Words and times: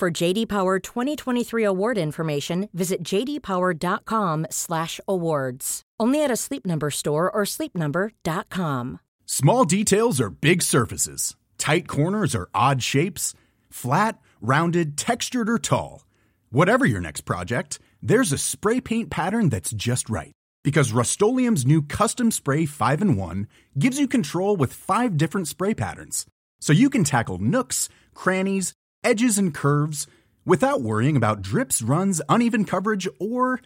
For 0.00 0.10
JD 0.10 0.48
Power 0.48 0.78
2023 0.78 1.62
award 1.62 1.98
information, 1.98 2.70
visit 2.72 3.02
jdpower.com/awards. 3.02 5.82
Only 6.00 6.24
at 6.24 6.30
a 6.30 6.36
Sleep 6.36 6.64
Number 6.64 6.90
store 6.90 7.30
or 7.30 7.42
sleepnumber.com. 7.44 9.00
Small 9.26 9.66
details 9.66 10.18
are 10.18 10.30
big 10.30 10.62
surfaces. 10.62 11.36
Tight 11.58 11.86
corners 11.86 12.34
are 12.34 12.48
odd 12.54 12.82
shapes. 12.82 13.34
Flat, 13.68 14.18
rounded, 14.40 14.96
textured, 14.96 15.50
or 15.50 15.58
tall. 15.58 16.06
Whatever 16.48 16.86
your 16.86 17.02
next 17.02 17.26
project, 17.26 17.78
there's 18.00 18.32
a 18.32 18.38
spray 18.38 18.80
paint 18.80 19.10
pattern 19.10 19.50
that's 19.50 19.72
just 19.72 20.08
right. 20.08 20.32
Because 20.64 20.92
Rust-Oleum 20.92 21.56
Custom 21.88 22.30
Spray 22.30 22.64
5 22.64 23.02
and 23.02 23.18
1 23.18 23.46
gives 23.78 23.98
you 23.98 24.08
control 24.08 24.56
with 24.56 24.72
five 24.72 25.18
different 25.18 25.46
spray 25.46 25.74
patterns. 25.74 26.24
So 26.58 26.72
you 26.72 26.88
can 26.88 27.04
tackle 27.04 27.36
nooks, 27.36 27.90
crannies, 28.14 28.72
edges, 29.02 29.38
and 29.38 29.54
curves 29.54 30.06
without 30.44 30.82
worrying 30.82 31.16
about 31.16 31.42
drips, 31.42 31.82
runs, 31.82 32.20
uneven 32.28 32.64
coverage, 32.64 33.08
or 33.18 33.60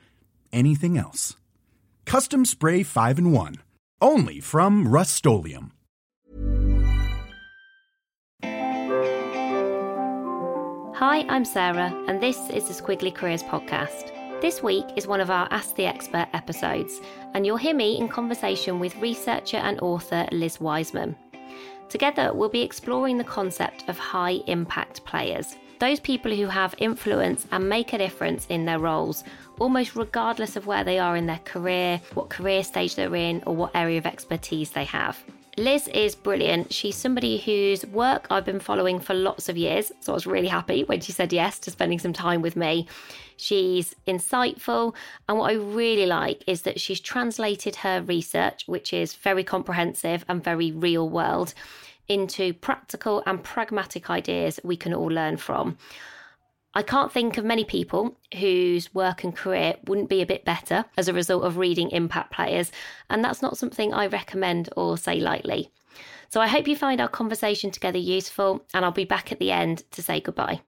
anything 0.52 0.98
else. 0.98 1.36
Custom 2.04 2.44
Spray 2.44 2.82
5 2.82 3.18
and 3.18 3.32
1. 3.32 3.56
Only 4.00 4.40
from 4.40 4.88
Rust 4.88 5.24
Hi, 10.96 11.26
I'm 11.28 11.44
Sarah, 11.44 11.92
and 12.06 12.22
this 12.22 12.38
is 12.50 12.68
the 12.68 12.74
Squiggly 12.74 13.14
Careers 13.14 13.42
Podcast. 13.42 14.12
This 14.40 14.62
week 14.62 14.84
is 14.96 15.06
one 15.06 15.20
of 15.20 15.30
our 15.30 15.48
Ask 15.50 15.74
the 15.76 15.86
Expert 15.86 16.28
episodes, 16.34 17.00
and 17.32 17.46
you'll 17.46 17.56
hear 17.56 17.74
me 17.74 17.98
in 17.98 18.08
conversation 18.08 18.78
with 18.78 18.94
researcher 18.96 19.56
and 19.56 19.80
author 19.80 20.26
Liz 20.32 20.60
Wiseman. 20.60 21.16
Together, 21.88 22.32
we'll 22.34 22.48
be 22.48 22.62
exploring 22.62 23.18
the 23.18 23.24
concept 23.24 23.88
of 23.88 23.98
high 23.98 24.40
impact 24.46 25.04
players, 25.04 25.56
those 25.78 26.00
people 26.00 26.34
who 26.34 26.46
have 26.46 26.74
influence 26.78 27.46
and 27.52 27.68
make 27.68 27.92
a 27.92 27.98
difference 27.98 28.46
in 28.48 28.64
their 28.64 28.78
roles, 28.78 29.24
almost 29.58 29.96
regardless 29.96 30.56
of 30.56 30.66
where 30.66 30.84
they 30.84 30.98
are 30.98 31.16
in 31.16 31.26
their 31.26 31.40
career, 31.44 32.00
what 32.14 32.30
career 32.30 32.64
stage 32.64 32.94
they're 32.94 33.14
in, 33.14 33.42
or 33.46 33.54
what 33.54 33.74
area 33.74 33.98
of 33.98 34.06
expertise 34.06 34.70
they 34.70 34.84
have. 34.84 35.22
Liz 35.56 35.86
is 35.88 36.16
brilliant. 36.16 36.72
She's 36.72 36.96
somebody 36.96 37.38
whose 37.38 37.86
work 37.86 38.26
I've 38.28 38.44
been 38.44 38.58
following 38.58 38.98
for 38.98 39.14
lots 39.14 39.48
of 39.48 39.56
years. 39.56 39.92
So 40.00 40.12
I 40.12 40.14
was 40.14 40.26
really 40.26 40.48
happy 40.48 40.82
when 40.82 41.00
she 41.00 41.12
said 41.12 41.32
yes 41.32 41.60
to 41.60 41.70
spending 41.70 42.00
some 42.00 42.12
time 42.12 42.42
with 42.42 42.56
me. 42.56 42.88
She's 43.36 43.94
insightful. 44.06 44.94
And 45.28 45.38
what 45.38 45.52
I 45.52 45.54
really 45.54 46.06
like 46.06 46.42
is 46.48 46.62
that 46.62 46.80
she's 46.80 46.98
translated 46.98 47.76
her 47.76 48.02
research, 48.02 48.64
which 48.66 48.92
is 48.92 49.14
very 49.14 49.44
comprehensive 49.44 50.24
and 50.28 50.42
very 50.42 50.72
real 50.72 51.08
world, 51.08 51.54
into 52.08 52.52
practical 52.52 53.22
and 53.24 53.42
pragmatic 53.42 54.10
ideas 54.10 54.58
we 54.64 54.76
can 54.76 54.92
all 54.92 55.06
learn 55.06 55.36
from. 55.36 55.78
I 56.76 56.82
can't 56.82 57.12
think 57.12 57.38
of 57.38 57.44
many 57.44 57.64
people 57.64 58.16
whose 58.36 58.92
work 58.92 59.22
and 59.22 59.34
career 59.34 59.76
wouldn't 59.86 60.08
be 60.08 60.22
a 60.22 60.26
bit 60.26 60.44
better 60.44 60.84
as 60.96 61.06
a 61.06 61.12
result 61.12 61.44
of 61.44 61.56
reading 61.56 61.90
Impact 61.90 62.32
Players, 62.32 62.72
and 63.08 63.24
that's 63.24 63.40
not 63.40 63.56
something 63.56 63.94
I 63.94 64.08
recommend 64.08 64.70
or 64.76 64.98
say 64.98 65.20
lightly. 65.20 65.70
So 66.30 66.40
I 66.40 66.48
hope 66.48 66.66
you 66.66 66.74
find 66.74 67.00
our 67.00 67.06
conversation 67.06 67.70
together 67.70 67.98
useful, 67.98 68.64
and 68.74 68.84
I'll 68.84 68.90
be 68.90 69.04
back 69.04 69.30
at 69.30 69.38
the 69.38 69.52
end 69.52 69.84
to 69.92 70.02
say 70.02 70.18
goodbye. 70.18 70.62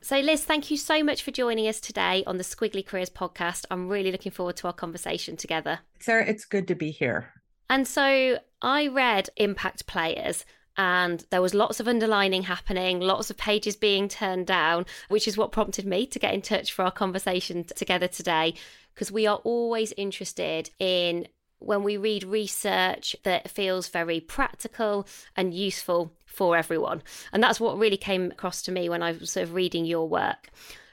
So, 0.00 0.20
Liz, 0.20 0.44
thank 0.44 0.70
you 0.70 0.76
so 0.76 1.02
much 1.02 1.24
for 1.24 1.32
joining 1.32 1.66
us 1.66 1.80
today 1.80 2.22
on 2.24 2.36
the 2.36 2.44
Squiggly 2.44 2.86
Careers 2.86 3.10
podcast. 3.10 3.64
I'm 3.68 3.88
really 3.88 4.12
looking 4.12 4.30
forward 4.30 4.56
to 4.58 4.68
our 4.68 4.72
conversation 4.72 5.36
together. 5.36 5.80
Sarah, 5.98 6.24
it's 6.28 6.44
good 6.44 6.68
to 6.68 6.76
be 6.76 6.92
here. 6.92 7.32
And 7.68 7.88
so 7.88 8.38
I 8.62 8.86
read 8.86 9.30
Impact 9.36 9.86
Players 9.88 10.44
and 10.76 11.24
there 11.30 11.42
was 11.42 11.54
lots 11.54 11.80
of 11.80 11.88
underlining 11.88 12.42
happening, 12.42 13.00
lots 13.00 13.30
of 13.30 13.36
pages 13.36 13.76
being 13.76 14.08
turned 14.08 14.46
down, 14.46 14.86
which 15.08 15.28
is 15.28 15.36
what 15.36 15.52
prompted 15.52 15.86
me 15.86 16.06
to 16.06 16.18
get 16.18 16.34
in 16.34 16.42
touch 16.42 16.72
for 16.72 16.84
our 16.84 16.90
conversation 16.90 17.64
together 17.64 18.08
today 18.08 18.54
because 18.94 19.10
we 19.10 19.26
are 19.26 19.38
always 19.38 19.92
interested 19.96 20.70
in 20.78 21.26
when 21.58 21.82
we 21.82 21.96
read 21.96 22.24
research 22.24 23.16
that 23.24 23.50
feels 23.50 23.88
very 23.88 24.20
practical 24.20 25.06
and 25.36 25.54
useful 25.54 26.12
for 26.26 26.56
everyone. 26.56 27.02
And 27.32 27.42
that's 27.42 27.60
what 27.60 27.78
really 27.78 27.96
came 27.96 28.30
across 28.30 28.62
to 28.62 28.72
me 28.72 28.88
when 28.88 29.02
I 29.02 29.12
was 29.12 29.30
sort 29.30 29.44
of 29.44 29.54
reading 29.54 29.84
your 29.84 30.08
work. 30.08 30.50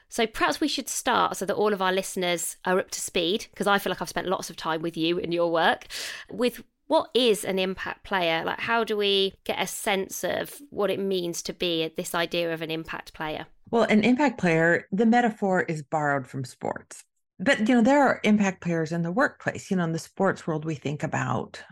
So 0.08 0.26
perhaps 0.26 0.60
we 0.60 0.68
should 0.68 0.88
start 0.88 1.36
so 1.36 1.46
that 1.46 1.54
all 1.54 1.72
of 1.72 1.80
our 1.80 1.92
listeners 1.92 2.56
are 2.66 2.78
up 2.78 2.90
to 2.90 3.00
speed, 3.00 3.46
because 3.50 3.66
I 3.66 3.78
feel 3.78 3.90
like 3.90 4.02
I've 4.02 4.08
spent 4.08 4.28
lots 4.28 4.50
of 4.50 4.56
time 4.56 4.82
with 4.82 4.96
you 4.96 5.16
in 5.18 5.32
your 5.32 5.50
work, 5.50 5.86
with 6.30 6.62
what 6.92 7.08
is 7.14 7.42
an 7.42 7.58
impact 7.58 8.04
player? 8.04 8.44
Like, 8.44 8.60
how 8.60 8.84
do 8.84 8.98
we 8.98 9.32
get 9.44 9.58
a 9.58 9.66
sense 9.66 10.22
of 10.22 10.60
what 10.68 10.90
it 10.90 11.00
means 11.00 11.40
to 11.44 11.54
be 11.54 11.90
this 11.96 12.14
idea 12.14 12.52
of 12.52 12.60
an 12.60 12.70
impact 12.70 13.14
player? 13.14 13.46
Well, 13.70 13.84
an 13.84 14.04
impact 14.04 14.36
player, 14.36 14.88
the 14.92 15.06
metaphor 15.06 15.62
is 15.62 15.82
borrowed 15.82 16.26
from 16.26 16.44
sports. 16.44 17.02
But, 17.38 17.66
you 17.66 17.76
know, 17.76 17.80
there 17.80 18.02
are 18.02 18.20
impact 18.24 18.60
players 18.60 18.92
in 18.92 19.02
the 19.02 19.10
workplace. 19.10 19.70
You 19.70 19.78
know, 19.78 19.84
in 19.84 19.92
the 19.92 19.98
sports 19.98 20.46
world, 20.46 20.66
we 20.66 20.74
think 20.74 21.02
about 21.02 21.62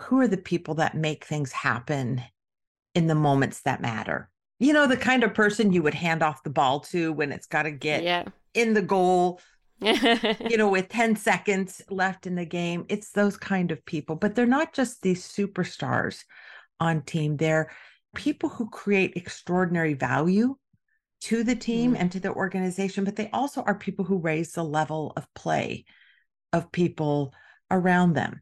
who 0.00 0.18
are 0.18 0.26
the 0.26 0.36
people 0.36 0.74
that 0.74 0.96
make 0.96 1.24
things 1.24 1.52
happen 1.52 2.20
in 2.96 3.06
the 3.06 3.14
moments 3.14 3.62
that 3.62 3.80
matter. 3.80 4.28
You 4.58 4.72
know, 4.72 4.88
the 4.88 4.96
kind 4.96 5.22
of 5.22 5.32
person 5.32 5.72
you 5.72 5.84
would 5.84 5.94
hand 5.94 6.24
off 6.24 6.42
the 6.42 6.50
ball 6.50 6.80
to 6.80 7.12
when 7.12 7.30
it's 7.30 7.46
got 7.46 7.62
to 7.62 7.70
get 7.70 8.02
yeah. 8.02 8.24
in 8.52 8.74
the 8.74 8.82
goal 8.82 9.40
you 10.50 10.56
know, 10.56 10.68
with 10.68 10.88
10 10.88 11.16
seconds 11.16 11.82
left 11.90 12.26
in 12.26 12.34
the 12.34 12.46
game. 12.46 12.86
It's 12.88 13.10
those 13.10 13.36
kind 13.36 13.70
of 13.70 13.84
people, 13.84 14.16
but 14.16 14.34
they're 14.34 14.46
not 14.46 14.72
just 14.72 15.02
these 15.02 15.26
superstars 15.26 16.24
on 16.80 17.02
team. 17.02 17.36
They're 17.36 17.70
people 18.14 18.48
who 18.48 18.70
create 18.70 19.16
extraordinary 19.16 19.94
value 19.94 20.56
to 21.22 21.44
the 21.44 21.56
team 21.56 21.94
mm. 21.94 22.00
and 22.00 22.12
to 22.12 22.20
the 22.20 22.32
organization, 22.32 23.04
but 23.04 23.16
they 23.16 23.30
also 23.30 23.62
are 23.62 23.74
people 23.74 24.04
who 24.04 24.18
raise 24.18 24.52
the 24.52 24.64
level 24.64 25.12
of 25.16 25.26
play 25.34 25.84
of 26.52 26.72
people 26.72 27.34
around 27.70 28.14
them. 28.14 28.40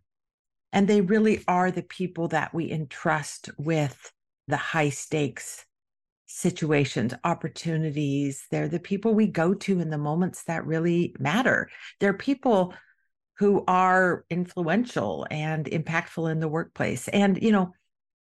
And 0.73 0.89
they 0.89 1.01
really 1.01 1.43
are 1.47 1.71
the 1.71 1.83
people 1.83 2.29
that 2.29 2.53
we 2.53 2.71
entrust 2.71 3.51
with 3.59 4.13
the 4.49 4.57
high 4.57 4.91
stakes 4.91 5.65
situations, 6.35 7.15
opportunities. 7.23 8.47
They're 8.51 8.69
the 8.69 8.81
people 8.81 9.15
we 9.15 9.29
go 9.29 9.55
to 9.55 9.79
in 9.79 9.89
the 9.89 9.99
moments 9.99 10.43
that 10.45 10.67
really 10.67 11.15
matter. 11.21 11.71
They're 12.01 12.13
people 12.13 12.75
who 13.39 13.63
are 13.69 14.25
influential 14.31 15.29
and 15.31 15.67
impactful 15.67 16.29
in 16.31 16.41
the 16.41 16.49
workplace. 16.49 17.07
And, 17.07 17.41
you 17.41 17.53
know, 17.53 17.73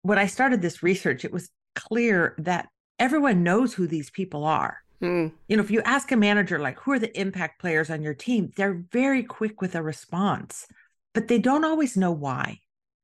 when 0.04 0.20
I 0.20 0.28
started 0.28 0.62
this 0.62 0.84
research, 0.84 1.26
it 1.26 1.34
was 1.34 1.50
clear 1.76 2.36
that 2.38 2.68
everyone 3.00 3.42
knows 3.42 3.74
who 3.74 3.88
these 3.88 4.12
people 4.12 4.44
are. 4.44 4.78
Mm. 5.02 5.32
You 5.48 5.58
know, 5.58 5.64
if 5.64 5.72
you 5.72 5.82
ask 5.82 6.12
a 6.12 6.16
manager, 6.16 6.60
like, 6.60 6.80
who 6.80 6.92
are 6.92 7.00
the 7.00 7.20
impact 7.20 7.60
players 7.60 7.90
on 7.90 8.04
your 8.04 8.14
team, 8.14 8.52
they're 8.56 8.86
very 8.92 9.24
quick 9.24 9.60
with 9.60 9.74
a 9.74 9.82
response, 9.82 10.68
but 11.16 11.30
they 11.30 11.40
don't 11.40 11.66
always 11.66 11.98
know 11.98 12.12
why 12.12 12.60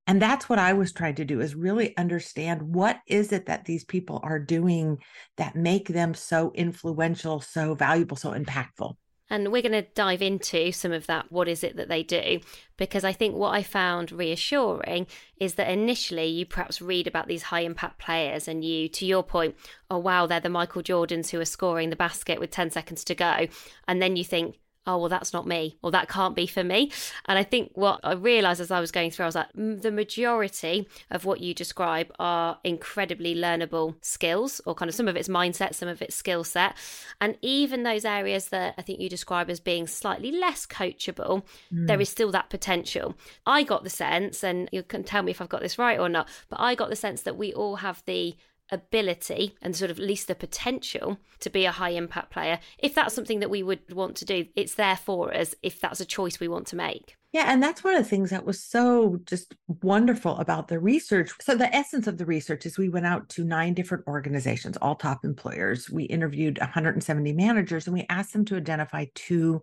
and 0.10 0.20
that's 0.20 0.50
what 0.50 0.60
i 0.60 0.74
was 0.74 0.92
trying 0.92 1.16
to 1.16 1.24
do 1.24 1.40
is 1.40 1.54
really 1.54 1.96
understand 1.96 2.62
what 2.62 3.00
is 3.06 3.32
it 3.32 3.46
that 3.46 3.66
these 3.66 3.86
people 3.86 4.20
are 4.24 4.40
doing 4.40 4.98
that 5.38 5.56
make 5.56 5.88
them 5.88 6.14
so 6.14 6.52
influential 6.56 7.40
so 7.40 7.76
valuable 7.76 8.18
so 8.18 8.32
impactful 8.32 8.96
and 9.30 9.52
we're 9.52 9.62
going 9.62 9.72
to 9.74 9.88
dive 9.94 10.22
into 10.22 10.72
some 10.72 10.92
of 10.92 11.06
that. 11.06 11.32
What 11.32 11.48
is 11.48 11.64
it 11.64 11.76
that 11.76 11.88
they 11.88 12.02
do? 12.02 12.40
Because 12.78 13.04
I 13.04 13.14
think 13.14 13.36
what 13.36 13.54
I 13.54 13.62
found 13.62 14.12
reassuring 14.12 15.06
is 15.40 15.54
that 15.54 15.70
initially 15.70 16.26
you 16.26 16.48
perhaps 16.48 16.82
read 16.82 17.06
about 17.06 17.28
these 17.28 17.44
high 17.44 17.60
impact 17.60 18.00
players 18.00 18.48
and 18.48 18.66
you, 18.66 18.90
to 18.90 19.06
your 19.06 19.22
point, 19.22 19.56
oh, 19.92 20.00
wow, 20.00 20.26
they're 20.26 20.40
the 20.40 20.50
Michael 20.50 20.82
Jordans 20.82 21.30
who 21.30 21.40
are 21.40 21.46
scoring 21.46 21.92
the 21.92 21.96
basket 21.96 22.40
with 22.40 22.50
10 22.50 22.72
seconds 22.72 23.04
to 23.04 23.14
go. 23.14 23.48
And 23.88 24.02
then 24.02 24.16
you 24.16 24.24
think, 24.24 24.58
oh, 24.90 24.98
well, 24.98 25.10
that's 25.10 25.34
not 25.34 25.46
me, 25.46 25.78
or 25.84 25.92
that 25.92 26.10
can't 26.10 26.36
be 26.36 26.48
for 26.48 26.64
me. 26.64 26.92
And 27.26 27.38
I 27.38 27.44
think 27.44 27.72
what 27.76 28.00
I 28.04 28.14
realized 28.14 28.60
as 28.60 28.72
I 28.72 28.80
was 28.80 28.92
going 28.92 29.12
through, 29.12 29.26
I 29.26 29.28
was 29.28 29.36
like, 29.36 29.54
the 29.54 29.92
majority 29.92 30.88
of 31.12 31.26
what 31.26 31.42
you 31.42 31.54
describe 31.54 32.12
are 32.18 32.58
incredibly 32.64 33.36
learnable 33.36 33.96
skills, 34.02 34.60
or 34.66 34.74
kind 34.74 34.90
of 34.90 34.96
some 34.96 35.08
of 35.08 35.16
it's 35.16 35.28
mindset, 35.28 35.76
some 35.76 35.90
of 35.90 36.02
it's 36.02 36.16
skill 36.16 36.44
set. 36.44 36.76
And 37.22 37.38
even 37.42 37.84
those 37.84 38.04
areas 38.04 38.50
that 38.50 38.74
I 38.78 38.82
think 38.82 39.00
you 39.00 39.10
describe 39.10 39.50
as 39.50 39.60
being 39.60 39.86
slightly 39.86 40.32
less 40.32 40.66
coachable, 40.66 41.44
mm. 41.74 41.88
there 41.88 42.02
is 42.02 42.10
still 42.10 42.32
that 42.32 42.50
potential. 42.50 43.16
I 43.46 43.64
got 43.64 43.84
the 43.84 43.90
sense, 43.90 44.44
and 44.44 44.70
you 44.72 44.82
can 44.82 45.04
tell 45.04 45.22
me 45.22 45.32
if 45.32 45.42
I've 45.42 45.50
got 45.50 45.62
this 45.62 45.78
right 45.78 46.00
or 46.00 46.10
not, 46.10 46.28
but 46.50 46.60
I 46.60 46.74
got 46.74 46.90
the 46.90 46.96
sense 46.96 47.22
that 47.22 47.38
we 47.38 47.54
all 47.54 47.78
have 47.78 48.02
the 48.06 48.36
ability 48.72 49.56
and 49.62 49.76
sort 49.76 49.92
of 49.92 50.00
at 50.00 50.06
least 50.06 50.28
the 50.28 50.36
potential 50.36 51.18
to 51.40 51.50
be 51.50 51.66
a 51.66 51.72
high 51.72 51.92
impact 51.92 52.32
player. 52.32 52.60
If 52.78 52.96
that's 52.96 53.14
something 53.14 53.40
that 53.40 53.50
we 53.50 53.64
would 53.64 53.94
want 53.94 54.16
to 54.18 54.26
do, 54.26 54.46
it's 54.56 54.76
there 54.76 54.98
for 54.98 55.34
us 55.36 55.56
if 55.62 55.80
that's 55.80 56.00
a 56.00 56.06
choice 56.06 56.40
we 56.40 56.48
want 56.48 56.68
to 56.68 56.76
make. 56.76 57.16
Yeah, 57.32 57.46
and 57.48 57.62
that's 57.62 57.84
one 57.84 57.96
of 57.96 58.04
the 58.04 58.10
things 58.10 58.32
that 58.32 58.46
was 58.46 58.64
so 58.64 59.20
just 59.26 59.54
wonderful 59.84 60.38
about 60.38 60.68
the 60.68 60.80
research. 60.80 61.30
So, 61.42 61.56
the 61.56 61.74
essence 61.76 62.08
of 62.08 62.18
the 62.18 62.26
research 62.26 62.66
is 62.66 62.78
we 62.78 62.90
went 62.90 63.06
out 63.06 63.30
to 63.30 63.44
nine 63.44 63.76
different 63.76 64.08
organizations, 64.08 64.78
all 64.78 64.96
top 64.96 65.24
employers. 65.24 65.92
We 65.92 66.06
interviewed 66.06 66.58
170 66.58 67.34
managers 67.34 67.86
and 67.86 67.94
we 67.94 68.08
asked 68.10 68.34
them 68.34 68.46
to 68.46 68.58
identify 68.58 69.06
two 69.14 69.62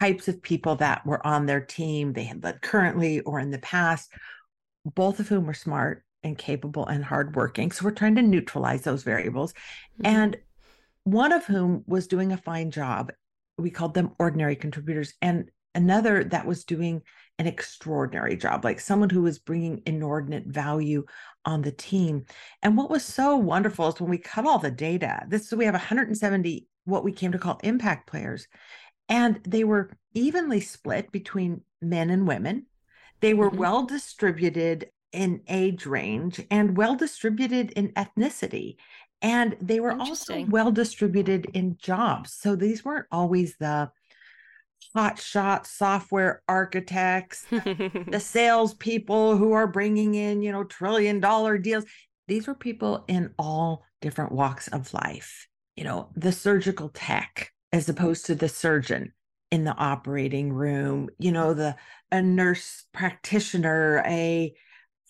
types 0.00 0.28
of 0.28 0.40
people 0.40 0.76
that 0.76 1.04
were 1.04 1.24
on 1.26 1.44
their 1.44 1.60
team 1.60 2.14
they 2.14 2.24
had 2.24 2.42
led 2.42 2.62
currently 2.62 3.20
or 3.20 3.38
in 3.38 3.50
the 3.50 3.58
past, 3.58 4.10
both 4.86 5.20
of 5.20 5.28
whom 5.28 5.46
were 5.46 5.52
smart 5.52 6.02
and 6.24 6.36
capable 6.36 6.86
and 6.86 7.04
hardworking. 7.04 7.70
So 7.70 7.84
we're 7.84 7.92
trying 7.92 8.16
to 8.16 8.22
neutralize 8.22 8.82
those 8.82 9.02
variables. 9.02 9.52
Mm-hmm. 9.52 10.06
And 10.06 10.36
one 11.04 11.32
of 11.32 11.44
whom 11.44 11.84
was 11.86 12.06
doing 12.06 12.32
a 12.32 12.36
fine 12.36 12.70
job. 12.70 13.12
We 13.58 13.70
called 13.70 13.94
them 13.94 14.12
ordinary 14.18 14.56
contributors. 14.56 15.14
And 15.22 15.50
another 15.74 16.24
that 16.24 16.46
was 16.46 16.64
doing 16.64 17.02
an 17.38 17.46
extraordinary 17.46 18.36
job, 18.36 18.64
like 18.64 18.80
someone 18.80 19.10
who 19.10 19.22
was 19.22 19.38
bringing 19.38 19.82
inordinate 19.86 20.46
value 20.46 21.04
on 21.44 21.62
the 21.62 21.72
team. 21.72 22.24
And 22.62 22.76
what 22.76 22.90
was 22.90 23.04
so 23.04 23.36
wonderful 23.36 23.88
is 23.88 24.00
when 24.00 24.10
we 24.10 24.18
cut 24.18 24.46
all 24.46 24.58
the 24.58 24.70
data, 24.70 25.24
this 25.28 25.48
so 25.48 25.56
we 25.56 25.64
have 25.64 25.74
170 25.74 26.68
what 26.84 27.04
we 27.04 27.12
came 27.12 27.32
to 27.32 27.38
call 27.38 27.58
impact 27.62 28.06
players, 28.06 28.46
and 29.08 29.40
they 29.46 29.64
were 29.64 29.90
evenly 30.12 30.60
split 30.60 31.10
between 31.10 31.62
men 31.80 32.10
and 32.10 32.28
women. 32.28 32.66
They 33.20 33.34
were 33.34 33.50
mm-hmm. 33.50 33.58
well 33.58 33.86
distributed 33.86 34.90
in 35.14 35.40
age 35.48 35.86
range 35.86 36.44
and 36.50 36.76
well 36.76 36.96
distributed 36.96 37.70
in 37.72 37.88
ethnicity. 37.92 38.76
And 39.22 39.56
they 39.60 39.80
were 39.80 39.92
also 39.92 40.44
well 40.44 40.70
distributed 40.70 41.46
in 41.54 41.78
jobs. 41.78 42.34
So 42.34 42.56
these 42.56 42.84
weren't 42.84 43.06
always 43.10 43.56
the 43.56 43.90
hot 44.94 45.18
shot 45.18 45.66
software 45.66 46.42
architects, 46.46 47.46
the 47.50 48.20
salespeople 48.22 49.36
who 49.38 49.52
are 49.52 49.66
bringing 49.66 50.14
in, 50.14 50.42
you 50.42 50.52
know, 50.52 50.64
trillion 50.64 51.20
dollar 51.20 51.56
deals. 51.56 51.84
These 52.28 52.46
were 52.46 52.54
people 52.54 53.04
in 53.08 53.32
all 53.38 53.84
different 54.02 54.32
walks 54.32 54.68
of 54.68 54.92
life. 54.92 55.48
You 55.76 55.84
know, 55.84 56.10
the 56.14 56.32
surgical 56.32 56.90
tech 56.90 57.50
as 57.72 57.88
opposed 57.88 58.26
to 58.26 58.34
the 58.34 58.48
surgeon 58.48 59.12
in 59.50 59.64
the 59.64 59.74
operating 59.74 60.52
room, 60.52 61.08
you 61.18 61.32
know, 61.32 61.54
the 61.54 61.76
a 62.12 62.22
nurse 62.22 62.84
practitioner, 62.92 64.02
a 64.06 64.54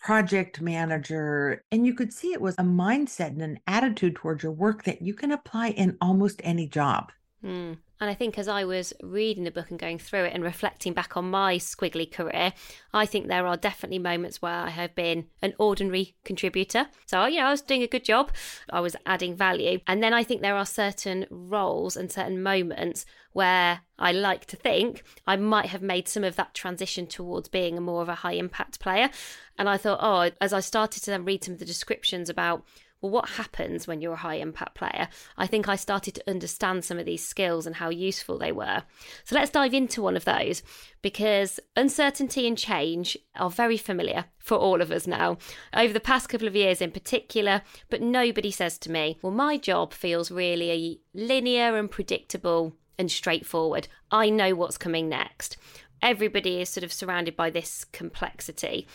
project 0.05 0.61
manager. 0.61 1.63
And 1.71 1.83
you 1.83 1.95
could 1.95 2.13
see 2.13 2.31
it 2.31 2.39
was 2.39 2.53
a 2.59 2.63
mindset 2.63 3.29
and 3.29 3.41
an 3.41 3.59
attitude 3.65 4.15
towards 4.15 4.43
your 4.43 4.51
work 4.51 4.83
that 4.83 5.01
you 5.01 5.15
can 5.15 5.31
apply 5.31 5.69
in 5.69 5.97
almost 5.99 6.39
any 6.43 6.67
job. 6.67 7.11
Mm. 7.43 7.77
And 7.99 8.09
I 8.09 8.13
think 8.13 8.37
as 8.37 8.47
I 8.47 8.65
was 8.65 8.93
reading 9.01 9.45
the 9.45 9.51
book 9.51 9.69
and 9.69 9.79
going 9.79 9.99
through 9.99 10.25
it 10.25 10.33
and 10.33 10.43
reflecting 10.43 10.93
back 10.93 11.15
on 11.15 11.29
my 11.29 11.57
squiggly 11.57 12.11
career, 12.11 12.53
I 12.93 13.05
think 13.05 13.27
there 13.27 13.47
are 13.47 13.55
definitely 13.55 13.99
moments 13.99 14.41
where 14.41 14.51
I 14.51 14.69
have 14.69 14.95
been 14.95 15.27
an 15.41 15.53
ordinary 15.57 16.15
contributor. 16.25 16.87
So, 17.05 17.25
you 17.25 17.39
know, 17.39 17.47
I 17.47 17.51
was 17.51 17.61
doing 17.61 17.83
a 17.83 17.87
good 17.87 18.03
job, 18.03 18.31
I 18.69 18.81
was 18.81 18.95
adding 19.05 19.35
value. 19.35 19.79
And 19.87 20.03
then 20.03 20.13
I 20.13 20.23
think 20.23 20.41
there 20.41 20.57
are 20.57 20.65
certain 20.65 21.25
roles 21.29 21.95
and 21.95 22.11
certain 22.11 22.43
moments 22.43 23.05
where 23.31 23.81
I 23.99 24.11
like 24.11 24.45
to 24.45 24.55
think 24.55 25.03
I 25.27 25.35
might 25.35 25.67
have 25.67 25.81
made 25.81 26.07
some 26.07 26.23
of 26.23 26.35
that 26.37 26.53
transition 26.53 27.07
towards 27.07 27.49
being 27.49 27.77
a 27.77 27.81
more 27.81 28.01
of 28.01 28.09
a 28.09 28.15
high 28.15 28.33
impact 28.33 28.79
player. 28.79 29.09
And 29.57 29.69
I 29.69 29.77
thought, 29.77 29.99
oh, 30.01 30.31
as 30.41 30.53
I 30.53 30.59
started 30.59 31.03
to 31.03 31.11
then 31.11 31.25
read 31.25 31.43
some 31.43 31.53
of 31.53 31.59
the 31.59 31.65
descriptions 31.65 32.29
about 32.29 32.65
well, 33.05 33.11
what 33.11 33.29
happens 33.29 33.85
when 33.85 34.01
you're 34.01 34.13
a 34.13 34.17
high 34.17 34.35
impact 34.35 34.73
player? 34.73 35.07
I 35.37 35.45
think 35.45 35.69
I 35.69 35.75
started 35.75 36.15
to 36.15 36.29
understand 36.29 36.83
some 36.83 36.97
of 36.97 37.05
these 37.05 37.23
skills 37.23 37.67
and 37.67 37.75
how 37.75 37.89
useful 37.89 38.39
they 38.39 38.51
were. 38.51 38.81
So 39.25 39.35
let's 39.35 39.51
dive 39.51 39.75
into 39.75 40.01
one 40.01 40.17
of 40.17 40.25
those 40.25 40.63
because 41.03 41.59
uncertainty 41.75 42.47
and 42.47 42.57
change 42.57 43.15
are 43.35 43.51
very 43.51 43.77
familiar 43.77 44.25
for 44.39 44.57
all 44.57 44.81
of 44.81 44.89
us 44.89 45.05
now, 45.05 45.37
over 45.75 45.93
the 45.93 45.99
past 45.99 46.29
couple 46.29 46.47
of 46.47 46.55
years 46.55 46.81
in 46.81 46.89
particular. 46.89 47.61
But 47.91 48.01
nobody 48.01 48.49
says 48.49 48.79
to 48.79 48.91
me, 48.91 49.19
well, 49.21 49.31
my 49.31 49.57
job 49.57 49.93
feels 49.93 50.31
really 50.31 51.01
linear 51.13 51.77
and 51.77 51.91
predictable 51.91 52.75
and 52.97 53.11
straightforward. 53.11 53.87
I 54.09 54.31
know 54.31 54.55
what's 54.55 54.79
coming 54.79 55.07
next. 55.09 55.57
Everybody 56.01 56.59
is 56.59 56.69
sort 56.69 56.83
of 56.83 56.91
surrounded 56.91 57.35
by 57.35 57.51
this 57.51 57.85
complexity 57.85 58.87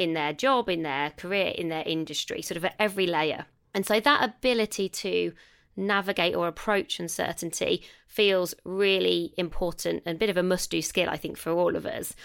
in 0.00 0.14
their 0.14 0.32
job, 0.32 0.70
in 0.70 0.82
their 0.82 1.10
career, 1.10 1.48
in 1.48 1.68
their 1.68 1.84
industry, 1.84 2.40
sort 2.40 2.56
of 2.56 2.64
at 2.64 2.74
every 2.78 3.06
layer. 3.06 3.44
And 3.74 3.86
so 3.86 4.00
that 4.00 4.24
ability 4.24 4.88
to 4.88 5.32
navigate 5.76 6.34
or 6.34 6.48
approach 6.48 6.98
uncertainty 6.98 7.84
feels 8.06 8.54
really 8.64 9.34
important 9.36 10.02
and 10.06 10.16
a 10.16 10.18
bit 10.18 10.30
of 10.30 10.38
a 10.38 10.42
must 10.42 10.70
do 10.70 10.80
skill, 10.80 11.10
I 11.10 11.18
think, 11.18 11.36
for 11.36 11.52
all 11.52 11.76
of 11.76 11.84
us. 11.84 12.16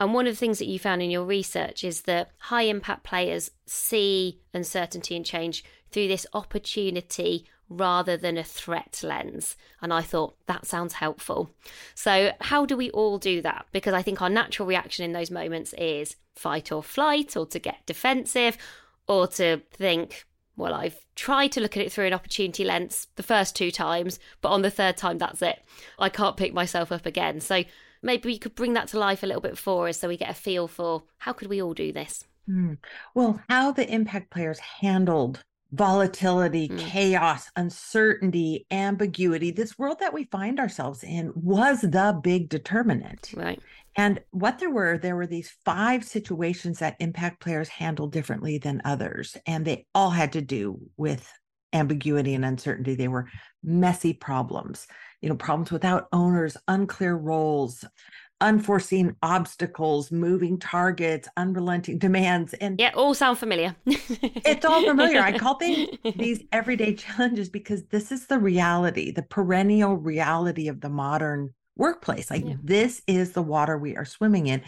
And 0.00 0.12
one 0.12 0.26
of 0.26 0.32
the 0.32 0.38
things 0.38 0.58
that 0.58 0.66
you 0.66 0.80
found 0.80 1.00
in 1.00 1.12
your 1.12 1.24
research 1.24 1.84
is 1.84 2.02
that 2.02 2.32
high 2.38 2.62
impact 2.62 3.04
players 3.04 3.52
see 3.66 4.40
uncertainty 4.52 5.14
and 5.14 5.24
change 5.24 5.64
through 5.92 6.08
this 6.08 6.26
opportunity 6.34 7.46
rather 7.76 8.16
than 8.16 8.38
a 8.38 8.44
threat 8.44 9.00
lens. 9.02 9.56
And 9.80 9.92
I 9.92 10.02
thought 10.02 10.36
that 10.46 10.66
sounds 10.66 10.94
helpful. 10.94 11.50
So, 11.94 12.32
how 12.40 12.66
do 12.66 12.76
we 12.76 12.90
all 12.90 13.18
do 13.18 13.42
that? 13.42 13.66
Because 13.72 13.94
I 13.94 14.02
think 14.02 14.20
our 14.20 14.30
natural 14.30 14.68
reaction 14.68 15.04
in 15.04 15.12
those 15.12 15.30
moments 15.30 15.72
is 15.74 16.16
fight 16.34 16.72
or 16.72 16.82
flight, 16.82 17.36
or 17.36 17.46
to 17.46 17.58
get 17.58 17.86
defensive, 17.86 18.56
or 19.06 19.26
to 19.28 19.60
think, 19.72 20.24
well, 20.56 20.74
I've 20.74 21.04
tried 21.14 21.52
to 21.52 21.60
look 21.60 21.76
at 21.76 21.82
it 21.82 21.92
through 21.92 22.06
an 22.06 22.12
opportunity 22.12 22.64
lens 22.64 23.08
the 23.16 23.22
first 23.22 23.56
two 23.56 23.70
times, 23.70 24.18
but 24.40 24.50
on 24.50 24.62
the 24.62 24.70
third 24.70 24.96
time, 24.96 25.18
that's 25.18 25.42
it. 25.42 25.62
I 25.98 26.08
can't 26.08 26.36
pick 26.36 26.52
myself 26.52 26.92
up 26.92 27.06
again. 27.06 27.40
So, 27.40 27.64
maybe 28.02 28.28
we 28.28 28.38
could 28.38 28.54
bring 28.54 28.74
that 28.74 28.88
to 28.88 28.98
life 28.98 29.22
a 29.22 29.26
little 29.26 29.42
bit 29.42 29.58
for 29.58 29.88
us 29.88 29.98
so 29.98 30.08
we 30.08 30.16
get 30.16 30.30
a 30.30 30.34
feel 30.34 30.68
for 30.68 31.04
how 31.18 31.32
could 31.32 31.48
we 31.48 31.62
all 31.62 31.74
do 31.74 31.92
this? 31.92 32.24
Hmm. 32.46 32.74
Well, 33.14 33.40
how 33.48 33.72
the 33.72 33.88
impact 33.88 34.30
players 34.30 34.58
handled 34.58 35.40
volatility, 35.72 36.68
mm. 36.68 36.78
chaos, 36.78 37.50
uncertainty, 37.56 38.66
ambiguity, 38.70 39.50
this 39.50 39.78
world 39.78 39.98
that 40.00 40.12
we 40.12 40.24
find 40.24 40.60
ourselves 40.60 41.02
in 41.02 41.32
was 41.34 41.80
the 41.80 42.18
big 42.22 42.48
determinant. 42.48 43.32
Right. 43.34 43.60
And 43.96 44.20
what 44.30 44.58
there 44.58 44.70
were, 44.70 44.98
there 44.98 45.16
were 45.16 45.26
these 45.26 45.54
five 45.64 46.04
situations 46.04 46.78
that 46.78 46.96
impact 47.00 47.40
players 47.40 47.68
handled 47.68 48.12
differently 48.12 48.58
than 48.58 48.82
others. 48.84 49.36
And 49.46 49.64
they 49.64 49.86
all 49.94 50.10
had 50.10 50.32
to 50.32 50.40
do 50.40 50.78
with 50.96 51.30
ambiguity 51.72 52.34
and 52.34 52.44
uncertainty. 52.44 52.94
They 52.94 53.08
were 53.08 53.28
messy 53.62 54.12
problems, 54.12 54.86
you 55.20 55.28
know, 55.28 55.36
problems 55.36 55.70
without 55.70 56.06
owners, 56.12 56.56
unclear 56.68 57.16
roles, 57.16 57.84
unforeseen 58.42 59.16
obstacles, 59.22 60.10
moving 60.12 60.58
targets, 60.58 61.28
unrelenting 61.36 61.96
demands. 61.98 62.52
And 62.54 62.78
yeah, 62.78 62.90
all 62.94 63.14
sound 63.14 63.38
familiar. 63.38 63.74
it's 63.86 64.64
all 64.66 64.82
familiar. 64.82 65.20
I 65.20 65.38
call 65.38 65.56
them 65.56 65.86
these 66.16 66.42
everyday 66.52 66.94
challenges 66.94 67.48
because 67.48 67.84
this 67.84 68.12
is 68.12 68.26
the 68.26 68.38
reality, 68.38 69.12
the 69.12 69.22
perennial 69.22 69.96
reality 69.96 70.68
of 70.68 70.80
the 70.80 70.90
modern 70.90 71.54
workplace. 71.76 72.30
Like 72.30 72.44
yeah. 72.44 72.54
this 72.62 73.00
is 73.06 73.32
the 73.32 73.42
water 73.42 73.78
we 73.78 73.96
are 73.96 74.04
swimming 74.04 74.48
in. 74.48 74.62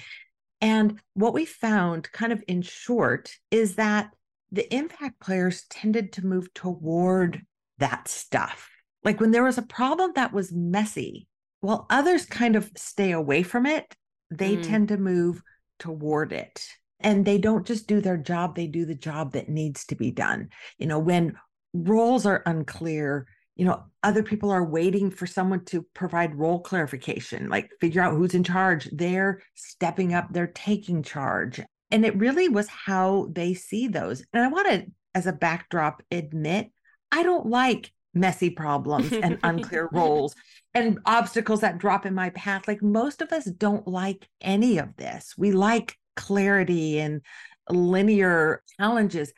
And 0.60 1.00
what 1.14 1.34
we 1.34 1.44
found, 1.44 2.10
kind 2.12 2.32
of 2.32 2.42
in 2.48 2.62
short, 2.62 3.36
is 3.50 3.74
that 3.74 4.10
the 4.52 4.72
impact 4.72 5.20
players 5.20 5.64
tended 5.68 6.12
to 6.12 6.24
move 6.24 6.54
toward 6.54 7.42
that 7.78 8.06
stuff. 8.06 8.70
Like 9.02 9.20
when 9.20 9.32
there 9.32 9.44
was 9.44 9.58
a 9.58 9.62
problem 9.62 10.12
that 10.14 10.32
was 10.32 10.52
messy, 10.52 11.26
while 11.64 11.86
others 11.88 12.26
kind 12.26 12.56
of 12.56 12.70
stay 12.76 13.12
away 13.12 13.42
from 13.42 13.64
it, 13.64 13.96
they 14.30 14.56
mm. 14.56 14.62
tend 14.62 14.88
to 14.88 14.98
move 14.98 15.42
toward 15.78 16.32
it. 16.32 16.66
And 17.00 17.24
they 17.24 17.38
don't 17.38 17.66
just 17.66 17.86
do 17.86 18.00
their 18.00 18.18
job, 18.18 18.54
they 18.54 18.66
do 18.66 18.84
the 18.84 18.94
job 18.94 19.32
that 19.32 19.48
needs 19.48 19.86
to 19.86 19.94
be 19.94 20.10
done. 20.10 20.50
You 20.78 20.86
know, 20.86 20.98
when 20.98 21.36
roles 21.72 22.26
are 22.26 22.42
unclear, 22.44 23.26
you 23.56 23.64
know, 23.64 23.82
other 24.02 24.22
people 24.22 24.50
are 24.50 24.64
waiting 24.64 25.10
for 25.10 25.26
someone 25.26 25.64
to 25.66 25.86
provide 25.94 26.34
role 26.34 26.60
clarification, 26.60 27.48
like 27.48 27.70
figure 27.80 28.02
out 28.02 28.14
who's 28.14 28.34
in 28.34 28.44
charge. 28.44 28.88
They're 28.92 29.42
stepping 29.54 30.12
up, 30.12 30.28
they're 30.30 30.48
taking 30.48 31.02
charge. 31.02 31.60
And 31.90 32.04
it 32.04 32.16
really 32.18 32.48
was 32.48 32.68
how 32.68 33.28
they 33.32 33.54
see 33.54 33.88
those. 33.88 34.22
And 34.32 34.44
I 34.44 34.48
want 34.48 34.68
to, 34.68 34.86
as 35.14 35.26
a 35.26 35.32
backdrop, 35.32 36.02
admit 36.10 36.70
I 37.10 37.22
don't 37.22 37.46
like 37.46 37.90
messy 38.14 38.50
problems 38.50 39.12
and 39.22 39.38
unclear 39.42 39.88
roles 39.92 40.34
and 40.74 40.98
obstacles 41.06 41.60
that 41.60 41.78
drop 41.78 42.04
in 42.04 42.14
my 42.14 42.30
path. 42.30 42.66
Like 42.66 42.82
most 42.82 43.22
of 43.22 43.32
us 43.32 43.44
don't 43.44 43.86
like 43.86 44.28
any 44.40 44.78
of 44.78 44.96
this. 44.96 45.34
We 45.36 45.52
like 45.52 45.96
clarity 46.16 46.98
and 46.98 47.22
linear 47.70 48.62
challenges, 48.78 49.32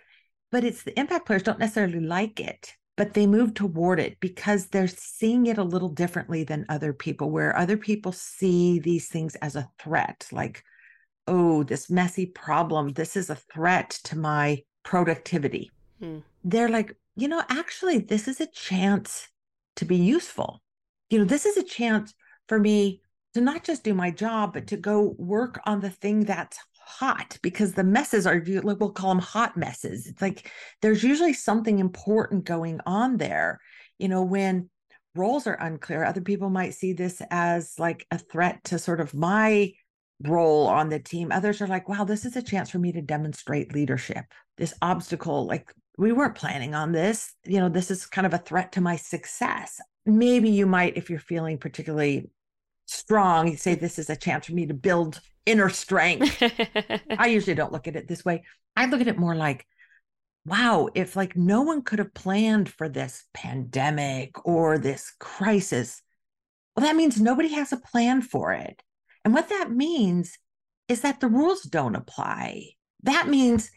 but 0.51 0.65
it's 0.65 0.83
the 0.83 0.99
impact 0.99 1.27
players 1.27 1.43
don't 1.43 1.59
necessarily 1.59 2.01
like 2.01 2.41
it, 2.41 2.73
but 2.97 3.15
they 3.15 3.27
move 3.27 3.55
toward 3.55 4.01
it 4.01 4.19
because 4.21 4.67
they're 4.67 4.89
seeing 4.89 5.47
it 5.47 5.59
a 5.59 5.65
little 5.65 5.89
differently 5.89 6.45
than 6.45 6.67
other 6.69 6.93
people, 6.93 7.31
where 7.31 7.57
other 7.57 7.77
people 7.77 8.13
see 8.13 8.79
these 8.79 9.09
things 9.09 9.35
as 9.37 9.57
a 9.57 9.69
threat, 9.79 10.27
like, 10.33 10.63
oh, 11.29 11.63
this 11.63 11.91
messy 11.91 12.27
problem, 12.27 12.93
this 12.93 13.17
is 13.17 13.31
a 13.31 13.35
threat 13.35 13.91
to 14.05 14.17
my 14.17 14.63
productivity. 14.85 15.71
Hmm. 16.01 16.19
They're 16.45 16.69
like, 16.69 16.97
you 17.17 17.29
know, 17.29 17.43
actually, 17.49 17.99
this 17.99 18.29
is 18.29 18.41
a 18.41 18.47
chance 18.47 19.29
to 19.77 19.85
be 19.85 19.97
useful. 19.97 20.63
You 21.11 21.19
know, 21.19 21.25
this 21.25 21.47
is 21.47 21.57
a 21.57 21.63
chance 21.63 22.15
for 22.49 22.59
me 22.59 23.01
to 23.35 23.41
not 23.41 23.65
just 23.65 23.85
do 23.85 23.95
my 23.95 24.11
job, 24.11 24.53
but 24.53 24.67
to 24.69 24.77
go 24.77 25.15
work 25.19 25.61
on 25.67 25.81
the 25.81 25.91
thing 25.91 26.25
that's 26.25 26.59
hot 26.79 27.37
because 27.43 27.73
the 27.73 27.83
messes 27.83 28.27
are 28.27 28.41
we'll 28.47 28.91
call 28.91 29.09
them 29.09 29.19
hot 29.19 29.57
messes. 29.57 30.07
It's 30.07 30.23
like 30.23 30.51
there's 30.83 31.03
usually 31.03 31.33
something 31.33 31.81
important 31.81 32.45
going 32.45 32.81
on 32.87 33.17
there 33.17 33.59
you 33.99 34.09
know 34.09 34.23
when 34.23 34.71
roles 35.15 35.47
are 35.47 35.61
unclear. 35.61 36.05
Other 36.05 36.21
people 36.21 36.51
might 36.51 36.75
see 36.75 36.93
this 36.93 37.23
as 37.31 37.75
like 37.79 38.07
a 38.11 38.19
threat 38.19 38.63
to 38.65 38.79
sort 38.79 39.01
of 39.01 39.15
my 39.15 39.73
role 40.23 40.67
on 40.67 40.89
the 40.89 40.99
team. 40.99 41.33
Others 41.33 41.61
are 41.61 41.67
like 41.67 41.89
wow 41.89 42.05
this 42.05 42.25
is 42.25 42.37
a 42.37 42.43
chance 42.43 42.71
for 42.71 42.79
me 42.79 42.93
to 42.93 43.03
demonstrate 43.03 43.75
leadership. 43.75 44.25
This 44.57 44.75
obstacle 44.83 45.47
like 45.47 45.73
we 45.97 46.13
weren't 46.13 46.35
planning 46.35 46.75
on 46.75 46.93
this 46.93 47.35
you 47.45 47.59
know 47.59 47.69
this 47.69 47.91
is 47.91 48.07
kind 48.07 48.27
of 48.27 48.35
a 48.35 48.39
threat 48.39 48.73
to 48.73 48.81
my 48.81 48.97
success 48.97 49.81
maybe 50.05 50.51
you 50.51 50.67
might 50.67 50.97
if 50.97 51.11
you're 51.11 51.19
feeling 51.19 51.59
particularly 51.59 52.31
strong 52.87 53.49
you 53.49 53.57
say 53.57 53.75
this 53.75 53.99
is 53.99 54.11
a 54.11 54.17
chance 54.17 54.47
for 54.47 54.53
me 54.53 54.67
to 54.67 54.75
build 54.75 55.21
inner 55.47 55.69
strength. 55.71 56.43
I 57.19 57.29
usually 57.29 57.55
don't 57.55 57.73
look 57.73 57.89
at 57.89 57.97
it 57.97 58.09
this 58.09 58.25
way. 58.25 58.43
I 58.75 58.87
look 58.87 59.01
at 59.01 59.09
it 59.09 59.19
more 59.19 59.37
like, 59.37 59.65
wow, 60.45 60.89
if 60.95 61.17
like 61.17 61.37
no 61.37 61.63
one 61.63 61.83
could 61.83 62.01
have 62.01 62.13
planned 62.13 62.69
for 62.69 62.89
this 62.89 63.25
pandemic 63.33 64.45
or 64.45 64.77
this 64.77 65.13
crisis, 65.19 66.03
well, 66.77 66.85
that 66.85 66.97
means 66.97 67.21
nobody 67.21 67.49
has 67.55 67.73
a 67.73 67.79
plan 67.79 68.21
for 68.21 68.53
it. 68.53 68.83
And 69.25 69.33
what 69.33 69.49
that 69.49 69.71
means 69.71 70.37
is 70.89 71.01
that 71.01 71.21
the 71.21 71.29
rules 71.29 71.63
don't 71.63 71.97
apply. 71.97 72.71
That 73.03 73.29
means 73.29 73.71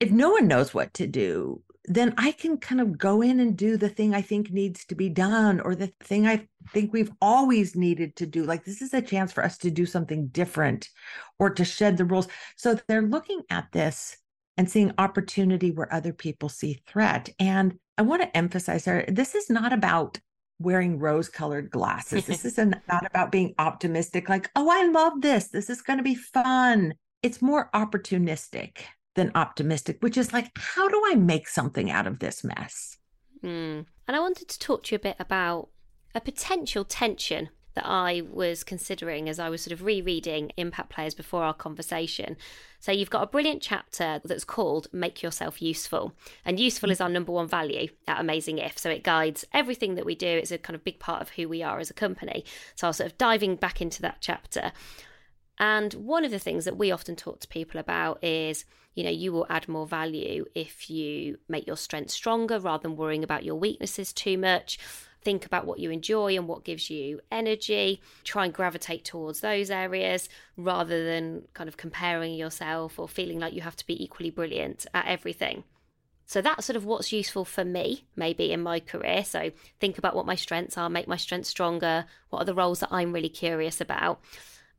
if 0.00 0.10
no 0.10 0.30
one 0.30 0.48
knows 0.48 0.74
what 0.74 0.94
to 0.94 1.06
do, 1.06 1.62
then 1.86 2.14
I 2.16 2.32
can 2.32 2.56
kind 2.56 2.80
of 2.80 2.96
go 2.96 3.20
in 3.20 3.40
and 3.40 3.56
do 3.56 3.76
the 3.76 3.88
thing 3.88 4.14
I 4.14 4.22
think 4.22 4.50
needs 4.50 4.86
to 4.86 4.94
be 4.94 5.10
done 5.10 5.60
or 5.60 5.74
the 5.74 5.92
thing 6.00 6.26
I 6.26 6.48
think 6.72 6.92
we've 6.92 7.12
always 7.20 7.76
needed 7.76 8.16
to 8.16 8.26
do. 8.26 8.44
Like 8.44 8.64
this 8.64 8.80
is 8.80 8.94
a 8.94 9.02
chance 9.02 9.32
for 9.32 9.44
us 9.44 9.58
to 9.58 9.70
do 9.70 9.84
something 9.84 10.28
different 10.28 10.88
or 11.38 11.50
to 11.50 11.64
shed 11.64 11.98
the 11.98 12.06
rules. 12.06 12.28
So 12.56 12.78
they're 12.88 13.02
looking 13.02 13.42
at 13.50 13.68
this 13.72 14.16
and 14.56 14.70
seeing 14.70 14.92
opportunity 14.96 15.70
where 15.70 15.92
other 15.92 16.12
people 16.12 16.48
see 16.48 16.82
threat. 16.86 17.28
And 17.38 17.78
I 17.98 18.02
want 18.02 18.22
to 18.22 18.36
emphasize 18.36 18.84
there 18.84 19.04
this 19.08 19.34
is 19.34 19.50
not 19.50 19.72
about 19.72 20.18
wearing 20.58 20.98
rose 20.98 21.28
colored 21.28 21.70
glasses. 21.70 22.24
This 22.24 22.44
is 22.46 22.56
not 22.56 23.06
about 23.06 23.30
being 23.30 23.54
optimistic, 23.58 24.28
like, 24.28 24.50
oh, 24.56 24.70
I 24.70 24.88
love 24.88 25.20
this. 25.20 25.48
This 25.48 25.68
is 25.68 25.82
going 25.82 25.98
to 25.98 26.02
be 26.02 26.14
fun. 26.14 26.94
It's 27.22 27.42
more 27.42 27.68
opportunistic 27.74 28.78
than 29.14 29.32
optimistic, 29.34 29.98
which 30.00 30.16
is 30.16 30.32
like, 30.32 30.50
how 30.56 30.88
do 30.88 31.02
I 31.06 31.14
make 31.14 31.48
something 31.48 31.90
out 31.90 32.06
of 32.06 32.18
this 32.18 32.44
mess? 32.44 32.98
Mm. 33.42 33.86
And 34.06 34.16
I 34.16 34.20
wanted 34.20 34.48
to 34.48 34.58
talk 34.58 34.84
to 34.84 34.94
you 34.94 34.96
a 34.96 35.00
bit 35.00 35.16
about 35.18 35.68
a 36.14 36.20
potential 36.20 36.84
tension 36.84 37.50
that 37.74 37.86
I 37.86 38.22
was 38.30 38.62
considering 38.62 39.28
as 39.28 39.38
I 39.38 39.48
was 39.48 39.62
sort 39.62 39.72
of 39.72 39.82
rereading 39.82 40.52
Impact 40.56 40.90
Players 40.90 41.14
before 41.14 41.42
our 41.42 41.54
conversation. 41.54 42.36
So, 42.78 42.92
you've 42.92 43.10
got 43.10 43.22
a 43.22 43.28
brilliant 43.28 43.62
chapter 43.62 44.20
that's 44.24 44.44
called 44.44 44.86
Make 44.92 45.22
Yourself 45.22 45.60
Useful. 45.60 46.12
And 46.44 46.60
useful 46.60 46.90
is 46.90 47.00
our 47.00 47.08
number 47.08 47.32
one 47.32 47.48
value 47.48 47.88
at 48.06 48.20
Amazing 48.20 48.58
If. 48.58 48.78
So, 48.78 48.90
it 48.90 49.02
guides 49.02 49.44
everything 49.52 49.96
that 49.96 50.06
we 50.06 50.14
do. 50.14 50.28
It's 50.28 50.52
a 50.52 50.58
kind 50.58 50.76
of 50.76 50.84
big 50.84 51.00
part 51.00 51.20
of 51.20 51.30
who 51.30 51.48
we 51.48 51.62
are 51.62 51.80
as 51.80 51.90
a 51.90 51.94
company. 51.94 52.44
So, 52.76 52.86
I 52.86 52.90
was 52.90 52.98
sort 52.98 53.10
of 53.10 53.18
diving 53.18 53.56
back 53.56 53.80
into 53.80 54.02
that 54.02 54.18
chapter. 54.20 54.72
And 55.58 55.94
one 55.94 56.24
of 56.24 56.30
the 56.30 56.38
things 56.38 56.64
that 56.64 56.76
we 56.76 56.92
often 56.92 57.16
talk 57.16 57.40
to 57.40 57.48
people 57.48 57.80
about 57.80 58.22
is, 58.22 58.64
you 58.94 59.04
know, 59.04 59.10
you 59.10 59.32
will 59.32 59.46
add 59.50 59.68
more 59.68 59.86
value 59.86 60.44
if 60.54 60.88
you 60.88 61.38
make 61.48 61.66
your 61.66 61.76
strengths 61.76 62.14
stronger 62.14 62.58
rather 62.58 62.82
than 62.82 62.96
worrying 62.96 63.24
about 63.24 63.44
your 63.44 63.56
weaknesses 63.56 64.12
too 64.12 64.38
much. 64.38 64.78
Think 65.22 65.46
about 65.46 65.66
what 65.66 65.78
you 65.78 65.90
enjoy 65.90 66.36
and 66.36 66.46
what 66.46 66.64
gives 66.64 66.90
you 66.90 67.20
energy. 67.32 68.02
Try 68.24 68.44
and 68.44 68.52
gravitate 68.52 69.04
towards 69.04 69.40
those 69.40 69.70
areas 69.70 70.28
rather 70.56 71.04
than 71.04 71.44
kind 71.54 71.66
of 71.66 71.78
comparing 71.78 72.34
yourself 72.34 72.98
or 72.98 73.08
feeling 73.08 73.38
like 73.38 73.54
you 73.54 73.62
have 73.62 73.76
to 73.76 73.86
be 73.86 74.02
equally 74.02 74.30
brilliant 74.30 74.86
at 74.92 75.06
everything. 75.06 75.64
So 76.26 76.40
that's 76.40 76.66
sort 76.66 76.76
of 76.76 76.84
what's 76.84 77.12
useful 77.12 77.44
for 77.44 77.64
me, 77.64 78.04
maybe 78.16 78.52
in 78.52 78.62
my 78.62 78.80
career. 78.80 79.24
So 79.24 79.50
think 79.80 79.98
about 79.98 80.14
what 80.14 80.26
my 80.26 80.34
strengths 80.34 80.78
are, 80.78 80.88
make 80.88 81.08
my 81.08 81.16
strengths 81.16 81.48
stronger. 81.48 82.06
What 82.30 82.42
are 82.42 82.46
the 82.46 82.54
roles 82.54 82.80
that 82.80 82.92
I'm 82.92 83.12
really 83.12 83.28
curious 83.28 83.80
about? 83.80 84.20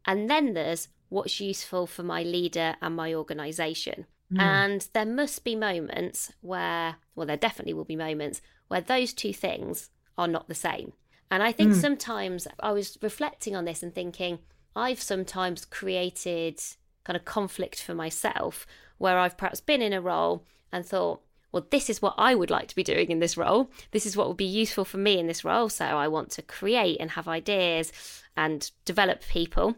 And 0.06 0.30
then 0.30 0.54
there's 0.54 0.88
what's 1.16 1.40
useful 1.40 1.88
for 1.88 2.04
my 2.04 2.22
leader 2.24 2.76
and 2.82 2.96
my 2.96 3.14
organization. 3.14 4.06
Mm. 4.32 4.42
And 4.42 4.88
there 4.94 5.06
must 5.06 5.44
be 5.46 5.56
moments 5.56 6.34
where, 6.42 6.98
well, 7.16 7.26
there 7.26 7.38
definitely 7.38 7.74
will 7.74 7.86
be 7.86 7.96
moments 7.96 8.42
where 8.68 8.82
those 8.82 9.14
two 9.14 9.34
things 9.34 9.90
are 10.18 10.28
not 10.28 10.50
the 10.50 10.56
same. 10.56 10.92
And 11.32 11.42
I 11.42 11.54
think 11.54 11.72
mm. 11.72 11.82
sometimes 11.82 12.48
I 12.60 12.74
was 12.74 12.98
reflecting 13.02 13.56
on 13.56 13.66
this 13.66 13.82
and 13.82 13.96
thinking, 13.96 14.40
I've 14.76 15.02
sometimes 15.02 15.64
created 15.64 16.60
kind 17.06 17.16
of 17.16 17.24
conflict 17.24 17.82
for 17.82 17.96
myself 17.96 18.68
where 18.98 19.18
I've 19.18 19.38
perhaps 19.38 19.62
been 19.62 19.82
in 19.82 19.94
a 19.94 20.02
role 20.02 20.44
and 20.72 20.86
thought, 20.86 21.22
well, 21.52 21.66
this 21.70 21.90
is 21.90 22.02
what 22.02 22.16
I 22.18 22.36
would 22.36 22.50
like 22.50 22.68
to 22.68 22.76
be 22.76 22.84
doing 22.84 23.10
in 23.10 23.20
this 23.20 23.38
role. 23.38 23.70
This 23.92 24.06
is 24.06 24.18
what 24.18 24.28
would 24.28 24.38
be 24.38 24.44
useful 24.44 24.84
for 24.84 24.98
me 24.98 25.18
in 25.18 25.28
this 25.28 25.46
role. 25.46 25.70
So 25.70 25.86
I 25.86 26.10
want 26.10 26.30
to 26.32 26.42
create 26.42 26.98
and 27.00 27.12
have 27.12 27.30
ideas 27.30 27.94
and 28.36 28.70
develop 28.84 29.22
people. 29.22 29.78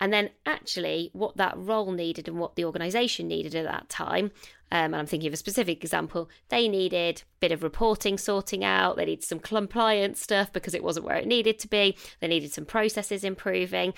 And 0.00 0.12
then 0.12 0.30
actually, 0.44 1.10
what 1.12 1.36
that 1.36 1.56
role 1.56 1.92
needed 1.92 2.26
and 2.28 2.38
what 2.38 2.56
the 2.56 2.64
organisation 2.64 3.28
needed 3.28 3.54
at 3.54 3.64
that 3.64 3.88
time. 3.88 4.32
Um, 4.72 4.86
and 4.86 4.96
I'm 4.96 5.06
thinking 5.06 5.28
of 5.28 5.34
a 5.34 5.38
specific 5.38 5.84
example. 5.84 6.28
They 6.48 6.66
needed 6.68 7.22
a 7.22 7.40
bit 7.40 7.52
of 7.52 7.62
reporting 7.62 8.18
sorting 8.18 8.64
out. 8.64 8.96
They 8.96 9.04
needed 9.04 9.24
some 9.24 9.38
compliance 9.38 10.20
stuff 10.20 10.52
because 10.52 10.74
it 10.74 10.82
wasn't 10.82 11.06
where 11.06 11.16
it 11.16 11.28
needed 11.28 11.58
to 11.60 11.68
be. 11.68 11.96
They 12.20 12.26
needed 12.26 12.52
some 12.52 12.64
processes 12.64 13.22
improving. 13.22 13.94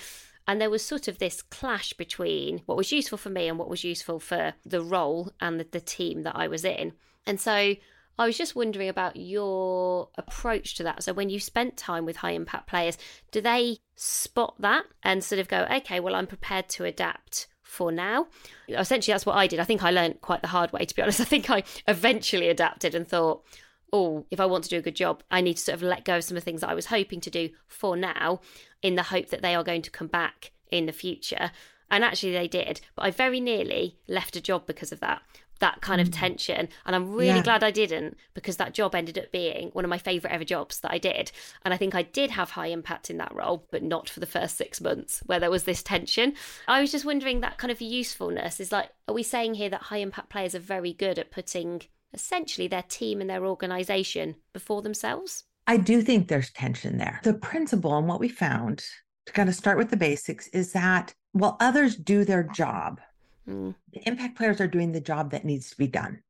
And 0.47 0.61
there 0.61 0.71
was 0.71 0.85
sort 0.85 1.09
of 1.09 1.19
this 1.19 1.43
clash 1.43 1.93
between 1.95 2.63
what 2.67 2.77
was 2.77 2.93
useful 2.93 3.19
for 3.19 3.31
me 3.31 3.49
and 3.49 3.59
what 3.59 3.71
was 3.71 3.83
useful 3.83 4.21
for 4.21 4.53
the 4.65 4.83
role 4.83 5.33
and 5.41 5.59
the, 5.59 5.67
the 5.71 5.81
team 5.81 6.23
that 6.23 6.37
I 6.37 6.47
was 6.47 6.65
in. 6.65 6.93
And 7.27 7.41
so 7.41 7.75
I 8.19 8.27
was 8.27 8.39
just 8.39 8.57
wondering 8.57 8.89
about 8.89 9.17
your 9.17 10.09
approach 10.17 10.75
to 10.77 10.83
that. 10.85 11.03
So 11.03 11.13
when 11.13 11.29
you 11.29 11.39
spent 11.39 11.77
time 11.77 12.07
with 12.07 12.17
high 12.17 12.31
impact 12.31 12.67
players, 12.67 12.97
do 13.31 13.41
they 13.41 13.79
spot 13.95 14.55
that 14.61 14.85
and 15.03 15.23
sort 15.23 15.39
of 15.39 15.49
go, 15.49 15.67
okay, 15.71 16.01
well, 16.01 16.15
I'm 16.15 16.27
prepared 16.27 16.69
to 16.71 16.85
adapt 16.85 17.47
for 17.63 17.93
now? 17.93 18.29
Essentially, 18.69 19.13
that's 19.13 19.27
what 19.27 19.37
I 19.37 19.47
did. 19.47 19.61
I 19.61 19.65
think 19.65 19.83
I 19.83 19.91
learned 19.91 20.23
quite 20.23 20.41
the 20.41 20.49
hard 20.49 20.73
way, 20.73 20.85
to 20.85 20.95
be 20.95 21.03
honest. 21.03 21.21
I 21.23 21.25
think 21.25 21.51
I 21.51 21.63
eventually 21.87 22.49
adapted 22.49 22.95
and 22.95 23.07
thought, 23.07 23.45
oh, 23.93 24.27
if 24.31 24.41
I 24.41 24.47
want 24.47 24.65
to 24.65 24.71
do 24.71 24.79
a 24.79 24.83
good 24.83 24.97
job, 24.97 25.23
I 25.31 25.41
need 25.41 25.59
to 25.59 25.63
sort 25.63 25.77
of 25.77 25.83
let 25.83 26.05
go 26.05 26.17
of 26.17 26.25
some 26.25 26.37
of 26.37 26.43
the 26.43 26.45
things 26.45 26.63
that 26.63 26.71
I 26.71 26.75
was 26.75 26.87
hoping 26.87 27.21
to 27.21 27.31
do 27.31 27.51
for 27.67 27.97
now 27.97 28.41
in 28.83 28.95
the 28.95 29.05
hope 29.05 29.29
that 29.29 29.43
they 29.43 29.55
are 29.55 29.65
going 29.65 29.83
to 29.83 29.91
come 29.91 30.09
back 30.09 30.53
in 30.71 30.87
the 30.87 30.93
future. 30.93 31.51
And 31.91 32.03
actually, 32.03 32.33
they 32.33 32.49
did. 32.49 32.81
But 32.97 33.05
I 33.05 33.11
very 33.11 33.41
nearly 33.41 33.99
left 34.09 34.37
a 34.37 34.41
job 34.41 34.67
because 34.67 34.91
of 34.91 35.01
that 35.01 35.23
that 35.61 35.81
kind 35.81 36.01
of 36.01 36.09
mm. 36.09 36.19
tension. 36.19 36.69
And 36.85 36.97
I'm 36.97 37.13
really 37.13 37.37
yeah. 37.37 37.43
glad 37.43 37.65
I 37.65 37.71
didn't 37.71 38.17
because 38.35 38.57
that 38.57 38.75
job 38.75 38.95
ended 38.95 39.19
up 39.19 39.33
being 39.33 39.71
one 39.71 39.85
of 39.85 39.89
my 39.89 39.99
favourite 39.99 40.33
ever 40.33 40.45
jobs 40.45 40.81
that 40.81 40.93
I 40.93 40.99
did. 40.99 41.33
And 41.65 41.73
I 41.73 41.77
think 41.77 41.95
I 41.95 42.03
did 42.03 42.31
have 42.31 42.51
high 42.51 42.69
impact 42.69 43.11
in 43.11 43.19
that 43.19 43.35
role, 43.35 43.67
but 43.71 43.83
not 43.83 44.09
for 44.09 44.21
the 44.21 44.27
first 44.27 44.57
six 44.57 44.81
months 44.81 45.23
where 45.27 45.41
there 45.41 45.51
was 45.51 45.65
this 45.65 45.83
tension. 45.83 46.35
I 46.69 46.81
was 46.81 46.93
just 46.93 47.05
wondering 47.05 47.41
that 47.41 47.59
kind 47.59 47.71
of 47.71 47.81
usefulness 47.81 48.61
is 48.61 48.73
like, 48.73 48.91
are 49.09 49.15
we 49.15 49.23
saying 49.23 49.55
here 49.55 49.71
that 49.71 49.83
high 49.83 49.99
impact 49.99 50.31
players 50.31 50.55
are 50.55 50.61
very 50.61 50.93
good 50.93 51.19
at 51.19 51.31
putting 51.31 51.83
essentially 52.13 52.69
their 52.69 52.83
team 52.83 53.21
and 53.21 53.29
their 53.29 53.47
organisation 53.47 54.37
before 54.53 54.83
themselves? 54.83 55.45
I 55.67 55.77
do 55.77 56.01
think 56.03 56.29
there's 56.29 56.51
tension 56.51 56.99
there. 56.99 57.21
The 57.25 57.35
principle 57.35 57.97
and 57.97 58.07
what 58.07 58.21
we 58.21 58.29
found 58.29 58.85
to 59.27 59.33
kind 59.33 59.49
of 59.49 59.55
start 59.55 59.79
with 59.79 59.91
the 59.91 59.97
basics 59.97 60.47
is 60.49 60.73
that 60.73 61.13
while 61.33 61.57
others 61.61 61.97
do 61.97 62.25
their 62.25 62.45
job, 62.45 63.01
Mm. 63.49 63.75
The 63.93 64.07
impact 64.07 64.37
players 64.37 64.61
are 64.61 64.67
doing 64.67 64.93
the 64.93 65.01
job 65.01 65.31
that 65.31 65.45
needs 65.45 65.71
to 65.71 65.77
be 65.77 65.87
done. 65.87 66.23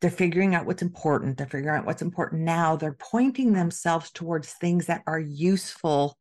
They're 0.00 0.10
figuring 0.10 0.54
out 0.54 0.66
what's 0.66 0.82
important. 0.82 1.36
They're 1.36 1.46
figuring 1.46 1.76
out 1.76 1.86
what's 1.86 2.02
important 2.02 2.42
now. 2.42 2.76
They're 2.76 2.96
pointing 2.98 3.52
themselves 3.52 4.10
towards 4.10 4.52
things 4.52 4.86
that 4.86 5.02
are 5.06 5.18
useful 5.18 6.16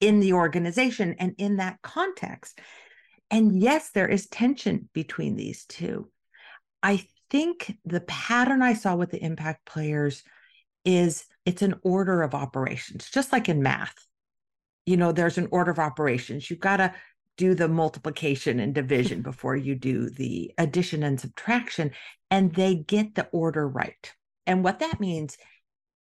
in 0.00 0.20
the 0.20 0.34
organization 0.34 1.16
and 1.18 1.34
in 1.38 1.56
that 1.56 1.80
context. 1.82 2.60
And 3.30 3.58
yes, 3.60 3.90
there 3.90 4.08
is 4.08 4.26
tension 4.26 4.88
between 4.92 5.34
these 5.34 5.64
two. 5.64 6.10
I 6.82 7.06
think 7.30 7.78
the 7.86 8.02
pattern 8.02 8.60
I 8.60 8.74
saw 8.74 8.96
with 8.96 9.10
the 9.10 9.22
impact 9.22 9.64
players 9.64 10.22
is 10.84 11.24
it's 11.46 11.62
an 11.62 11.76
order 11.82 12.22
of 12.22 12.34
operations, 12.34 13.10
just 13.10 13.32
like 13.32 13.48
in 13.48 13.62
math. 13.62 13.94
You 14.84 14.98
know, 14.98 15.12
there's 15.12 15.38
an 15.38 15.48
order 15.50 15.70
of 15.70 15.78
operations. 15.78 16.50
You've 16.50 16.60
got 16.60 16.76
to 16.76 16.94
do 17.36 17.54
the 17.54 17.68
multiplication 17.68 18.60
and 18.60 18.74
division 18.74 19.22
before 19.22 19.56
you 19.56 19.74
do 19.74 20.08
the 20.10 20.52
addition 20.58 21.02
and 21.02 21.20
subtraction, 21.20 21.90
and 22.30 22.54
they 22.54 22.74
get 22.74 23.14
the 23.14 23.28
order 23.32 23.68
right. 23.68 24.12
And 24.46 24.62
what 24.62 24.78
that 24.80 25.00
means 25.00 25.36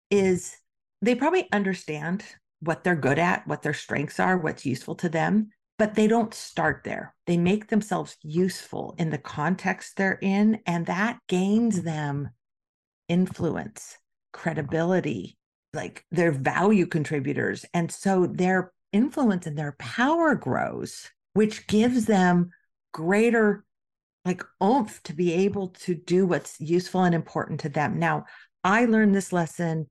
is 0.09 0.57
they 1.01 1.15
probably 1.15 1.47
understand 1.51 2.23
what 2.59 2.83
they're 2.83 2.95
good 2.95 3.19
at, 3.19 3.47
what 3.47 3.61
their 3.61 3.73
strengths 3.73 4.19
are, 4.19 4.37
what's 4.37 4.65
useful 4.65 4.95
to 4.95 5.09
them, 5.09 5.49
but 5.79 5.95
they 5.95 6.07
don't 6.07 6.33
start 6.33 6.81
there. 6.83 7.15
They 7.25 7.37
make 7.37 7.67
themselves 7.67 8.17
useful 8.21 8.93
in 8.99 9.09
the 9.09 9.17
context 9.17 9.97
they're 9.97 10.19
in, 10.21 10.59
and 10.65 10.85
that 10.85 11.19
gains 11.27 11.79
mm. 11.79 11.83
them 11.85 12.29
influence, 13.07 13.97
credibility, 14.31 15.37
like 15.73 16.05
they're 16.11 16.31
value 16.31 16.85
contributors. 16.85 17.65
And 17.73 17.91
so 17.91 18.27
their 18.27 18.73
influence 18.93 19.47
and 19.47 19.57
their 19.57 19.75
power 19.79 20.35
grows, 20.35 21.09
which 21.33 21.67
gives 21.67 22.05
them 22.05 22.51
greater 22.91 23.65
like 24.25 24.43
oomph 24.63 25.01
to 25.03 25.13
be 25.13 25.33
able 25.33 25.69
to 25.69 25.95
do 25.95 26.25
what's 26.25 26.59
useful 26.59 27.03
and 27.03 27.15
important 27.15 27.59
to 27.61 27.69
them. 27.69 27.97
Now, 27.97 28.25
I 28.63 28.85
learned 28.85 29.15
this 29.15 29.33
lesson 29.33 29.87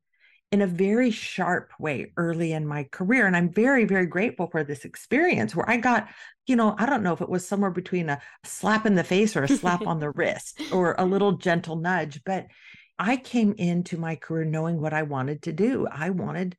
in 0.52 0.62
a 0.62 0.66
very 0.66 1.10
sharp 1.10 1.70
way 1.78 2.12
early 2.16 2.52
in 2.52 2.66
my 2.66 2.84
career. 2.90 3.26
And 3.26 3.36
I'm 3.36 3.52
very, 3.52 3.84
very 3.84 4.06
grateful 4.06 4.48
for 4.48 4.64
this 4.64 4.84
experience 4.84 5.54
where 5.54 5.68
I 5.68 5.76
got, 5.76 6.08
you 6.46 6.56
know, 6.56 6.74
I 6.76 6.86
don't 6.86 7.02
know 7.02 7.12
if 7.12 7.20
it 7.20 7.28
was 7.28 7.46
somewhere 7.46 7.70
between 7.70 8.08
a 8.08 8.20
slap 8.44 8.84
in 8.84 8.96
the 8.96 9.04
face 9.04 9.36
or 9.36 9.44
a 9.44 9.48
slap 9.48 9.86
on 9.86 10.00
the 10.00 10.10
wrist 10.14 10.60
or 10.72 10.96
a 10.98 11.04
little 11.04 11.32
gentle 11.32 11.76
nudge, 11.76 12.20
but 12.24 12.46
I 12.98 13.16
came 13.16 13.54
into 13.58 13.96
my 13.96 14.16
career 14.16 14.44
knowing 14.44 14.80
what 14.80 14.92
I 14.92 15.02
wanted 15.02 15.42
to 15.42 15.52
do. 15.52 15.86
I 15.90 16.10
wanted 16.10 16.56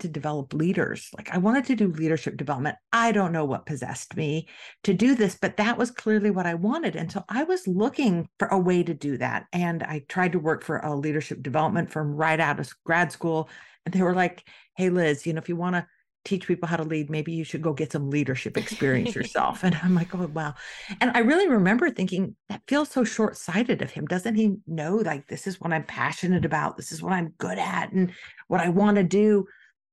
to 0.00 0.08
develop 0.08 0.52
leaders. 0.54 1.10
Like 1.16 1.30
I 1.32 1.38
wanted 1.38 1.64
to 1.66 1.76
do 1.76 1.92
leadership 1.92 2.36
development. 2.36 2.76
I 2.92 3.12
don't 3.12 3.32
know 3.32 3.44
what 3.44 3.66
possessed 3.66 4.16
me 4.16 4.48
to 4.84 4.94
do 4.94 5.14
this, 5.14 5.36
but 5.40 5.56
that 5.56 5.78
was 5.78 5.90
clearly 5.90 6.30
what 6.30 6.46
I 6.46 6.54
wanted. 6.54 6.96
And 6.96 7.10
so 7.10 7.24
I 7.28 7.44
was 7.44 7.66
looking 7.66 8.28
for 8.38 8.48
a 8.48 8.58
way 8.58 8.82
to 8.82 8.94
do 8.94 9.16
that. 9.18 9.46
And 9.52 9.82
I 9.82 10.04
tried 10.08 10.32
to 10.32 10.38
work 10.38 10.64
for 10.64 10.78
a 10.78 10.94
leadership 10.94 11.42
development 11.42 11.90
firm 11.90 12.14
right 12.14 12.40
out 12.40 12.60
of 12.60 12.70
grad 12.84 13.12
school. 13.12 13.48
And 13.84 13.94
they 13.94 14.02
were 14.02 14.14
like, 14.14 14.44
hey, 14.76 14.90
Liz, 14.90 15.26
you 15.26 15.32
know, 15.32 15.38
if 15.38 15.48
you 15.48 15.56
want 15.56 15.76
to 15.76 15.86
teach 16.24 16.46
people 16.46 16.68
how 16.68 16.76
to 16.76 16.84
lead, 16.84 17.10
maybe 17.10 17.32
you 17.32 17.44
should 17.44 17.62
go 17.62 17.72
get 17.72 17.92
some 17.92 18.10
leadership 18.10 18.56
experience 18.56 19.14
yourself. 19.16 19.64
and 19.64 19.74
I'm 19.82 19.94
like, 19.94 20.14
oh, 20.14 20.30
wow. 20.32 20.54
And 21.00 21.10
I 21.14 21.20
really 21.20 21.48
remember 21.48 21.90
thinking, 21.90 22.36
that 22.48 22.62
feels 22.68 22.90
so 22.90 23.02
short 23.04 23.36
sighted 23.36 23.82
of 23.82 23.90
him. 23.90 24.06
Doesn't 24.06 24.34
he 24.34 24.56
know, 24.66 24.96
like, 24.96 25.26
this 25.28 25.46
is 25.46 25.60
what 25.60 25.72
I'm 25.72 25.84
passionate 25.84 26.44
about? 26.44 26.76
This 26.76 26.92
is 26.92 27.02
what 27.02 27.12
I'm 27.12 27.34
good 27.38 27.58
at 27.58 27.92
and 27.92 28.12
what 28.48 28.60
I 28.60 28.68
want 28.68 28.96
to 28.96 29.04
do. 29.04 29.46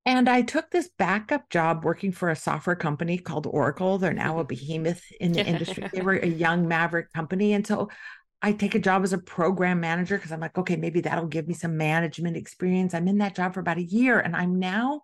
And 0.06 0.30
I 0.30 0.44
took 0.44 0.70
this 0.70 0.90
backup 1.00 1.50
job 1.50 1.84
working 1.84 2.12
for 2.12 2.30
a 2.30 2.36
software 2.36 2.76
company 2.76 3.18
called 3.18 3.48
Oracle. 3.48 3.98
They're 3.98 4.14
now 4.14 4.38
a 4.40 4.44
mm-hmm. 4.44 4.48
behemoth 4.48 5.04
in 5.20 5.32
the 5.32 5.46
industry. 5.46 5.90
They 5.92 6.02
were 6.04 6.14
a 6.14 6.28
young 6.28 6.68
maverick 6.68 7.12
company. 7.12 7.54
And 7.54 7.66
so 7.66 7.90
I 8.42 8.52
take 8.52 8.76
a 8.76 8.80
job 8.80 9.04
as 9.04 9.14
a 9.14 9.18
program 9.18 9.80
manager 9.80 10.18
because 10.18 10.32
I'm 10.32 10.40
like, 10.40 10.58
okay, 10.58 10.76
maybe 10.76 11.02
that'll 11.02 11.26
give 11.26 11.48
me 11.48 11.56
some 11.56 11.78
management 11.78 12.38
experience. 12.38 12.94
I'm 12.94 13.08
in 13.08 13.18
that 13.18 13.36
job 13.36 13.56
for 13.56 13.60
about 13.62 13.80
a 13.80 13.84
year 13.84 14.20
and 14.20 14.36
I'm 14.36 14.60
now 14.60 15.02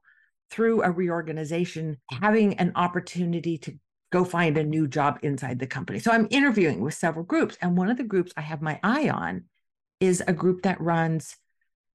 through 0.51 0.83
a 0.83 0.91
reorganization 0.91 1.97
having 2.11 2.55
an 2.55 2.73
opportunity 2.75 3.57
to 3.57 3.73
go 4.11 4.23
find 4.23 4.57
a 4.57 4.63
new 4.63 4.87
job 4.87 5.17
inside 5.23 5.57
the 5.57 5.65
company. 5.65 5.97
So 5.97 6.11
I'm 6.11 6.27
interviewing 6.29 6.81
with 6.81 6.93
several 6.93 7.25
groups. 7.25 7.57
And 7.61 7.77
one 7.77 7.89
of 7.89 7.97
the 7.97 8.03
groups 8.03 8.33
I 8.37 8.41
have 8.41 8.61
my 8.61 8.79
eye 8.83 9.09
on 9.09 9.45
is 9.99 10.21
a 10.27 10.33
group 10.33 10.63
that 10.63 10.81
runs 10.81 11.37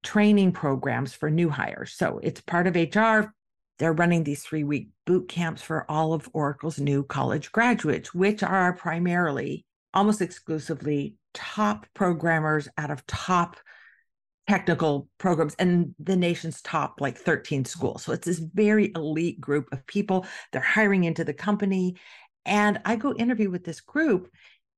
training 0.07 0.53
programs 0.53 1.13
for 1.13 1.29
new 1.29 1.49
hires. 1.49 1.91
So 1.91 2.21
it's 2.23 2.39
part 2.39 2.65
of 2.65 2.75
HR. 2.75 3.33
They're 3.77 3.91
running 3.91 4.23
these 4.23 4.41
three 4.41 4.63
week 4.63 4.87
boot 5.05 5.27
camps 5.27 5.61
for 5.61 5.85
all 5.91 6.13
of 6.13 6.29
Oracle's 6.31 6.79
new 6.79 7.03
college 7.03 7.51
graduates, 7.51 8.13
which 8.13 8.41
are 8.41 8.71
primarily 8.71 9.65
almost 9.93 10.21
exclusively 10.21 11.15
top 11.33 11.85
programmers 11.93 12.69
out 12.77 12.89
of 12.89 13.05
top 13.05 13.57
technical 14.47 15.09
programs 15.17 15.55
and 15.59 15.93
the 15.99 16.15
nation's 16.15 16.61
top 16.61 17.01
like 17.01 17.17
13 17.17 17.65
schools. 17.65 18.03
So 18.03 18.13
it's 18.13 18.25
this 18.25 18.39
very 18.39 18.93
elite 18.95 19.41
group 19.41 19.67
of 19.73 19.85
people. 19.87 20.25
They're 20.53 20.61
hiring 20.61 21.03
into 21.03 21.25
the 21.25 21.33
company. 21.33 21.97
And 22.45 22.79
I 22.85 22.95
go 22.95 23.13
interview 23.13 23.49
with 23.51 23.65
this 23.65 23.81
group, 23.81 24.29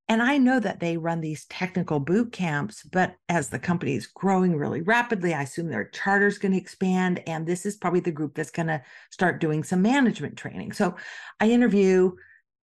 and 0.10 0.24
I 0.24 0.39
know 0.39 0.60
that 0.60 0.80
they 0.80 0.98
run 0.98 1.22
these 1.22 1.46
technical 1.46 2.00
boot 2.00 2.32
camps, 2.32 2.82
but 2.82 3.16
as 3.30 3.50
the 3.50 3.60
company 3.60 3.96
is 3.96 4.08
growing 4.08 4.58
really 4.58 4.82
rapidly, 4.82 5.36
I 5.36 5.44
assume 5.44 5.70
their 5.70 5.89
charter 5.89 6.25
is 6.25 6.39
going 6.39 6.54
to 6.54 6.58
expand. 6.58 7.22
And 7.28 7.46
this 7.46 7.63
is 7.63 7.78
probably 7.78 8.00
the 8.00 8.12
group 8.12 8.34
that's 8.34 8.50
going 8.50 8.67
to 8.67 8.82
start 9.12 9.39
doing 9.39 9.63
some 9.63 9.84
management 9.84 10.36
training. 10.36 10.72
So 10.72 10.95
I 11.39 11.52
interview 11.52 12.13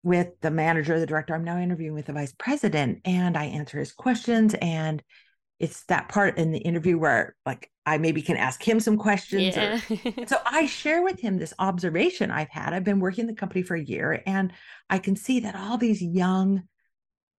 with 0.02 0.30
the 0.42 0.50
manager, 0.50 1.00
the 1.00 1.06
director. 1.06 1.36
I'm 1.36 1.44
now 1.44 1.60
interviewing 1.60 1.94
with 1.94 2.08
the 2.08 2.14
vice 2.14 2.34
president, 2.34 3.02
and 3.06 3.38
I 3.38 3.46
answer 3.46 3.78
his 3.78 3.92
questions. 3.92 4.56
And 4.56 5.04
it's 5.60 5.86
that 5.86 6.10
part 6.10 6.40
in 6.40 6.52
the 6.52 6.60
interview 6.60 6.98
where 6.98 7.36
like 7.46 7.72
I 7.86 8.00
maybe 8.00 8.24
can 8.24 8.38
ask 8.38 8.68
him 8.68 8.80
some 8.80 8.98
questions. 8.98 9.56
Yeah. 9.56 9.80
Or, 9.90 10.28
so 10.28 10.38
I 10.46 10.66
share 10.66 11.04
with 11.04 11.20
him 11.20 11.38
this 11.38 11.54
observation 11.60 12.32
I've 12.32 12.50
had. 12.50 12.74
I've 12.74 12.84
been 12.84 13.00
working 13.00 13.22
in 13.22 13.28
the 13.28 13.40
company 13.40 13.62
for 13.62 13.76
a 13.76 13.84
year 13.84 14.24
and 14.26 14.52
I 14.90 14.98
can 14.98 15.16
see 15.16 15.42
that 15.42 15.56
all 15.56 15.78
these 15.78 16.02
young 16.02 16.64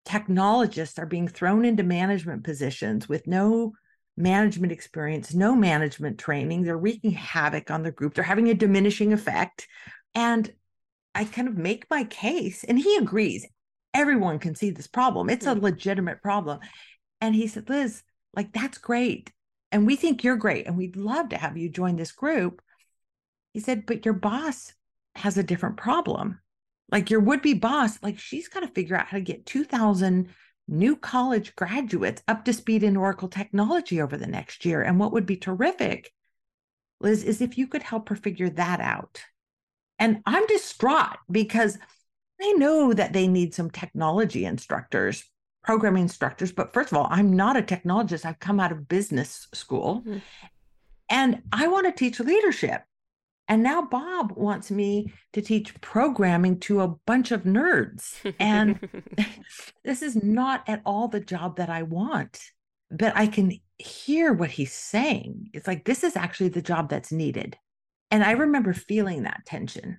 technologists 0.07 0.99
are 0.99 1.07
being 1.07 1.29
thrown 1.29 1.65
into 1.65 1.83
management 1.83 2.45
positions 2.45 3.09
with 3.09 3.27
no 3.27 3.73
management 4.17 4.73
experience, 4.73 5.35
no 5.35 5.55
management 5.55 6.19
training. 6.19 6.63
They're 6.63 6.79
wreaking 6.79 7.11
havoc 7.11 7.71
on 7.71 7.83
the 7.83 7.93
group. 7.93 8.15
They're 8.15 8.25
having 8.25 8.49
a 8.49 8.55
diminishing 8.55 9.13
effect. 9.13 9.67
And 10.15 10.51
I 11.15 11.25
kind 11.25 11.49
of 11.49 11.59
make 11.59 11.91
my 11.91 12.05
case, 12.05 12.65
and 12.65 12.79
he 12.79 12.97
agrees. 12.97 13.47
Everyone 13.93 14.39
can 14.39 14.55
see 14.55 14.71
this 14.71 14.87
problem. 14.87 15.29
It's 15.29 15.47
a 15.47 15.55
hmm. 15.55 15.61
legitimate 15.61 16.23
problem. 16.23 16.61
And 17.21 17.35
he 17.35 17.47
said, 17.47 17.69
Liz, 17.69 18.03
like, 18.35 18.53
that's 18.53 18.79
great. 18.79 19.33
And 19.73 19.87
we 19.87 19.97
think 19.97 20.23
you're 20.23 20.37
great. 20.37 20.67
And 20.67 20.77
we'd 20.77 20.97
love 20.97 21.31
to 21.31 21.39
have 21.39 21.57
you 21.57 21.69
join 21.69 21.97
this 21.97 22.13
group. 22.13 22.63
He 23.53 23.61
said, 23.61 23.87
but 23.87 24.05
your 24.05 24.15
boss 24.15 24.73
has 25.17 25.37
a 25.37 25.43
different 25.43 25.79
problem 25.79 26.39
like 26.91 27.11
your 27.11 27.21
would 27.21 27.43
be 27.43 27.55
boss, 27.55 28.03
like 28.03 28.19
she's 28.19 28.49
got 28.49 28.61
to 28.61 28.69
figure 28.69 28.97
out 28.97 29.07
how 29.07 29.17
to 29.17 29.23
get 29.23 29.47
2,000 29.47 30.29
new 30.69 30.97
college 30.97 31.55
graduates 31.57 32.23
up 32.29 32.45
to 32.45 32.53
speed 32.53 32.83
in 32.83 32.97
Oracle 32.97 33.29
technology 33.29 34.01
over 34.01 34.17
the 34.17 34.27
next 34.27 34.65
year. 34.65 34.83
And 34.83 34.99
what 34.99 35.13
would 35.13 35.27
be 35.27 35.37
terrific, 35.37 36.13
Liz, 37.01 37.25
is 37.25 37.41
if 37.41 37.59
you 37.59 37.67
could 37.67 37.83
help 37.83 38.09
her 38.09 38.17
figure 38.17 38.51
that 38.51 38.81
out. 38.81 39.23
And 39.99 40.23
I'm 40.27 40.47
distraught 40.47 41.19
because 41.31 41.79
I 42.41 42.53
know 42.53 42.93
that 42.93 43.13
they 43.13 43.29
need 43.29 43.55
some 43.55 43.71
technology 43.71 44.45
instructors, 44.45 45.25
programming 45.65 46.03
instructors. 46.03 46.53
But 46.53 46.73
first 46.73 46.93
of 46.93 46.99
all, 46.99 47.09
I'm 47.11 47.35
not 47.35 47.57
a 47.57 47.63
technologist. 47.63 48.25
I've 48.25 48.39
come 48.39 48.61
out 48.61 48.73
of 48.73 48.89
business 48.89 49.49
school 49.55 50.03
mm-hmm. 50.07 50.19
and 51.09 51.43
I 51.53 51.69
want 51.69 51.87
to 51.87 51.93
teach 51.93 52.21
leadership. 52.21 52.83
And 53.49 53.63
now 53.63 53.83
Bob 53.83 54.33
wants 54.33 54.71
me 54.71 55.13
to 55.33 55.41
teach 55.41 55.81
programming 55.81 56.59
to 56.61 56.81
a 56.81 56.89
bunch 56.89 57.31
of 57.31 57.45
nerds. 57.45 58.15
And 58.41 58.89
this 59.85 60.03
is 60.03 60.17
not 60.17 60.65
at 60.69 60.83
all 60.85 61.09
the 61.09 61.21
job 61.21 61.57
that 61.57 61.71
I 61.71 61.83
want. 61.83 62.41
But 62.91 63.17
I 63.17 63.27
can 63.27 63.53
hear 63.79 64.33
what 64.33 64.51
he's 64.51 64.73
saying. 64.73 65.51
It's 65.53 65.67
like, 65.67 65.85
this 65.85 66.05
is 66.05 66.17
actually 66.17 66.51
the 66.51 66.63
job 66.63 66.89
that's 66.89 67.13
needed. 67.13 67.57
And 68.11 68.23
I 68.23 68.33
remember 68.33 68.73
feeling 68.73 69.25
that 69.25 69.45
tension. 69.47 69.99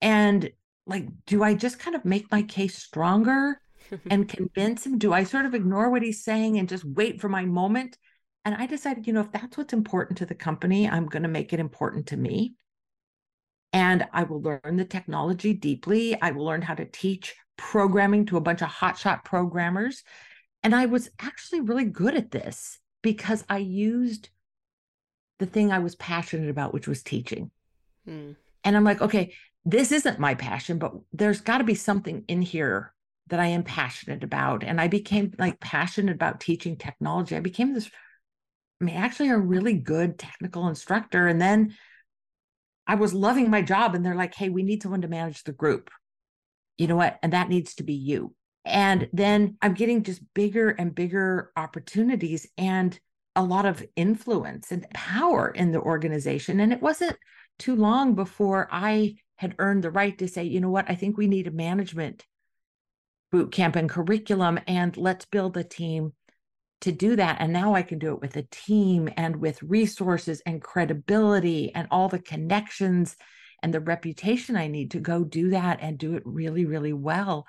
And 0.00 0.50
like, 0.86 1.06
do 1.26 1.42
I 1.42 1.54
just 1.54 1.78
kind 1.78 1.96
of 1.96 2.04
make 2.04 2.30
my 2.30 2.42
case 2.42 2.76
stronger 2.76 3.60
and 4.10 4.28
convince 4.28 4.84
him? 4.84 4.98
Do 4.98 5.12
I 5.12 5.24
sort 5.24 5.46
of 5.46 5.54
ignore 5.54 5.90
what 5.90 6.02
he's 6.02 6.24
saying 6.24 6.58
and 6.58 6.68
just 6.68 6.84
wait 6.84 7.20
for 7.20 7.28
my 7.28 7.44
moment? 7.44 7.98
And 8.46 8.54
I 8.54 8.66
decided, 8.66 9.08
you 9.08 9.12
know, 9.12 9.22
if 9.22 9.32
that's 9.32 9.58
what's 9.58 9.72
important 9.72 10.18
to 10.18 10.24
the 10.24 10.34
company, 10.36 10.88
I'm 10.88 11.06
going 11.06 11.24
to 11.24 11.28
make 11.28 11.52
it 11.52 11.58
important 11.58 12.06
to 12.06 12.16
me. 12.16 12.54
And 13.72 14.06
I 14.12 14.22
will 14.22 14.40
learn 14.40 14.76
the 14.76 14.84
technology 14.84 15.52
deeply. 15.52 16.16
I 16.22 16.30
will 16.30 16.44
learn 16.44 16.62
how 16.62 16.74
to 16.74 16.84
teach 16.84 17.34
programming 17.56 18.24
to 18.26 18.36
a 18.36 18.40
bunch 18.40 18.62
of 18.62 18.68
hotshot 18.68 19.24
programmers. 19.24 20.04
And 20.62 20.76
I 20.76 20.86
was 20.86 21.10
actually 21.18 21.62
really 21.62 21.86
good 21.86 22.14
at 22.14 22.30
this 22.30 22.78
because 23.02 23.44
I 23.48 23.58
used 23.58 24.28
the 25.40 25.46
thing 25.46 25.72
I 25.72 25.80
was 25.80 25.96
passionate 25.96 26.48
about, 26.48 26.72
which 26.72 26.86
was 26.86 27.02
teaching. 27.02 27.50
Hmm. 28.06 28.32
And 28.62 28.76
I'm 28.76 28.84
like, 28.84 29.02
okay, 29.02 29.34
this 29.64 29.90
isn't 29.90 30.20
my 30.20 30.36
passion, 30.36 30.78
but 30.78 30.92
there's 31.12 31.40
got 31.40 31.58
to 31.58 31.64
be 31.64 31.74
something 31.74 32.22
in 32.28 32.42
here 32.42 32.94
that 33.26 33.40
I 33.40 33.46
am 33.46 33.64
passionate 33.64 34.22
about. 34.22 34.62
And 34.62 34.80
I 34.80 34.86
became 34.86 35.32
like 35.36 35.58
passionate 35.58 36.14
about 36.14 36.38
teaching 36.38 36.76
technology. 36.76 37.34
I 37.34 37.40
became 37.40 37.74
this 37.74 37.90
I 38.80 38.84
mean, 38.84 38.96
actually 38.96 39.30
a 39.30 39.38
really 39.38 39.74
good 39.74 40.18
technical 40.18 40.68
instructor. 40.68 41.26
And 41.26 41.40
then 41.40 41.74
I 42.86 42.96
was 42.96 43.14
loving 43.14 43.50
my 43.50 43.62
job, 43.62 43.94
and 43.94 44.04
they're 44.04 44.14
like, 44.14 44.34
hey, 44.34 44.48
we 44.48 44.62
need 44.62 44.82
someone 44.82 45.02
to 45.02 45.08
manage 45.08 45.44
the 45.44 45.52
group. 45.52 45.90
You 46.78 46.86
know 46.86 46.96
what? 46.96 47.18
And 47.22 47.32
that 47.32 47.48
needs 47.48 47.74
to 47.76 47.82
be 47.82 47.94
you. 47.94 48.34
And 48.64 49.02
mm-hmm. 49.02 49.16
then 49.16 49.56
I'm 49.62 49.74
getting 49.74 50.02
just 50.02 50.22
bigger 50.34 50.70
and 50.70 50.94
bigger 50.94 51.52
opportunities. 51.56 52.46
And 52.58 52.98
a 53.34 53.42
lot 53.42 53.66
of 53.66 53.84
influence 53.96 54.72
and 54.72 54.88
power 54.94 55.50
in 55.50 55.70
the 55.70 55.80
organization. 55.80 56.58
And 56.58 56.72
it 56.72 56.80
wasn't 56.80 57.16
too 57.58 57.76
long 57.76 58.14
before 58.14 58.66
I 58.72 59.16
had 59.36 59.54
earned 59.58 59.84
the 59.84 59.90
right 59.90 60.16
to 60.18 60.26
say, 60.26 60.44
you 60.44 60.58
know 60.58 60.70
what, 60.70 60.88
I 60.88 60.94
think 60.94 61.18
we 61.18 61.26
need 61.26 61.46
a 61.46 61.50
management 61.50 62.24
boot 63.30 63.52
camp 63.52 63.76
and 63.76 63.90
curriculum, 63.90 64.58
and 64.66 64.96
let's 64.96 65.26
build 65.26 65.56
a 65.56 65.64
team 65.64 66.14
to 66.80 66.92
do 66.92 67.16
that. 67.16 67.38
And 67.40 67.52
now 67.52 67.74
I 67.74 67.82
can 67.82 67.98
do 67.98 68.12
it 68.12 68.20
with 68.20 68.36
a 68.36 68.46
team 68.50 69.08
and 69.16 69.36
with 69.36 69.62
resources 69.62 70.42
and 70.46 70.60
credibility 70.60 71.72
and 71.74 71.88
all 71.90 72.08
the 72.08 72.18
connections 72.18 73.16
and 73.62 73.72
the 73.72 73.80
reputation 73.80 74.56
I 74.56 74.68
need 74.68 74.90
to 74.92 75.00
go 75.00 75.24
do 75.24 75.50
that 75.50 75.78
and 75.80 75.98
do 75.98 76.14
it 76.14 76.22
really, 76.24 76.64
really 76.64 76.92
well. 76.92 77.46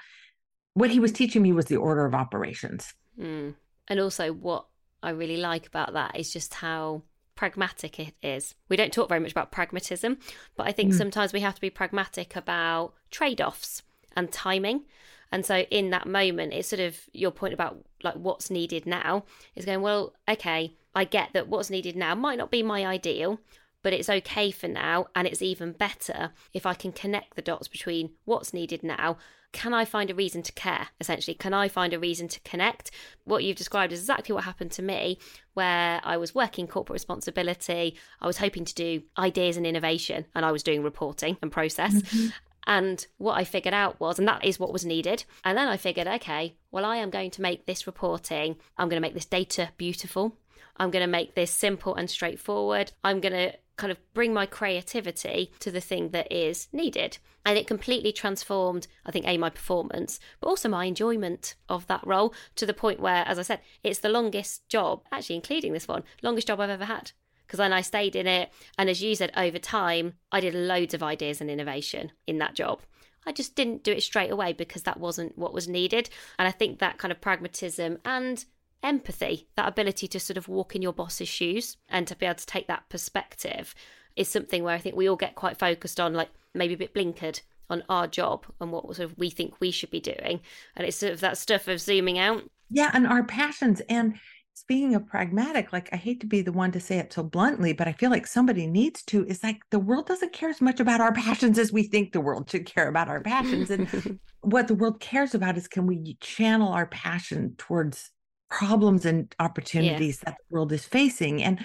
What 0.73 0.89
he 0.89 0.99
was 0.99 1.11
teaching 1.11 1.41
me 1.41 1.51
was 1.51 1.65
the 1.65 1.75
order 1.77 2.05
of 2.05 2.15
operations. 2.15 2.93
Mm. 3.19 3.55
And 3.87 3.99
also, 3.99 4.31
what 4.31 4.67
I 5.03 5.11
really 5.11 5.37
like 5.37 5.67
about 5.67 5.93
that 5.93 6.17
is 6.17 6.31
just 6.31 6.55
how 6.55 7.03
pragmatic 7.35 7.99
it 7.99 8.15
is. 8.21 8.55
We 8.69 8.77
don't 8.77 8.93
talk 8.93 9.09
very 9.09 9.21
much 9.21 9.31
about 9.31 9.51
pragmatism, 9.51 10.17
but 10.55 10.67
I 10.67 10.71
think 10.71 10.93
mm. 10.93 10.97
sometimes 10.97 11.33
we 11.33 11.41
have 11.41 11.55
to 11.55 11.61
be 11.61 11.69
pragmatic 11.69 12.35
about 12.35 12.93
trade 13.11 13.41
offs 13.41 13.83
and 14.15 14.31
timing. 14.31 14.85
And 15.31 15.45
so 15.45 15.59
in 15.59 15.91
that 15.91 16.07
moment, 16.07 16.53
it's 16.53 16.67
sort 16.67 16.79
of 16.79 16.97
your 17.13 17.31
point 17.31 17.53
about 17.53 17.85
like 18.03 18.15
what's 18.15 18.49
needed 18.49 18.85
now 18.85 19.23
is 19.55 19.65
going, 19.65 19.81
well, 19.81 20.13
okay, 20.29 20.73
I 20.93 21.03
get 21.03 21.29
that 21.33 21.47
what's 21.47 21.69
needed 21.69 21.95
now 21.95 22.15
might 22.15 22.37
not 22.37 22.51
be 22.51 22.63
my 22.63 22.85
ideal, 22.85 23.39
but 23.83 23.93
it's 23.93 24.09
okay 24.09 24.51
for 24.51 24.67
now. 24.67 25.07
And 25.15 25.27
it's 25.27 25.41
even 25.41 25.71
better 25.71 26.31
if 26.53 26.65
I 26.65 26.73
can 26.73 26.91
connect 26.91 27.35
the 27.35 27.41
dots 27.41 27.67
between 27.67 28.11
what's 28.25 28.53
needed 28.53 28.83
now. 28.83 29.17
Can 29.53 29.73
I 29.73 29.85
find 29.85 30.11
a 30.11 30.15
reason 30.15 30.43
to 30.43 30.51
care? 30.51 30.89
Essentially, 30.99 31.33
can 31.33 31.53
I 31.53 31.69
find 31.69 31.93
a 31.93 31.99
reason 31.99 32.27
to 32.27 32.39
connect? 32.41 32.91
What 33.23 33.43
you've 33.43 33.55
described 33.55 33.93
is 33.93 34.01
exactly 34.01 34.35
what 34.35 34.43
happened 34.43 34.71
to 34.71 34.81
me, 34.81 35.19
where 35.53 36.01
I 36.03 36.17
was 36.17 36.35
working 36.35 36.67
corporate 36.67 36.95
responsibility. 36.95 37.95
I 38.19 38.27
was 38.27 38.37
hoping 38.37 38.65
to 38.65 38.75
do 38.75 39.03
ideas 39.17 39.55
and 39.55 39.65
innovation, 39.65 40.25
and 40.35 40.45
I 40.45 40.51
was 40.51 40.63
doing 40.63 40.83
reporting 40.83 41.37
and 41.41 41.51
process. 41.51 41.93
Mm-hmm. 41.93 42.27
And 42.67 43.07
what 43.17 43.37
I 43.37 43.45
figured 43.45 43.73
out 43.73 43.99
was, 43.99 44.19
and 44.19 44.27
that 44.27 44.43
is 44.43 44.59
what 44.59 44.73
was 44.73 44.85
needed. 44.85 45.23
And 45.45 45.57
then 45.57 45.69
I 45.69 45.77
figured, 45.77 46.05
okay, 46.05 46.55
well, 46.69 46.83
I 46.85 46.97
am 46.97 47.09
going 47.09 47.31
to 47.31 47.41
make 47.41 47.65
this 47.65 47.87
reporting, 47.87 48.57
I'm 48.77 48.89
going 48.89 49.01
to 49.01 49.07
make 49.07 49.13
this 49.13 49.25
data 49.25 49.69
beautiful. 49.77 50.37
I'm 50.75 50.91
going 50.91 51.01
to 51.03 51.07
make 51.07 51.33
this 51.33 51.49
simple 51.49 51.95
and 51.95 52.07
straightforward. 52.07 52.91
I'm 53.03 53.19
going 53.19 53.33
to 53.33 53.53
kind 53.77 53.91
of 53.91 53.97
bring 54.13 54.33
my 54.33 54.45
creativity 54.45 55.51
to 55.59 55.71
the 55.71 55.81
thing 55.81 56.09
that 56.09 56.31
is 56.31 56.67
needed. 56.71 57.17
And 57.45 57.57
it 57.57 57.67
completely 57.67 58.11
transformed, 58.11 58.87
I 59.05 59.11
think, 59.11 59.25
A, 59.27 59.37
my 59.37 59.49
performance, 59.49 60.19
but 60.41 60.47
also 60.49 60.67
my 60.67 60.85
enjoyment 60.85 61.55
of 61.69 61.87
that 61.87 62.05
role 62.05 62.33
to 62.55 62.65
the 62.65 62.73
point 62.73 62.99
where, 62.99 63.23
as 63.25 63.39
I 63.39 63.43
said, 63.43 63.61
it's 63.83 63.99
the 63.99 64.09
longest 64.09 64.67
job, 64.67 65.03
actually, 65.11 65.37
including 65.37 65.73
this 65.73 65.87
one, 65.87 66.03
longest 66.21 66.47
job 66.47 66.59
I've 66.59 66.69
ever 66.69 66.85
had 66.85 67.11
because 67.47 67.57
then 67.57 67.73
I 67.73 67.81
stayed 67.81 68.15
in 68.15 68.27
it. 68.27 68.51
And 68.77 68.89
as 68.89 69.01
you 69.01 69.15
said, 69.15 69.31
over 69.37 69.57
time, 69.57 70.15
I 70.31 70.41
did 70.41 70.53
loads 70.53 70.93
of 70.93 71.01
ideas 71.01 71.39
and 71.39 71.49
innovation 71.49 72.11
in 72.27 72.37
that 72.39 72.53
job. 72.53 72.81
I 73.25 73.31
just 73.31 73.55
didn't 73.55 73.83
do 73.83 73.91
it 73.91 74.03
straight 74.03 74.31
away 74.31 74.53
because 74.53 74.83
that 74.83 74.99
wasn't 74.99 75.37
what 75.37 75.53
was 75.53 75.67
needed. 75.67 76.09
And 76.37 76.47
I 76.47 76.51
think 76.51 76.79
that 76.79 76.97
kind 76.97 77.11
of 77.11 77.21
pragmatism 77.21 77.97
and 78.05 78.43
empathy, 78.83 79.47
that 79.55 79.67
ability 79.67 80.07
to 80.09 80.19
sort 80.19 80.37
of 80.37 80.47
walk 80.47 80.75
in 80.75 80.81
your 80.81 80.93
boss's 80.93 81.27
shoes 81.27 81.77
and 81.89 82.07
to 82.07 82.15
be 82.15 82.25
able 82.25 82.35
to 82.35 82.45
take 82.45 82.67
that 82.67 82.87
perspective 82.89 83.73
is 84.15 84.27
something 84.27 84.63
where 84.63 84.75
I 84.75 84.79
think 84.79 84.95
we 84.95 85.09
all 85.09 85.15
get 85.15 85.35
quite 85.35 85.59
focused 85.59 85.99
on, 85.99 86.13
like 86.13 86.29
maybe 86.53 86.73
a 86.73 86.77
bit 86.77 86.93
blinkered 86.93 87.41
on 87.69 87.83
our 87.89 88.07
job 88.07 88.45
and 88.61 88.71
what 88.71 88.85
sort 88.85 88.99
of 88.99 89.17
we 89.17 89.29
think 89.29 89.59
we 89.59 89.71
should 89.71 89.91
be 89.91 89.99
doing. 89.99 90.39
And 90.75 90.87
it's 90.87 90.97
sort 90.97 91.13
of 91.13 91.19
that 91.19 91.37
stuff 91.37 91.67
of 91.67 91.81
zooming 91.81 92.17
out. 92.17 92.43
Yeah, 92.69 92.91
and 92.93 93.05
our 93.07 93.23
passions. 93.23 93.81
And 93.89 94.15
speaking 94.57 94.95
of 94.95 95.05
pragmatic, 95.05 95.71
like 95.71 95.87
I 95.93 95.97
hate 95.97 96.19
to 96.21 96.25
be 96.25 96.41
the 96.41 96.51
one 96.51 96.71
to 96.71 96.79
say 96.79 96.97
it 96.97 97.13
so 97.13 97.21
bluntly, 97.21 97.73
but 97.73 97.87
I 97.87 97.91
feel 97.91 98.09
like 98.09 98.25
somebody 98.25 98.65
needs 98.65 99.03
to. 99.03 99.23
Is 99.25 99.43
like 99.43 99.61
the 99.69 99.79
world 99.79 100.07
doesn't 100.07 100.33
care 100.33 100.49
as 100.49 100.61
much 100.61 100.79
about 100.79 100.99
our 100.99 101.13
passions 101.25 101.59
as 101.59 101.71
we 101.71 101.83
think 101.83 102.11
the 102.11 102.21
world 102.21 102.49
should 102.49 102.65
care 102.65 102.87
about 102.87 103.07
our 103.07 103.21
passions. 103.21 103.69
And 103.69 104.19
what 104.41 104.67
the 104.67 104.75
world 104.75 104.99
cares 104.99 105.35
about 105.35 105.57
is 105.57 105.67
can 105.67 105.85
we 105.85 106.17
channel 106.21 106.69
our 106.69 106.87
passion 106.87 107.53
towards 107.57 108.09
problems 108.49 109.05
and 109.05 109.33
opportunities 109.39 110.19
yeah. 110.23 110.31
that 110.31 110.37
the 110.37 110.53
world 110.53 110.71
is 110.71 110.85
facing. 110.85 111.43
And 111.43 111.59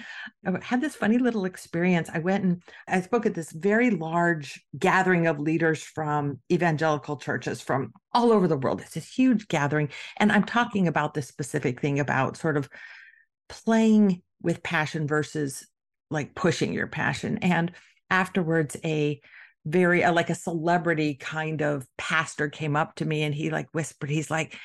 I 0.45 0.59
had 0.61 0.81
this 0.81 0.95
funny 0.95 1.17
little 1.17 1.45
experience. 1.45 2.09
I 2.13 2.19
went 2.19 2.43
and 2.43 2.61
I 2.87 3.01
spoke 3.01 3.25
at 3.25 3.33
this 3.33 3.51
very 3.51 3.89
large 3.89 4.61
gathering 4.77 5.27
of 5.27 5.39
leaders 5.39 5.81
from 5.81 6.39
evangelical 6.51 7.17
churches 7.17 7.61
from 7.61 7.93
all 8.11 8.31
over 8.31 8.47
the 8.47 8.57
world. 8.57 8.81
It's 8.81 8.95
this 8.95 9.11
huge 9.11 9.47
gathering. 9.47 9.89
And 10.17 10.31
I'm 10.31 10.43
talking 10.43 10.87
about 10.87 11.13
this 11.13 11.27
specific 11.27 11.79
thing 11.79 11.99
about 11.99 12.37
sort 12.37 12.57
of 12.57 12.69
playing 13.47 14.21
with 14.41 14.63
passion 14.63 15.07
versus 15.07 15.65
like 16.09 16.35
pushing 16.35 16.73
your 16.73 16.87
passion. 16.87 17.37
And 17.37 17.71
afterwards, 18.09 18.75
a 18.83 19.21
very 19.65 20.03
uh, 20.03 20.11
like 20.11 20.29
a 20.29 20.35
celebrity 20.35 21.15
kind 21.15 21.61
of 21.61 21.87
pastor 21.97 22.49
came 22.49 22.75
up 22.75 22.95
to 22.95 23.05
me 23.05 23.23
and 23.23 23.33
he 23.33 23.49
like 23.49 23.67
whispered 23.71 24.09
he's 24.09 24.29
like 24.29 24.57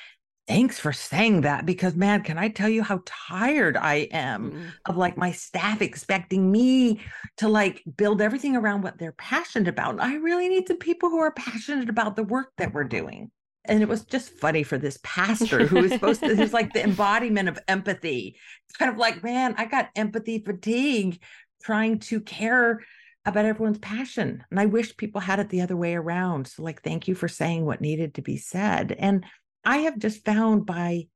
thanks 0.49 0.81
for 0.81 0.93
saying 0.93 1.43
that 1.43 1.67
because 1.67 1.95
man 1.95 2.23
can 2.23 2.39
i 2.39 2.49
tell 2.49 2.69
you 2.69 2.83
how 2.83 3.01
tired 3.05 3.77
i 3.77 4.09
am 4.11 4.51
mm-hmm. 4.51 4.69
of 4.87 4.97
like 4.97 5.17
my 5.17 5.31
staff 5.31 5.83
expecting 5.83 6.51
me 6.51 7.01
to 7.37 7.49
like 7.49 7.83
build 7.97 8.21
everything 8.21 8.57
around 8.57 8.83
what 8.83 8.99
they're 8.99 9.13
passionate 9.13 9.69
about 9.69 9.91
and 9.91 10.01
i 10.01 10.15
really 10.15 10.49
need 10.49 10.67
some 10.67 10.79
people 10.79 11.11
who 11.11 11.19
are 11.19 11.33
passionate 11.33 11.89
about 11.89 12.17
the 12.17 12.25
work 12.25 12.53
that 12.57 12.73
we're 12.73 12.85
doing. 12.85 13.31
And 13.65 13.83
it 13.83 13.89
was 13.89 14.05
just 14.07 14.31
funny 14.31 14.63
for 14.63 14.79
this 14.79 14.99
pastor 15.03 15.67
who 15.67 15.83
was 15.83 15.93
supposed 15.93 16.23
to 16.23 16.35
who's 16.35 16.55
like 16.55 16.73
the 16.73 16.83
embodiment 16.85 17.51
of 17.51 17.59
empathy. 17.69 18.39
It's 18.67 18.77
kind 18.77 18.91
of 18.91 18.97
like 18.97 19.23
man 19.23 19.55
i 19.59 19.67
got 19.67 19.91
empathy 19.95 20.39
fatigue 20.39 21.21
trying 21.63 21.99
to 21.99 22.21
care 22.21 22.81
about 23.27 23.45
everyone's 23.45 23.79
passion 23.79 24.43
and 24.51 24.59
i 24.59 24.65
wish 24.65 24.97
people 24.97 25.21
had 25.21 25.39
it 25.39 25.51
the 25.51 25.61
other 25.61 25.77
way 25.77 25.95
around. 25.95 26.47
So 26.47 26.63
like 26.63 26.83
thank 26.83 27.09
you 27.09 27.15
for 27.15 27.29
saying 27.29 27.67
what 27.67 27.83
needed 27.83 28.15
to 28.15 28.23
be 28.23 28.39
said. 28.39 28.97
And 28.99 29.27
I 29.69 29.79
have 29.81 29.99
just 29.99 30.25
found 30.25 30.65
by 30.65 31.09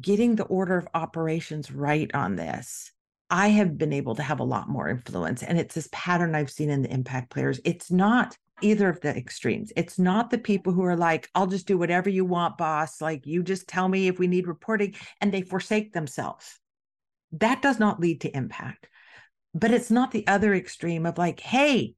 getting 0.00 0.36
the 0.36 0.44
order 0.44 0.78
of 0.78 0.86
operations 0.94 1.72
right 1.72 2.08
on 2.14 2.36
this, 2.36 2.92
I 3.30 3.48
have 3.48 3.76
been 3.76 3.92
able 3.92 4.14
to 4.14 4.22
have 4.22 4.38
a 4.38 4.44
lot 4.44 4.68
more 4.68 4.88
influence. 4.88 5.42
And 5.42 5.58
it's 5.58 5.74
this 5.74 5.88
pattern 5.90 6.36
I've 6.36 6.50
seen 6.50 6.70
in 6.70 6.82
the 6.82 6.92
impact 6.92 7.30
players. 7.30 7.58
It's 7.64 7.90
not 7.90 8.36
either 8.62 8.88
of 8.88 9.00
the 9.00 9.08
extremes. 9.08 9.72
It's 9.74 9.98
not 9.98 10.30
the 10.30 10.38
people 10.38 10.72
who 10.72 10.84
are 10.84 10.94
like, 10.94 11.28
I'll 11.34 11.48
just 11.48 11.66
do 11.66 11.76
whatever 11.76 12.08
you 12.08 12.24
want, 12.24 12.58
boss. 12.58 13.00
Like, 13.00 13.26
you 13.26 13.42
just 13.42 13.66
tell 13.66 13.88
me 13.88 14.06
if 14.06 14.20
we 14.20 14.28
need 14.28 14.46
reporting, 14.46 14.94
and 15.20 15.32
they 15.32 15.42
forsake 15.42 15.92
themselves. 15.92 16.60
That 17.32 17.60
does 17.60 17.80
not 17.80 17.98
lead 17.98 18.20
to 18.20 18.36
impact. 18.36 18.88
But 19.52 19.72
it's 19.72 19.90
not 19.90 20.12
the 20.12 20.28
other 20.28 20.54
extreme 20.54 21.06
of 21.06 21.18
like, 21.18 21.40
hey, 21.40 21.96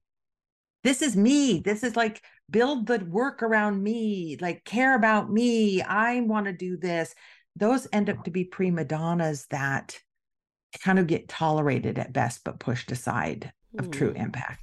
this 0.84 1.02
is 1.02 1.14
me. 1.14 1.60
This 1.60 1.84
is 1.84 1.96
like 1.96 2.22
build 2.50 2.86
the 2.86 2.98
work 3.04 3.42
around 3.42 3.82
me, 3.82 4.36
like 4.40 4.64
care 4.64 4.94
about 4.94 5.30
me. 5.30 5.82
I 5.82 6.20
want 6.20 6.46
to 6.46 6.52
do 6.52 6.76
this. 6.76 7.14
Those 7.56 7.88
end 7.92 8.08
up 8.08 8.24
to 8.24 8.30
be 8.30 8.44
prima 8.44 8.84
donnas 8.84 9.46
that 9.50 9.98
kind 10.82 10.98
of 10.98 11.06
get 11.06 11.28
tolerated 11.28 11.98
at 11.98 12.12
best, 12.12 12.44
but 12.44 12.60
pushed 12.60 12.92
aside 12.92 13.52
of 13.78 13.90
true 13.90 14.12
hmm. 14.12 14.16
impact. 14.16 14.62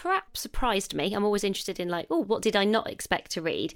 perhaps 0.00 0.40
surprised 0.40 0.94
me, 0.94 1.12
I'm 1.12 1.24
always 1.24 1.44
interested 1.44 1.78
in 1.78 1.90
like, 1.90 2.06
oh, 2.10 2.22
what 2.22 2.40
did 2.40 2.56
I 2.56 2.64
not 2.64 2.88
expect 2.88 3.32
to 3.32 3.42
read, 3.42 3.74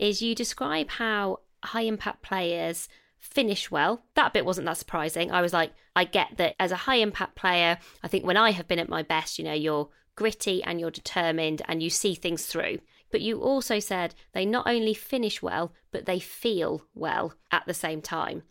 is 0.00 0.20
you 0.20 0.34
describe 0.34 0.90
how 0.90 1.38
high 1.62 1.82
impact 1.82 2.22
players 2.22 2.88
finish 3.18 3.70
well. 3.70 4.02
That 4.14 4.32
bit 4.32 4.44
wasn't 4.44 4.66
that 4.66 4.78
surprising. 4.78 5.30
I 5.30 5.40
was 5.40 5.52
like, 5.52 5.72
I 5.94 6.04
get 6.04 6.38
that 6.38 6.56
as 6.58 6.72
a 6.72 6.76
high 6.76 6.96
impact 6.96 7.36
player, 7.36 7.78
I 8.02 8.08
think 8.08 8.24
when 8.24 8.36
I 8.36 8.50
have 8.50 8.66
been 8.66 8.80
at 8.80 8.88
my 8.88 9.02
best, 9.04 9.38
you 9.38 9.44
know, 9.44 9.52
you're 9.52 9.88
gritty 10.16 10.60
and 10.64 10.80
you're 10.80 10.90
determined 10.90 11.62
and 11.68 11.82
you 11.82 11.90
see 11.90 12.14
things 12.14 12.46
through. 12.46 12.80
But 13.12 13.20
you 13.20 13.40
also 13.40 13.78
said 13.78 14.16
they 14.32 14.44
not 14.44 14.66
only 14.66 14.94
finish 14.94 15.40
well, 15.40 15.72
but 15.92 16.04
they 16.04 16.18
feel 16.18 16.82
well 16.94 17.34
at 17.52 17.64
the 17.66 17.74
same 17.74 18.02
time. 18.02 18.42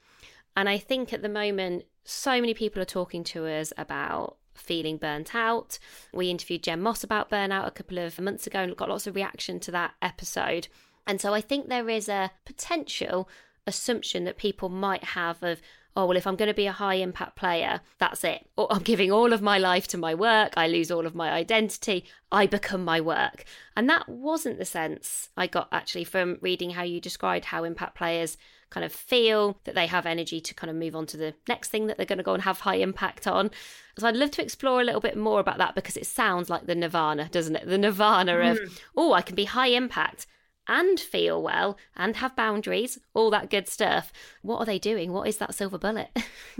And 0.56 0.70
I 0.70 0.78
think 0.78 1.12
at 1.12 1.22
the 1.22 1.28
moment, 1.28 1.84
so 2.06 2.40
many 2.40 2.54
people 2.54 2.82
are 2.82 2.86
talking 2.86 3.26
to 3.26 3.46
us 3.46 3.74
about 3.78 4.38
feeling 4.54 4.98
burnt 4.98 5.34
out. 5.34 5.80
We 6.14 6.30
interviewed 6.30 6.64
Jen 6.64 6.82
Moss 6.82 7.04
about 7.04 7.30
burnout 7.30 7.68
a 7.68 7.72
couple 7.72 7.98
of 7.98 8.20
months 8.20 8.48
ago 8.48 8.60
and 8.60 8.76
got 8.76 8.90
lots 8.90 9.08
of 9.08 9.16
reaction 9.16 9.60
to 9.62 9.72
that 9.72 9.94
episode. 10.02 10.68
And 11.08 11.20
so 11.20 11.34
I 11.34 11.42
think 11.42 11.68
there 11.68 11.90
is 11.90 12.08
a 12.08 12.32
potential 12.46 13.30
assumption 13.66 14.26
that 14.26 14.38
people 14.38 14.70
might 14.70 15.04
have 15.04 15.42
of, 15.44 15.62
oh, 15.96 16.06
well, 16.06 16.18
if 16.18 16.28
I'm 16.28 16.36
going 16.36 16.50
to 16.50 16.54
be 16.54 16.68
a 16.68 16.72
high 16.72 16.96
impact 16.96 17.36
player, 17.36 17.82
that's 17.98 18.24
it. 18.24 18.48
Or 18.56 18.68
I'm 18.72 18.84
giving 18.84 19.12
all 19.12 19.34
of 19.34 19.42
my 19.42 19.58
life 19.58 19.88
to 19.90 19.98
my 19.98 20.14
work, 20.14 20.54
I 20.56 20.68
lose 20.68 20.92
all 20.92 21.06
of 21.06 21.16
my 21.16 21.32
identity, 21.32 22.06
I 22.32 22.46
become 22.46 22.84
my 22.86 23.02
work. 23.02 23.46
And 23.76 23.90
that 23.90 24.08
wasn't 24.08 24.60
the 24.60 24.66
sense 24.66 25.30
I 25.36 25.48
got 25.48 25.70
actually 25.72 26.04
from 26.04 26.38
reading 26.42 26.72
how 26.72 26.84
you 26.84 27.02
described 27.02 27.46
how 27.46 27.64
impact 27.64 27.96
players 27.96 28.38
kind 28.70 28.86
of 28.86 28.94
feel 28.94 29.60
that 29.64 29.76
they 29.76 29.88
have 29.88 30.06
energy 30.06 30.40
to 30.42 30.54
kind 30.54 30.70
of 30.70 30.76
move 30.76 30.96
on 30.96 31.06
to 31.08 31.18
the 31.18 31.34
next 31.48 31.70
thing 31.70 31.88
that 31.88 31.98
they're 31.98 32.06
going 32.06 32.18
to 32.18 32.24
go 32.24 32.34
and 32.34 32.44
have 32.44 32.60
high 32.60 32.76
impact 32.76 33.28
on. 33.28 33.52
So 33.98 34.08
I'd 34.08 34.16
love 34.16 34.32
to 34.32 34.42
explore 34.42 34.82
a 34.82 34.84
little 34.84 35.02
bit 35.02 35.18
more 35.18 35.40
about 35.40 35.58
that 35.58 35.76
because 35.76 35.98
it 35.98 36.06
sounds 36.06 36.50
like 36.50 36.66
the 36.66 36.76
nirvana, 36.76 37.30
doesn't 37.30 37.56
it? 37.56 37.68
The 37.68 37.78
nirvana 37.78 38.34
mm. 38.34 38.52
of, 38.52 38.82
oh, 38.96 39.14
I 39.14 39.22
can 39.22 39.36
be 39.36 39.46
high 39.46 39.68
impact 39.68 40.28
and 40.68 41.00
feel 41.00 41.42
well 41.42 41.78
and 41.96 42.16
have 42.18 42.36
boundaries, 42.36 43.00
all 43.14 43.32
that 43.32 43.50
good 43.50 43.68
stuff. 43.68 44.14
What 44.44 44.60
are 44.60 44.66
they 44.66 44.80
doing? 44.80 45.12
What 45.12 45.28
is 45.28 45.38
that 45.38 45.56
silver 45.56 45.80
bullet? 45.80 46.10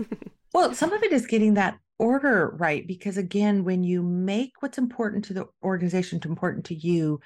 well, 0.52 0.74
some 0.74 0.92
of 0.92 1.02
it 1.02 1.12
is 1.12 1.26
getting 1.26 1.54
that 1.54 1.78
order 1.98 2.54
right 2.58 2.86
because 2.86 3.16
again, 3.16 3.62
when 3.62 3.84
you 3.84 4.02
make 4.02 4.54
what's 4.60 4.78
important 4.78 5.24
to 5.26 5.34
the 5.34 5.46
organization 5.62 6.20
important 6.24 6.64
to 6.66 6.74
you, 6.74 7.20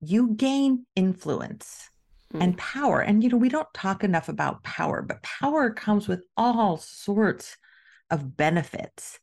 you 0.00 0.34
gain 0.34 0.86
influence 0.96 1.90
and 2.34 2.54
mm. 2.54 2.58
power. 2.58 3.00
And 3.00 3.22
you 3.22 3.30
know, 3.30 3.36
we 3.36 3.48
don't 3.48 3.72
talk 3.74 4.04
enough 4.04 4.28
about 4.28 4.62
power, 4.62 5.02
but 5.02 5.22
power 5.22 5.70
comes 5.70 6.08
with 6.08 6.22
all 6.36 6.76
sorts 6.76 7.56
of 8.10 8.36
benefits 8.36 9.18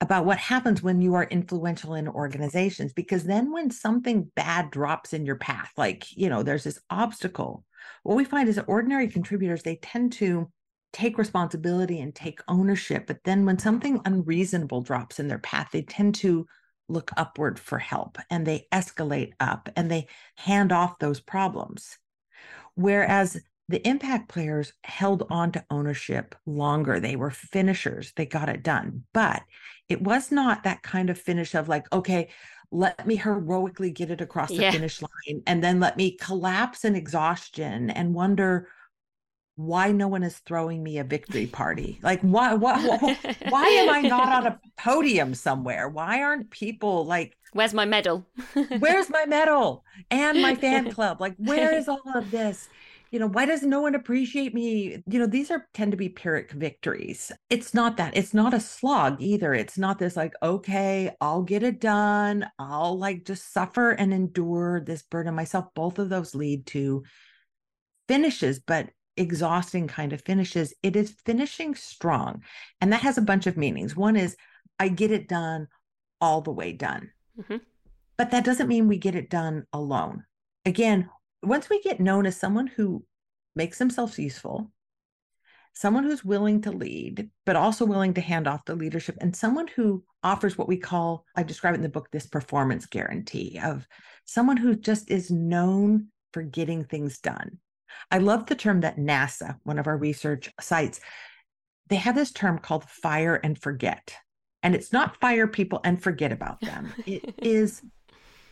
about 0.00 0.24
what 0.24 0.38
happens 0.38 0.82
when 0.82 1.00
you 1.00 1.14
are 1.14 1.24
influential 1.24 1.94
in 1.94 2.08
organizations 2.08 2.92
because 2.92 3.22
then 3.22 3.52
when 3.52 3.70
something 3.70 4.28
bad 4.34 4.68
drops 4.72 5.12
in 5.12 5.24
your 5.24 5.36
path 5.36 5.70
like 5.76 6.04
you 6.16 6.28
know 6.28 6.42
there's 6.42 6.64
this 6.64 6.80
obstacle 6.90 7.64
what 8.02 8.16
we 8.16 8.24
find 8.24 8.48
is 8.48 8.56
that 8.56 8.64
ordinary 8.66 9.06
contributors 9.06 9.62
they 9.62 9.76
tend 9.76 10.12
to 10.12 10.50
take 10.92 11.18
responsibility 11.18 12.00
and 12.00 12.16
take 12.16 12.40
ownership 12.48 13.06
but 13.06 13.18
then 13.24 13.46
when 13.46 13.60
something 13.60 14.00
unreasonable 14.04 14.82
drops 14.82 15.20
in 15.20 15.28
their 15.28 15.38
path 15.38 15.68
they 15.72 15.82
tend 15.82 16.16
to 16.16 16.44
look 16.88 17.12
upward 17.16 17.58
for 17.58 17.78
help 17.78 18.18
and 18.28 18.44
they 18.44 18.66
escalate 18.72 19.30
up 19.38 19.68
and 19.76 19.88
they 19.88 20.08
hand 20.36 20.72
off 20.72 20.98
those 20.98 21.20
problems 21.20 21.96
whereas 22.74 23.40
the 23.68 23.86
impact 23.86 24.28
players 24.28 24.72
held 24.84 25.24
on 25.30 25.52
to 25.52 25.64
ownership 25.70 26.34
longer. 26.46 27.00
They 27.00 27.16
were 27.16 27.30
finishers, 27.30 28.12
they 28.16 28.26
got 28.26 28.48
it 28.48 28.62
done. 28.62 29.04
But 29.14 29.42
it 29.88 30.02
was 30.02 30.30
not 30.30 30.64
that 30.64 30.82
kind 30.82 31.10
of 31.10 31.18
finish 31.18 31.54
of 31.54 31.68
like, 31.68 31.90
okay, 31.92 32.28
let 32.70 33.06
me 33.06 33.16
heroically 33.16 33.90
get 33.90 34.10
it 34.10 34.20
across 34.20 34.48
the 34.48 34.56
yeah. 34.56 34.70
finish 34.70 35.00
line 35.02 35.42
and 35.46 35.62
then 35.62 35.78
let 35.78 35.96
me 35.96 36.16
collapse 36.16 36.84
in 36.84 36.96
exhaustion 36.96 37.90
and 37.90 38.14
wonder 38.14 38.68
why 39.56 39.92
no 39.92 40.08
one 40.08 40.22
is 40.22 40.38
throwing 40.38 40.82
me 40.82 40.98
a 40.98 41.04
victory 41.04 41.46
party? 41.46 41.98
Like 42.02 42.20
why 42.22 42.54
why 42.54 42.80
why 43.48 43.66
am 43.68 43.90
i 43.90 44.00
not 44.00 44.28
on 44.28 44.46
a 44.46 44.60
podium 44.78 45.34
somewhere? 45.34 45.88
Why 45.88 46.22
aren't 46.22 46.50
people 46.50 47.04
like 47.04 47.36
where's 47.52 47.74
my 47.74 47.84
medal? 47.84 48.26
Where's 48.78 49.10
my 49.10 49.26
medal? 49.26 49.84
And 50.10 50.40
my 50.40 50.54
fan 50.54 50.90
club? 50.94 51.20
Like 51.20 51.36
where 51.36 51.74
is 51.74 51.88
all 51.88 52.00
of 52.14 52.30
this? 52.30 52.68
You 53.10 53.18
know 53.18 53.28
why 53.28 53.44
does 53.44 53.62
no 53.62 53.82
one 53.82 53.94
appreciate 53.94 54.54
me? 54.54 55.02
You 55.06 55.18
know 55.18 55.26
these 55.26 55.50
are 55.50 55.68
tend 55.74 55.90
to 55.90 55.98
be 55.98 56.08
pyrrhic 56.08 56.52
victories. 56.52 57.30
It's 57.50 57.74
not 57.74 57.98
that 57.98 58.16
it's 58.16 58.32
not 58.32 58.54
a 58.54 58.60
slog 58.60 59.20
either. 59.20 59.52
It's 59.52 59.76
not 59.76 59.98
this 59.98 60.16
like 60.16 60.32
okay 60.42 61.14
i'll 61.20 61.42
get 61.42 61.62
it 61.62 61.78
done. 61.78 62.46
I'll 62.58 62.98
like 62.98 63.26
just 63.26 63.52
suffer 63.52 63.90
and 63.90 64.14
endure 64.14 64.80
this 64.80 65.02
burden 65.02 65.34
myself. 65.34 65.66
Both 65.74 65.98
of 65.98 66.08
those 66.08 66.34
lead 66.34 66.64
to 66.68 67.02
finishes 68.08 68.58
but 68.58 68.88
exhausting 69.16 69.86
kind 69.86 70.12
of 70.12 70.22
finishes 70.22 70.72
it 70.82 70.96
is 70.96 71.14
finishing 71.26 71.74
strong 71.74 72.42
and 72.80 72.92
that 72.92 73.02
has 73.02 73.18
a 73.18 73.22
bunch 73.22 73.46
of 73.46 73.56
meanings 73.56 73.94
one 73.94 74.16
is 74.16 74.36
i 74.78 74.88
get 74.88 75.10
it 75.10 75.28
done 75.28 75.68
all 76.20 76.40
the 76.40 76.50
way 76.50 76.72
done 76.72 77.10
mm-hmm. 77.38 77.58
but 78.16 78.30
that 78.30 78.44
doesn't 78.44 78.68
mean 78.68 78.88
we 78.88 78.96
get 78.96 79.14
it 79.14 79.28
done 79.28 79.66
alone 79.72 80.24
again 80.64 81.08
once 81.42 81.68
we 81.68 81.80
get 81.82 82.00
known 82.00 82.24
as 82.26 82.36
someone 82.36 82.66
who 82.68 83.04
makes 83.54 83.78
themselves 83.78 84.18
useful, 84.18 84.70
someone 85.74 86.04
who's 86.04 86.24
willing 86.24 86.62
to 86.62 86.70
lead, 86.70 87.30
but 87.44 87.56
also 87.56 87.84
willing 87.84 88.14
to 88.14 88.20
hand 88.20 88.46
off 88.46 88.64
the 88.64 88.74
leadership, 88.74 89.16
and 89.20 89.34
someone 89.34 89.68
who 89.68 90.04
offers 90.22 90.56
what 90.56 90.68
we 90.68 90.76
call, 90.76 91.24
I 91.36 91.42
describe 91.42 91.74
it 91.74 91.78
in 91.78 91.82
the 91.82 91.88
book, 91.88 92.08
this 92.10 92.26
performance 92.26 92.86
guarantee 92.86 93.58
of 93.62 93.86
someone 94.24 94.56
who 94.56 94.76
just 94.76 95.10
is 95.10 95.30
known 95.30 96.08
for 96.32 96.42
getting 96.42 96.84
things 96.84 97.18
done. 97.18 97.58
I 98.10 98.18
love 98.18 98.46
the 98.46 98.54
term 98.54 98.80
that 98.80 98.96
NASA, 98.96 99.56
one 99.62 99.78
of 99.78 99.86
our 99.86 99.96
research 99.96 100.50
sites, 100.60 101.00
they 101.88 101.96
have 101.96 102.14
this 102.14 102.32
term 102.32 102.58
called 102.58 102.84
fire 102.84 103.34
and 103.34 103.58
forget. 103.58 104.14
And 104.62 104.74
it's 104.74 104.92
not 104.92 105.20
fire 105.20 105.46
people 105.46 105.80
and 105.84 106.02
forget 106.02 106.32
about 106.32 106.60
them. 106.60 106.92
It 107.06 107.34
is 107.42 107.82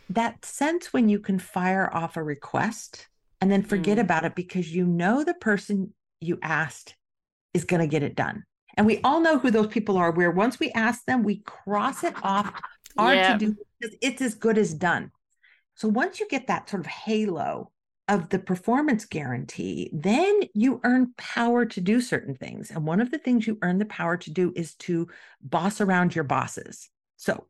that 0.09 0.43
sense 0.43 0.91
when 0.91 1.09
you 1.09 1.19
can 1.19 1.39
fire 1.39 1.89
off 1.93 2.17
a 2.17 2.23
request 2.23 3.07
and 3.39 3.51
then 3.51 3.63
forget 3.63 3.97
mm. 3.97 4.01
about 4.01 4.25
it 4.25 4.35
because 4.35 4.73
you 4.73 4.85
know 4.85 5.23
the 5.23 5.33
person 5.33 5.93
you 6.19 6.37
asked 6.43 6.95
is 7.53 7.63
going 7.65 7.79
to 7.79 7.87
get 7.87 8.03
it 8.03 8.15
done. 8.15 8.43
And 8.77 8.85
we 8.85 8.99
all 9.03 9.19
know 9.19 9.37
who 9.37 9.51
those 9.51 9.67
people 9.67 9.97
are, 9.97 10.11
where 10.11 10.31
once 10.31 10.59
we 10.59 10.71
ask 10.71 11.03
them, 11.05 11.23
we 11.23 11.41
cross 11.45 12.03
it 12.03 12.13
off 12.23 12.53
our 12.97 13.13
yeah. 13.13 13.33
to 13.33 13.37
do 13.37 13.55
because 13.79 13.95
it's 14.01 14.21
as 14.21 14.35
good 14.35 14.57
as 14.57 14.73
done. 14.73 15.11
So 15.75 15.87
once 15.87 16.19
you 16.19 16.27
get 16.27 16.47
that 16.47 16.69
sort 16.69 16.81
of 16.81 16.87
halo 16.87 17.71
of 18.07 18.29
the 18.29 18.39
performance 18.39 19.05
guarantee, 19.05 19.89
then 19.93 20.41
you 20.53 20.81
earn 20.83 21.13
power 21.17 21.65
to 21.65 21.81
do 21.81 22.01
certain 22.01 22.35
things. 22.35 22.71
And 22.71 22.85
one 22.85 22.99
of 22.99 23.11
the 23.11 23.17
things 23.17 23.47
you 23.47 23.57
earn 23.61 23.77
the 23.77 23.85
power 23.85 24.17
to 24.17 24.31
do 24.31 24.51
is 24.55 24.75
to 24.75 25.07
boss 25.41 25.79
around 25.79 26.13
your 26.13 26.23
bosses. 26.23 26.89
So, 27.17 27.45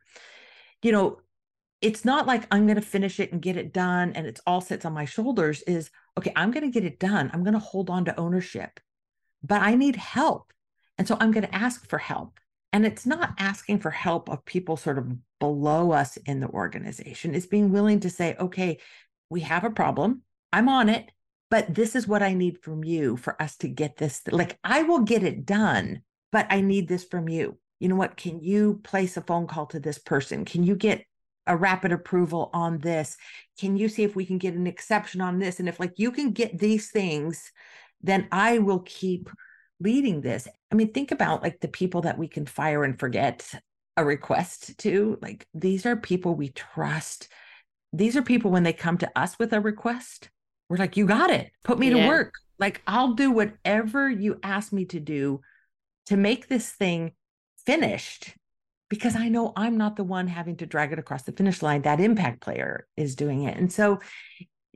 you 0.84 0.92
know, 0.92 1.20
it's 1.82 2.06
not 2.06 2.28
like 2.28 2.46
I'm 2.52 2.68
going 2.68 2.76
to 2.76 2.82
finish 2.82 3.20
it 3.20 3.32
and 3.32 3.42
get 3.42 3.58
it 3.58 3.74
done 3.74 4.14
and 4.14 4.28
it's 4.28 4.42
all 4.46 4.62
sits 4.62 4.86
on 4.86 4.94
my 4.94 5.06
shoulders 5.06 5.64
is 5.64 5.90
okay, 6.18 6.32
I'm 6.36 6.52
going 6.52 6.70
to 6.70 6.80
get 6.80 6.86
it 6.86 7.00
done. 7.00 7.32
I'm 7.34 7.44
going 7.44 7.54
to 7.54 7.60
hold 7.60 7.90
on 7.90 8.06
to 8.06 8.20
ownership, 8.20 8.80
but 9.44 9.62
I 9.62 9.76
need 9.76 9.96
help. 9.96 10.54
And 10.98 11.08
so 11.08 11.18
I'm 11.20 11.32
going 11.32 11.46
to 11.46 11.56
ask 11.56 11.90
for 11.90 11.98
help. 11.98 12.40
And 12.74 12.86
it's 12.86 13.06
not 13.06 13.34
asking 13.40 13.80
for 13.80 13.90
help 13.90 14.30
of 14.30 14.46
people 14.46 14.78
sort 14.78 14.98
of 14.98 15.12
below 15.40 15.92
us 15.92 16.18
in 16.18 16.40
the 16.40 16.48
organization. 16.48 17.34
It's 17.34 17.46
being 17.46 17.72
willing 17.72 18.00
to 18.02 18.10
say, 18.10 18.36
okay, 18.40 18.80
we 19.30 19.42
have 19.42 19.64
a 19.64 19.70
problem. 19.70 20.22
I'm 20.54 20.70
on 20.70 20.90
it, 20.90 21.10
but 21.50 21.74
this 21.74 21.96
is 21.96 22.08
what 22.08 22.24
I 22.24 22.34
need 22.34 22.62
from 22.62 22.84
you 22.84 23.18
for 23.18 23.42
us 23.42 23.58
to 23.58 23.68
get 23.68 23.98
this. 23.98 24.22
Like, 24.30 24.58
I 24.64 24.84
will 24.84 25.00
get 25.00 25.24
it 25.24 25.46
done, 25.46 26.02
but 26.32 26.48
I 26.50 26.62
need 26.62 26.88
this 26.88 27.04
from 27.04 27.30
you. 27.30 27.58
You 27.80 27.90
know 27.90 27.96
what? 27.96 28.18
Can 28.18 28.40
you 28.42 28.80
place 28.84 29.18
a 29.18 29.22
phone 29.22 29.48
call 29.48 29.66
to 29.68 29.80
this 29.80 29.98
person? 29.98 30.46
Can 30.46 30.64
you 30.64 30.76
get 30.76 31.06
a 31.48 31.58
rapid 31.58 31.92
approval 31.92 32.50
on 32.54 32.78
this? 32.78 33.18
Can 33.60 33.76
you 33.76 33.90
see 33.90 34.04
if 34.04 34.16
we 34.16 34.26
can 34.26 34.38
get 34.38 34.54
an 34.54 34.68
exception 34.68 35.22
on 35.22 35.40
this? 35.40 35.60
And 35.60 35.68
if 35.68 35.80
like 35.80 35.94
you 35.98 36.12
can 36.12 36.32
get 36.32 36.60
these 36.60 36.92
things, 36.92 37.52
then 38.02 38.28
I 38.32 38.60
will 38.60 38.80
keep 38.80 39.30
leading 39.80 40.22
this. 40.22 40.48
I 40.72 40.76
mean, 40.76 40.94
think 40.94 41.12
about 41.12 41.42
like 41.42 41.60
the 41.60 41.68
people 41.68 42.02
that 42.02 42.18
we 42.18 42.28
can 42.28 42.46
fire 42.46 42.84
and 42.84 43.00
forget 43.00 43.52
a 43.98 44.06
request 44.06 44.78
to. 44.80 45.18
Like 45.22 45.48
these 45.54 45.86
are 45.86 45.96
people 45.96 46.36
we 46.36 46.50
trust. 46.50 47.28
These 47.94 48.16
are 48.16 48.22
people 48.22 48.52
when 48.52 48.64
they 48.64 48.74
come 48.74 48.98
to 49.00 49.12
us 49.20 49.38
with 49.38 49.54
a 49.54 49.60
request, 49.60 50.30
we're 50.72 50.78
like, 50.78 50.96
you 50.96 51.06
got 51.06 51.30
it. 51.30 51.52
Put 51.64 51.80
me 51.80 51.92
yeah. 51.92 52.04
to 52.04 52.08
work. 52.08 52.34
Like 52.58 52.82
I'll 52.88 53.14
do 53.14 53.30
whatever 53.30 54.10
you 54.10 54.40
ask 54.42 54.72
me 54.72 54.86
to 54.86 55.00
do 55.00 55.42
to 56.06 56.16
make 56.16 56.48
this 56.48 56.70
thing 56.70 57.12
finished 57.66 58.36
because 58.90 59.16
I 59.16 59.28
know 59.28 59.52
I'm 59.56 59.78
not 59.78 59.98
the 59.98 60.04
one 60.04 60.28
having 60.28 60.56
to 60.58 60.66
drag 60.66 60.94
it 60.94 61.00
across 61.00 61.24
the 61.24 61.34
finish 61.34 61.62
line. 61.62 61.82
That 61.82 62.00
impact 62.00 62.42
player 62.42 62.88
is 62.96 63.16
doing 63.16 63.44
it. 63.44 63.58
And 63.58 63.72
so, 63.72 64.00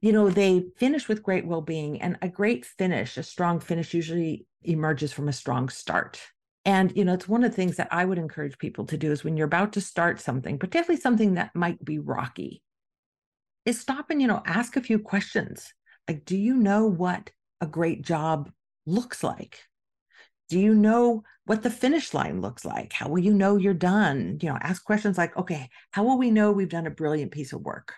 you 0.02 0.12
know, 0.12 0.30
they 0.30 0.66
finish 0.78 1.08
with 1.08 1.24
great 1.24 1.46
well 1.46 1.62
being 1.62 2.02
and 2.02 2.18
a 2.22 2.28
great 2.28 2.66
finish, 2.66 3.18
a 3.18 3.24
strong 3.24 3.60
finish 3.60 3.94
usually 3.94 4.46
emerges 4.64 5.14
from 5.14 5.30
a 5.30 5.34
strong 5.34 5.70
start. 5.70 6.22
And, 6.66 6.92
you 6.98 7.06
know, 7.06 7.14
it's 7.14 7.30
one 7.30 7.44
of 7.44 7.52
the 7.52 7.56
things 7.56 7.78
that 7.78 7.90
I 7.92 8.04
would 8.04 8.18
encourage 8.18 8.58
people 8.58 8.86
to 8.88 8.98
do 8.98 9.12
is 9.12 9.24
when 9.24 9.38
you're 9.38 9.46
about 9.46 9.74
to 9.74 9.82
start 9.82 10.20
something, 10.20 10.60
particularly 10.60 11.00
something 11.00 11.36
that 11.36 11.56
might 11.56 11.84
be 11.86 12.00
rocky, 12.00 12.64
is 13.66 13.80
stop 13.80 14.10
and, 14.10 14.22
you 14.22 14.28
know, 14.28 14.42
ask 14.46 14.76
a 14.76 14.82
few 14.82 15.00
questions. 15.00 15.74
Like, 16.08 16.26
do 16.26 16.38
you 16.38 16.56
know 16.56 16.86
what 16.86 17.32
a 17.62 17.68
great 17.68 18.02
job 18.02 18.52
looks 18.86 19.24
like? 19.24 19.64
Do 20.50 20.60
you 20.60 20.76
know 20.76 21.24
what 21.46 21.64
the 21.64 21.72
finish 21.72 22.14
line 22.14 22.42
looks 22.42 22.64
like? 22.64 22.94
How 22.94 23.10
will 23.10 23.20
you 23.20 23.34
know 23.34 23.58
you're 23.58 23.74
done? 23.74 24.38
You 24.42 24.50
know, 24.50 24.58
ask 24.62 24.84
questions 24.84 25.18
like, 25.18 25.36
okay, 25.38 25.70
how 25.92 26.04
will 26.04 26.18
we 26.18 26.30
know 26.30 26.52
we've 26.52 26.70
done 26.70 26.86
a 26.86 26.92
brilliant 26.92 27.32
piece 27.32 27.54
of 27.54 27.62
work? 27.62 27.94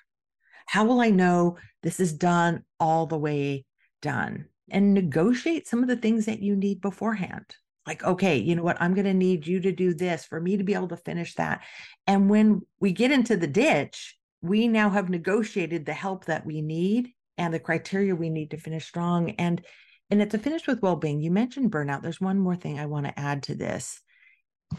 How 0.67 0.85
will 0.85 1.01
I 1.01 1.09
know 1.09 1.57
this 1.83 1.99
is 1.99 2.13
done 2.13 2.63
all 2.79 3.05
the 3.05 3.17
way 3.17 3.65
done? 4.01 4.45
And 4.69 4.93
negotiate 4.93 5.67
some 5.67 5.81
of 5.81 5.87
the 5.87 5.95
things 5.95 6.25
that 6.25 6.41
you 6.41 6.55
need 6.55 6.81
beforehand. 6.81 7.45
Like, 7.85 8.03
okay, 8.03 8.37
you 8.37 8.55
know 8.55 8.63
what? 8.63 8.81
I'm 8.81 8.93
going 8.93 9.05
to 9.05 9.13
need 9.13 9.47
you 9.47 9.61
to 9.61 9.71
do 9.71 9.93
this 9.93 10.25
for 10.25 10.41
me 10.41 10.57
to 10.57 10.63
be 10.63 10.73
able 10.73 10.89
to 10.89 10.97
finish 10.97 11.35
that. 11.35 11.63
And 12.05 12.29
when 12.29 12.61
we 12.81 12.91
get 12.91 13.11
into 13.11 13.37
the 13.37 13.47
ditch, 13.47 14.17
we 14.41 14.67
now 14.67 14.89
have 14.89 15.09
negotiated 15.09 15.85
the 15.85 15.93
help 15.93 16.25
that 16.25 16.45
we 16.45 16.61
need 16.61 17.13
and 17.37 17.53
the 17.53 17.59
criteria 17.59 18.15
we 18.15 18.29
need 18.29 18.51
to 18.51 18.57
finish 18.57 18.85
strong. 18.85 19.31
And 19.31 19.61
and 20.09 20.21
it's 20.21 20.33
a 20.33 20.39
finish 20.39 20.67
with 20.67 20.81
well-being. 20.81 21.19
You 21.19 21.31
mentioned 21.31 21.71
burnout. 21.71 22.01
There's 22.01 22.21
one 22.21 22.39
more 22.39 22.55
thing 22.55 22.79
I 22.79 22.85
want 22.85 23.05
to 23.07 23.19
add 23.19 23.43
to 23.43 23.55
this. 23.55 23.99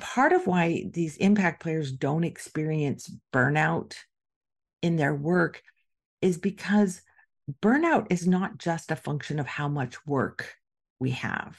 Part 0.00 0.32
of 0.32 0.46
why 0.46 0.84
these 0.90 1.18
impact 1.18 1.62
players 1.62 1.92
don't 1.92 2.24
experience 2.24 3.12
burnout 3.32 3.94
in 4.82 4.96
their 4.96 5.14
work 5.14 5.62
is 6.22 6.38
because 6.38 7.02
burnout 7.62 8.06
is 8.10 8.26
not 8.26 8.58
just 8.58 8.90
a 8.90 8.96
function 8.96 9.38
of 9.38 9.46
how 9.46 9.68
much 9.68 10.06
work 10.06 10.54
we 10.98 11.10
have. 11.10 11.58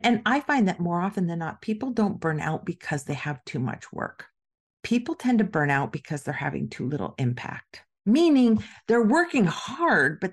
And 0.00 0.20
I 0.26 0.40
find 0.40 0.68
that 0.68 0.80
more 0.80 1.00
often 1.00 1.26
than 1.26 1.38
not, 1.38 1.62
people 1.62 1.90
don't 1.90 2.20
burn 2.20 2.40
out 2.40 2.66
because 2.66 3.04
they 3.04 3.14
have 3.14 3.44
too 3.44 3.58
much 3.58 3.92
work. 3.92 4.26
People 4.82 5.14
tend 5.14 5.38
to 5.38 5.44
burn 5.44 5.70
out 5.70 5.92
because 5.92 6.22
they're 6.22 6.34
having 6.34 6.68
too 6.68 6.86
little 6.86 7.14
impact, 7.16 7.83
meaning 8.06 8.62
they're 8.88 9.02
working 9.02 9.44
hard, 9.44 10.20
but 10.20 10.32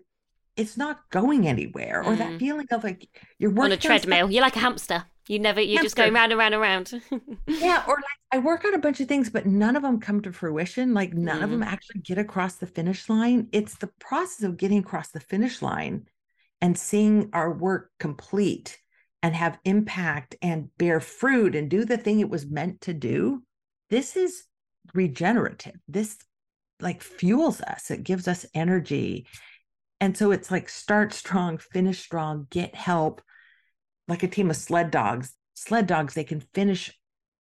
it's 0.57 0.77
not 0.77 1.10
going 1.10 1.47
anywhere 1.47 2.03
or 2.03 2.13
mm. 2.13 2.17
that 2.17 2.39
feeling 2.39 2.67
of 2.71 2.84
like 2.84 3.10
you're 3.39 3.49
working 3.49 3.63
on 3.63 3.71
a 3.71 3.77
treadmill. 3.77 4.29
You're 4.29 4.43
like 4.43 4.55
a 4.55 4.60
hamster. 4.60 5.05
You 5.27 5.39
never 5.39 5.62
you're 5.62 5.79
hamster. 5.79 5.86
just 5.86 5.95
going 5.95 6.13
round 6.13 6.31
and 6.31 6.39
round 6.39 6.53
and 6.53 6.62
round. 6.62 7.01
Yeah 7.47 7.84
or 7.88 7.95
like 7.95 8.19
i 8.34 8.38
work 8.38 8.65
on 8.65 8.73
a 8.73 8.79
bunch 8.79 8.99
of 8.99 9.07
things 9.07 9.29
but 9.29 9.45
none 9.45 9.75
of 9.75 9.84
them 9.84 9.99
come 9.99 10.21
to 10.21 10.34
fruition. 10.34 10.93
Like 10.93 11.13
none 11.13 11.39
mm. 11.39 11.43
of 11.43 11.49
them 11.49 11.63
actually 11.63 12.01
get 12.01 12.17
across 12.17 12.55
the 12.55 12.67
finish 12.67 13.07
line. 13.10 13.47
It's 13.51 13.75
the 13.75 13.91
process 13.99 14.43
of 14.43 14.57
getting 14.57 14.79
across 14.79 15.10
the 15.10 15.19
finish 15.19 15.62
line 15.62 16.07
and 16.62 16.77
seeing 16.77 17.29
our 17.34 17.51
work 17.51 17.91
complete 17.99 18.77
and 19.23 19.36
have 19.36 19.60
impact 19.65 20.36
and 20.41 20.69
bear 20.77 20.99
fruit 20.99 21.55
and 21.55 21.69
do 21.69 21.86
the 21.86 21.97
thing 21.97 22.19
it 22.19 22.29
was 22.29 22.45
meant 22.45 22.81
to 22.81 22.93
do. 22.93 23.43
This 23.89 24.15
is 24.15 24.43
regenerative. 24.93 25.75
This 25.88 26.17
like 26.81 27.01
fuels 27.01 27.61
us 27.61 27.91
it 27.91 28.03
gives 28.03 28.27
us 28.27 28.45
energy 28.53 29.25
and 30.01 30.17
so 30.17 30.31
it's 30.31 30.49
like 30.49 30.67
start 30.67 31.13
strong, 31.13 31.59
finish 31.59 31.99
strong, 31.99 32.47
get 32.49 32.73
help, 32.73 33.21
like 34.07 34.23
a 34.23 34.27
team 34.27 34.49
of 34.49 34.55
sled 34.57 34.89
dogs. 34.89 35.35
Sled 35.53 35.85
dogs, 35.85 36.15
they 36.15 36.23
can 36.23 36.41
finish 36.55 36.91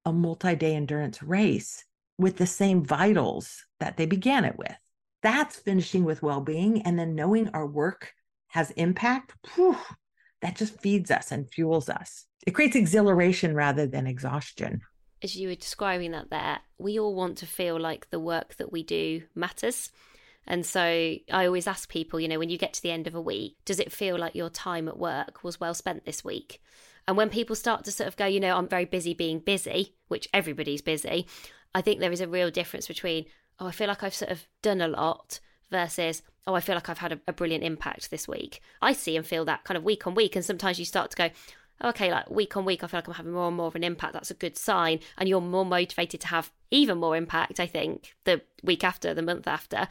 a 0.05 0.11
multi 0.11 0.55
day 0.55 0.75
endurance 0.75 1.23
race 1.23 1.85
with 2.17 2.37
the 2.37 2.45
same 2.45 2.83
vitals 2.83 3.65
that 3.79 3.95
they 3.95 4.05
began 4.05 4.43
it 4.43 4.57
with. 4.57 4.75
That's 5.23 5.55
finishing 5.55 6.03
with 6.03 6.21
well 6.21 6.41
being. 6.41 6.81
And 6.81 6.99
then 6.99 7.15
knowing 7.15 7.49
our 7.53 7.65
work 7.65 8.11
has 8.49 8.71
impact, 8.71 9.33
whew, 9.55 9.77
that 10.41 10.57
just 10.57 10.81
feeds 10.81 11.11
us 11.11 11.31
and 11.31 11.49
fuels 11.49 11.87
us. 11.87 12.25
It 12.45 12.51
creates 12.51 12.75
exhilaration 12.75 13.55
rather 13.55 13.87
than 13.87 14.05
exhaustion. 14.05 14.81
As 15.21 15.35
you 15.35 15.49
were 15.49 15.55
describing 15.55 16.11
that 16.11 16.29
there, 16.29 16.59
we 16.77 16.99
all 16.99 17.13
want 17.13 17.37
to 17.39 17.45
feel 17.45 17.79
like 17.79 18.09
the 18.09 18.19
work 18.19 18.55
that 18.55 18.71
we 18.71 18.83
do 18.83 19.23
matters. 19.35 19.91
And 20.47 20.65
so 20.65 20.81
I 20.81 21.45
always 21.45 21.67
ask 21.67 21.89
people, 21.89 22.19
you 22.19 22.27
know, 22.27 22.39
when 22.39 22.49
you 22.49 22.57
get 22.57 22.73
to 22.73 22.81
the 22.81 22.91
end 22.91 23.05
of 23.05 23.15
a 23.15 23.21
week, 23.21 23.57
does 23.65 23.79
it 23.79 23.91
feel 23.91 24.17
like 24.17 24.33
your 24.33 24.49
time 24.49 24.87
at 24.87 24.97
work 24.97 25.43
was 25.43 25.59
well 25.59 25.73
spent 25.73 26.05
this 26.05 26.23
week? 26.23 26.61
And 27.07 27.17
when 27.17 27.29
people 27.29 27.55
start 27.55 27.83
to 27.85 27.91
sort 27.91 28.07
of 28.07 28.15
go, 28.15 28.25
you 28.25 28.39
know, 28.39 28.55
I'm 28.55 28.67
very 28.67 28.85
busy 28.85 29.13
being 29.13 29.39
busy, 29.39 29.95
which 30.07 30.29
everybody's 30.33 30.81
busy, 30.81 31.27
I 31.75 31.81
think 31.81 31.99
there 31.99 32.11
is 32.11 32.21
a 32.21 32.27
real 32.27 32.49
difference 32.49 32.87
between, 32.87 33.25
oh, 33.59 33.67
I 33.67 33.71
feel 33.71 33.87
like 33.87 34.03
I've 34.03 34.13
sort 34.13 34.31
of 34.31 34.47
done 34.61 34.81
a 34.81 34.87
lot 34.87 35.39
versus, 35.69 36.23
oh, 36.47 36.55
I 36.55 36.61
feel 36.61 36.75
like 36.75 36.89
I've 36.89 36.97
had 36.99 37.11
a, 37.11 37.19
a 37.27 37.33
brilliant 37.33 37.63
impact 37.63 38.09
this 38.09 38.27
week. 38.27 38.61
I 38.81 38.93
see 38.93 39.15
and 39.15 39.25
feel 39.25 39.45
that 39.45 39.65
kind 39.65 39.77
of 39.77 39.83
week 39.83 40.07
on 40.07 40.15
week. 40.15 40.35
And 40.35 40.45
sometimes 40.45 40.79
you 40.79 40.85
start 40.85 41.11
to 41.11 41.17
go, 41.17 41.29
okay, 41.83 42.11
like 42.11 42.29
week 42.29 42.55
on 42.57 42.65
week, 42.65 42.83
I 42.83 42.87
feel 42.87 42.99
like 42.99 43.07
I'm 43.07 43.13
having 43.13 43.31
more 43.31 43.47
and 43.47 43.57
more 43.57 43.67
of 43.67 43.75
an 43.75 43.83
impact. 43.83 44.13
That's 44.13 44.31
a 44.31 44.35
good 44.35 44.57
sign. 44.57 44.99
And 45.17 45.29
you're 45.29 45.41
more 45.41 45.65
motivated 45.65 46.21
to 46.21 46.27
have 46.27 46.51
even 46.71 46.97
more 46.97 47.15
impact, 47.15 47.59
I 47.59 47.67
think, 47.67 48.15
the 48.25 48.41
week 48.63 48.83
after, 48.83 49.13
the 49.13 49.21
month 49.21 49.47
after. 49.47 49.87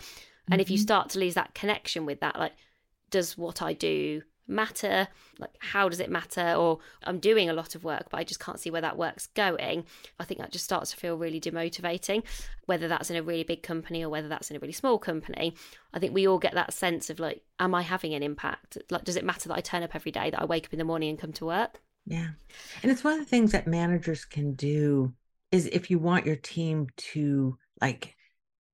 And 0.51 0.61
if 0.61 0.71
you 0.71 0.77
mm-hmm. 0.77 0.83
start 0.83 1.11
to 1.11 1.19
lose 1.19 1.35
that 1.35 1.55
connection 1.55 2.07
with 2.07 2.21
that, 2.21 2.39
like, 2.39 2.55
does 3.11 3.37
what 3.37 3.63
I 3.63 3.73
do 3.73 4.23
matter? 4.49 5.09
Like, 5.39 5.55
how 5.59 5.89
does 5.89 6.01
it 6.01 6.11
matter? 6.11 6.55
Or 6.55 6.79
I'm 7.05 7.19
doing 7.19 7.49
a 7.49 7.53
lot 7.53 7.75
of 7.75 7.85
work, 7.85 8.07
but 8.11 8.19
I 8.19 8.25
just 8.25 8.41
can't 8.41 8.59
see 8.59 8.71
where 8.71 8.81
that 8.81 8.97
work's 8.97 9.27
going. 9.29 9.85
I 10.19 10.25
think 10.25 10.41
that 10.41 10.53
just 10.53 10.65
starts 10.65 10.91
to 10.91 10.97
feel 10.97 11.17
really 11.17 11.41
demotivating, 11.41 12.25
whether 12.67 12.89
that's 12.89 13.11
in 13.11 13.17
a 13.17 13.23
really 13.23 13.45
big 13.45 13.63
company 13.63 14.03
or 14.03 14.09
whether 14.09 14.29
that's 14.29 14.51
in 14.51 14.57
a 14.57 14.61
really 14.61 14.73
small 14.73 14.99
company. 14.99 15.55
I 15.93 15.99
think 15.99 16.15
we 16.15 16.27
all 16.27 16.39
get 16.39 16.55
that 16.55 16.73
sense 16.73 17.11
of 17.11 17.21
like, 17.21 17.43
am 17.59 17.75
I 17.75 17.83
having 17.83 18.15
an 18.15 18.23
impact? 18.23 18.79
Like, 18.91 19.05
does 19.05 19.17
it 19.17 19.25
matter 19.25 19.49
that 19.49 19.57
I 19.57 19.61
turn 19.61 19.83
up 19.83 19.95
every 19.95 20.13
day, 20.13 20.31
that 20.31 20.41
I 20.41 20.45
wake 20.45 20.67
up 20.67 20.73
in 20.73 20.79
the 20.79 20.85
morning 20.85 21.11
and 21.11 21.19
come 21.19 21.33
to 21.35 21.47
work? 21.47 21.81
Yeah. 22.07 22.29
And 22.83 22.91
it's 22.91 23.05
one 23.05 23.15
of 23.15 23.19
the 23.21 23.27
things 23.27 23.53
that 23.53 23.67
managers 23.67 24.25
can 24.25 24.55
do 24.55 25.13
is 25.53 25.67
if 25.67 25.91
you 25.91 25.99
want 25.99 26.27
your 26.27 26.37
team 26.37 26.87
to 26.97 27.59
like 27.81 28.17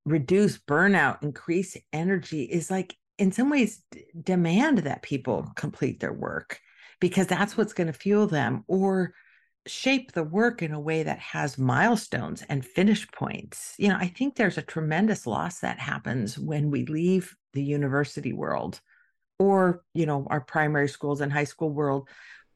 reduce 0.04 0.58
burnout, 0.58 1.22
increase 1.22 1.76
energy 1.92 2.44
is 2.44 2.70
like 2.70 2.96
in 3.18 3.33
some 3.33 3.50
ways 3.50 3.83
d- 3.90 4.05
demand 4.20 4.79
that 4.79 5.03
people 5.03 5.50
complete 5.57 6.00
their 6.00 6.12
work 6.12 6.61
because 7.00 7.27
that's 7.27 7.57
what's 7.57 7.72
going 7.72 7.87
to 7.87 7.92
fuel 7.92 8.27
them 8.27 8.64
or 8.66 9.14
shape 9.66 10.12
the 10.12 10.24
work 10.24 10.62
in 10.62 10.72
a 10.72 10.81
way 10.81 11.03
that 11.03 11.18
has 11.18 11.57
milestones 11.57 12.42
and 12.48 12.64
finish 12.64 13.11
points. 13.12 13.74
You 13.79 13.88
know, 13.88 13.96
I 13.98 14.09
think 14.09 14.37
there's 14.37 14.59
a 14.59 14.62
tremendous 14.62 15.27
loss 15.27 15.61
that 15.61 15.79
happens 15.79 16.38
when 16.38 16.70
we 16.70 16.85
leave 16.87 17.35
the 17.53 17.62
university 17.62 18.33
world 18.33 18.81
or, 19.38 19.83
you 19.94 20.07
know, 20.07 20.27
our 20.31 20.40
primary 20.40 20.88
schools 20.88 21.20
and 21.20 21.33
high 21.33 21.44
school 21.44 21.70
world 21.70 22.09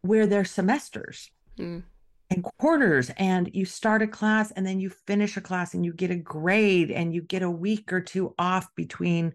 where 0.02 0.26
there's 0.26 0.50
semesters. 0.50 1.30
Mm 1.58 1.82
and 2.30 2.44
quarters 2.44 3.10
and 3.16 3.50
you 3.54 3.64
start 3.64 4.02
a 4.02 4.06
class 4.06 4.50
and 4.52 4.66
then 4.66 4.80
you 4.80 4.90
finish 4.90 5.36
a 5.36 5.40
class 5.40 5.74
and 5.74 5.84
you 5.84 5.92
get 5.92 6.10
a 6.10 6.16
grade 6.16 6.90
and 6.90 7.14
you 7.14 7.22
get 7.22 7.42
a 7.42 7.50
week 7.50 7.92
or 7.92 8.00
two 8.00 8.34
off 8.38 8.66
between 8.74 9.34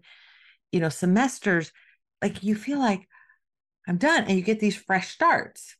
you 0.74 0.80
know 0.80 0.88
semesters 0.88 1.72
like 2.20 2.42
you 2.42 2.54
feel 2.54 2.78
like 2.78 3.08
i'm 3.88 3.96
done 3.96 4.24
and 4.24 4.36
you 4.36 4.42
get 4.42 4.60
these 4.60 4.76
fresh 4.76 5.08
starts 5.08 5.76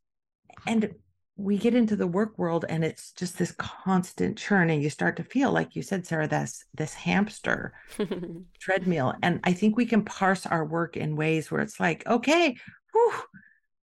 and 0.66 0.94
we 1.36 1.58
get 1.58 1.74
into 1.74 1.96
the 1.96 2.06
work 2.06 2.38
world 2.38 2.64
and 2.68 2.84
it's 2.84 3.10
just 3.12 3.36
this 3.38 3.52
constant 3.58 4.38
churn 4.38 4.70
and 4.70 4.82
you 4.82 4.88
start 4.88 5.16
to 5.16 5.24
feel 5.24 5.50
like 5.50 5.74
you 5.74 5.82
said 5.82 6.06
sarah 6.06 6.28
this 6.28 6.64
this 6.74 6.94
hamster 6.94 7.74
treadmill 8.60 9.12
and 9.22 9.40
i 9.44 9.52
think 9.52 9.76
we 9.76 9.84
can 9.84 10.04
parse 10.04 10.46
our 10.46 10.64
work 10.64 10.96
in 10.96 11.16
ways 11.16 11.50
where 11.50 11.60
it's 11.60 11.80
like 11.80 12.06
okay 12.06 12.56
whew, 12.94 13.12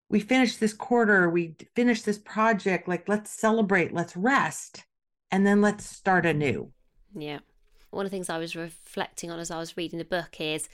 we 0.10 0.20
finished 0.20 0.60
this 0.60 0.74
quarter, 0.74 1.30
we 1.30 1.56
finished 1.76 2.06
this 2.06 2.20
project, 2.20 2.88
like 2.88 3.08
let's 3.08 3.32
celebrate, 3.32 3.94
let's 3.94 4.16
rest, 4.16 4.84
and 5.32 5.46
then 5.46 5.62
let's 5.62 5.86
start 5.86 6.26
anew. 6.26 6.72
Yeah. 7.16 7.40
One 7.92 8.06
of 8.06 8.12
the 8.12 8.16
things 8.16 8.30
I 8.30 8.38
was 8.38 8.56
reflecting 8.56 9.32
on 9.32 9.40
as 9.40 9.52
I 9.52 9.58
was 9.58 9.78
reading 9.78 10.00
the 10.00 10.06
book 10.06 10.36
is 10.40 10.68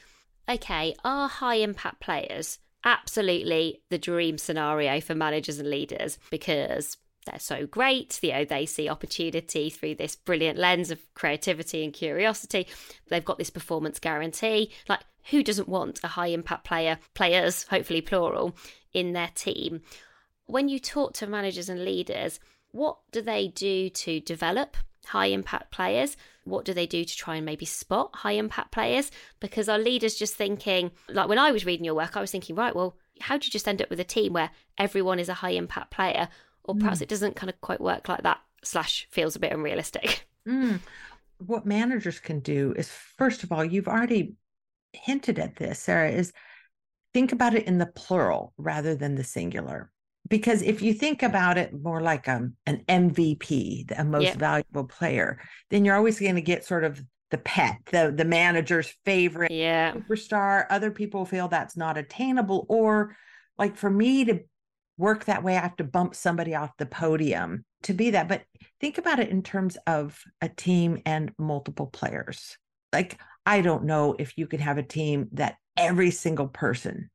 okay, 0.50 0.96
are 1.04 1.28
high 1.28 1.56
impact 1.56 2.00
players 2.00 2.60
absolutely 2.84 3.82
the 3.90 3.98
dream 3.98 4.38
scenario 4.38 5.00
for 5.00 5.16
managers 5.16 5.60
and 5.60 5.70
leaders 5.70 6.18
because 6.30 6.98
they're 7.26 7.40
so 7.40 7.68
great. 7.68 8.20
You 8.22 8.34
know, 8.34 8.46
they 8.46 8.66
see 8.66 8.90
opportunity 8.90 9.70
through 9.70 9.96
this 9.96 10.16
brilliant 10.16 10.58
lens 10.58 10.90
of 10.90 11.00
creativity 11.14 11.84
and 11.84 11.94
curiosity. 11.94 12.68
They've 13.10 13.26
got 13.26 13.38
this 13.38 13.50
performance 13.50 14.00
guarantee. 14.00 14.72
Like, 14.90 15.02
who 15.30 15.44
doesn't 15.44 15.70
want 15.70 16.00
a 16.04 16.08
high 16.08 16.28
impact 16.28 16.64
player, 16.64 16.98
players, 17.14 17.64
hopefully 17.70 18.02
plural, 18.02 18.56
in 18.94 19.14
their 19.14 19.30
team? 19.36 19.82
When 20.48 20.68
you 20.68 20.80
talk 20.80 21.14
to 21.14 21.28
managers 21.28 21.70
and 21.70 21.86
leaders, 21.86 22.40
what 22.72 22.98
do 23.12 23.22
they 23.22 23.48
do 23.50 23.90
to 23.90 24.20
develop 24.20 24.76
high 25.06 25.28
impact 25.28 25.72
players? 25.72 26.18
What 26.52 26.66
do 26.66 26.74
they 26.74 26.86
do 26.86 27.04
to 27.04 27.18
try 27.18 27.38
and 27.38 27.46
maybe 27.46 27.66
spot 27.66 28.12
high 28.14 28.34
impact 28.34 28.72
players? 28.72 29.10
Because 29.40 29.68
our 29.70 29.80
leaders 29.80 30.16
just 30.16 30.36
thinking, 30.36 30.92
like 31.10 31.28
when 31.28 31.40
I 31.40 31.52
was 31.52 31.66
reading 31.66 31.86
your 31.86 31.96
work, 31.96 32.16
I 32.16 32.22
was 32.22 32.32
thinking, 32.32 32.56
right, 32.56 32.76
well, 32.76 32.98
how 33.20 33.38
do 33.38 33.46
you 33.46 33.52
just 33.52 33.68
end 33.68 33.82
up 33.82 33.90
with 33.90 34.00
a 34.00 34.04
team 34.04 34.34
where 34.34 34.52
everyone 34.78 35.18
is 35.18 35.30
a 35.30 35.34
high 35.34 35.52
impact 35.52 35.92
player? 35.92 36.28
Or 36.64 36.76
perhaps 36.76 37.00
mm. 37.00 37.04
it 37.04 37.10
doesn't 37.10 37.36
kind 37.36 37.50
of 37.50 37.60
quite 37.62 37.82
work 37.82 38.08
like 38.08 38.24
that, 38.24 38.40
slash, 38.64 39.08
feels 39.10 39.36
a 39.36 39.40
bit 39.40 39.54
unrealistic. 39.54 40.28
Mm. 40.48 40.80
What 41.38 41.66
managers 41.66 42.20
can 42.20 42.40
do 42.40 42.74
is, 42.78 42.90
first 42.90 43.44
of 43.44 43.52
all, 43.52 43.64
you've 43.64 43.88
already 43.88 44.36
hinted 44.94 45.40
at 45.40 45.56
this, 45.56 45.80
Sarah, 45.80 46.12
is 46.12 46.34
think 47.14 47.32
about 47.32 47.56
it 47.56 47.66
in 47.66 47.78
the 47.78 47.86
plural 47.86 48.54
rather 48.58 48.96
than 48.96 49.16
the 49.16 49.24
singular 49.24 49.92
because 50.32 50.62
if 50.62 50.82
you 50.82 50.94
think 50.94 51.22
about 51.22 51.58
it 51.58 51.74
more 51.74 52.02
like 52.02 52.28
um, 52.30 52.56
an 52.66 52.84
MVP, 52.88 53.92
a 54.00 54.04
most 54.06 54.24
yep. 54.24 54.38
valuable 54.38 54.86
player, 54.86 55.42
then 55.70 55.84
you're 55.84 55.98
always 55.98 56.20
going 56.20 56.36
to 56.36 56.42
get 56.42 56.64
sort 56.64 56.86
of 56.86 57.04
the 57.32 57.38
pet, 57.38 57.78
the 57.92 58.14
the 58.16 58.26
manager's 58.26 58.94
favorite 59.06 59.52
yeah. 59.52 59.94
superstar. 59.94 60.66
Other 60.70 60.90
people 60.90 61.26
feel 61.26 61.50
that's 61.50 61.76
not 61.76 61.98
attainable, 61.98 62.66
or 62.70 63.16
like 63.58 63.76
for 63.76 63.90
me 63.90 64.26
to 64.26 64.40
work 64.98 65.26
that 65.26 65.44
way, 65.44 65.58
I 65.58 65.62
have 65.62 65.76
to 65.78 65.84
bump 65.84 66.16
somebody 66.16 66.56
off 66.56 66.78
the 66.78 66.86
podium 66.86 67.66
to 67.84 67.94
be 67.94 68.12
that. 68.12 68.30
But 68.30 68.44
think 68.80 68.98
about 68.98 69.20
it 69.20 69.30
in 69.30 69.44
terms 69.44 69.78
of 69.86 70.18
a 70.42 70.48
team 70.48 71.02
and 71.06 71.34
multiple 71.38 71.88
players. 71.88 72.58
Like 72.94 73.20
I 73.46 73.62
don't 73.62 73.84
know 73.84 74.16
if 74.18 74.38
you 74.38 74.48
could 74.48 74.62
have 74.62 74.78
a 74.78 74.84
team 74.84 75.28
that 75.34 75.58
every 75.76 76.12
single 76.12 76.48
person 76.48 77.10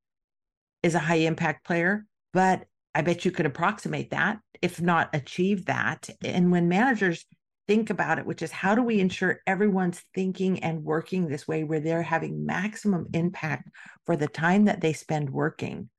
is 0.82 0.94
a 0.94 0.98
high 0.98 1.14
impact 1.16 1.64
player, 1.64 2.04
but 2.34 2.66
I 2.96 3.02
bet 3.02 3.26
you 3.26 3.30
could 3.30 3.44
approximate 3.44 4.08
that, 4.10 4.38
if 4.62 4.80
not 4.80 5.14
achieve 5.14 5.66
that. 5.66 6.08
And 6.24 6.50
when 6.50 6.66
managers 6.66 7.26
think 7.68 7.90
about 7.90 8.18
it, 8.18 8.24
which 8.24 8.40
is 8.40 8.50
how 8.50 8.74
do 8.74 8.82
we 8.82 9.00
ensure 9.00 9.42
everyone's 9.46 10.02
thinking 10.14 10.60
and 10.60 10.82
working 10.82 11.28
this 11.28 11.46
way 11.46 11.62
where 11.62 11.78
they're 11.78 12.02
having 12.02 12.46
maximum 12.46 13.06
impact 13.12 13.68
for 14.06 14.16
the 14.16 14.26
time 14.26 14.64
that 14.64 14.80
they 14.80 14.94
spend 14.94 15.28
working, 15.28 15.90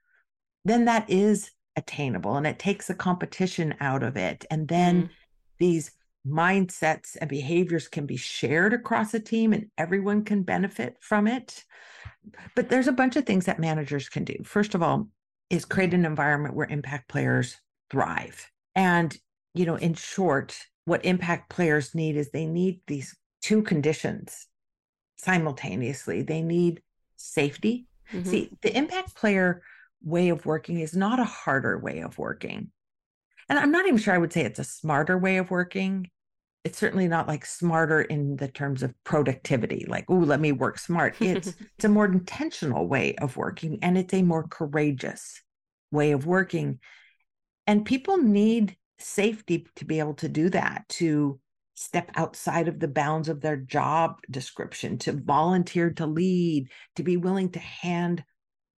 then 0.65 0.85
that 0.85 1.07
is 1.07 1.51
attainable 1.75 2.35
and 2.35 2.47
it 2.47 2.57
takes 2.57 2.87
the 2.87 2.95
competition 2.95 3.75
out 3.79 4.01
of 4.01 4.17
it. 4.17 4.43
And 4.49 4.67
then 4.67 5.03
mm. 5.03 5.09
these 5.59 5.91
mindsets 6.27 7.15
and 7.21 7.29
behaviors 7.29 7.87
can 7.87 8.07
be 8.07 8.17
shared 8.17 8.73
across 8.73 9.13
a 9.13 9.19
team 9.19 9.53
and 9.53 9.67
everyone 9.77 10.23
can 10.23 10.41
benefit 10.41 10.97
from 10.99 11.27
it. 11.27 11.63
But 12.55 12.69
there's 12.69 12.87
a 12.87 12.91
bunch 12.91 13.17
of 13.17 13.25
things 13.27 13.45
that 13.45 13.59
managers 13.59 14.09
can 14.09 14.23
do. 14.23 14.37
First 14.43 14.73
of 14.73 14.81
all, 14.81 15.09
is 15.49 15.65
create 15.65 15.93
an 15.93 16.05
environment 16.05 16.55
where 16.55 16.67
impact 16.67 17.07
players 17.07 17.57
thrive. 17.89 18.49
And, 18.75 19.17
you 19.53 19.65
know, 19.65 19.75
in 19.75 19.93
short, 19.93 20.57
what 20.85 21.05
impact 21.05 21.49
players 21.49 21.95
need 21.95 22.15
is 22.15 22.29
they 22.29 22.45
need 22.45 22.81
these 22.87 23.15
two 23.41 23.61
conditions 23.61 24.47
simultaneously. 25.17 26.21
They 26.21 26.41
need 26.41 26.81
safety. 27.15 27.87
Mm-hmm. 28.13 28.29
See, 28.29 28.51
the 28.61 28.75
impact 28.77 29.15
player 29.15 29.61
way 30.03 30.29
of 30.29 30.45
working 30.45 30.79
is 30.79 30.95
not 30.95 31.19
a 31.19 31.25
harder 31.25 31.77
way 31.77 31.99
of 31.99 32.17
working. 32.17 32.71
And 33.49 33.57
I'm 33.57 33.71
not 33.71 33.87
even 33.87 33.97
sure 33.97 34.13
I 34.13 34.17
would 34.17 34.33
say 34.33 34.41
it's 34.41 34.59
a 34.59 34.63
smarter 34.63 35.17
way 35.17 35.37
of 35.37 35.49
working. 35.49 36.09
It's 36.63 36.77
certainly 36.77 37.07
not 37.07 37.27
like 37.27 37.45
smarter 37.45 38.01
in 38.01 38.35
the 38.35 38.47
terms 38.47 38.83
of 38.83 38.93
productivity, 39.03 39.85
like, 39.87 40.05
oh, 40.09 40.15
let 40.15 40.39
me 40.39 40.51
work 40.51 40.79
smart. 40.79 41.15
It's 41.21 41.47
it's 41.77 41.85
a 41.85 41.89
more 41.89 42.05
intentional 42.05 42.87
way 42.87 43.15
of 43.15 43.37
working 43.37 43.79
and 43.81 43.97
it's 43.97 44.13
a 44.13 44.21
more 44.21 44.47
courageous 44.47 45.41
way 45.91 46.11
of 46.11 46.25
working. 46.25 46.79
And 47.65 47.85
people 47.85 48.17
need 48.17 48.75
safety 48.99 49.67
to 49.75 49.85
be 49.85 49.99
able 49.99 50.15
to 50.15 50.29
do 50.29 50.49
that, 50.49 50.87
to 50.89 51.39
step 51.75 52.09
outside 52.15 52.67
of 52.67 52.79
the 52.79 52.87
bounds 52.87 53.29
of 53.29 53.41
their 53.41 53.57
job 53.57 54.19
description, 54.29 54.97
to 54.97 55.11
volunteer 55.11 55.91
to 55.91 56.05
lead, 56.07 56.69
to 56.95 57.03
be 57.03 57.17
willing 57.17 57.51
to 57.51 57.59
hand 57.59 58.23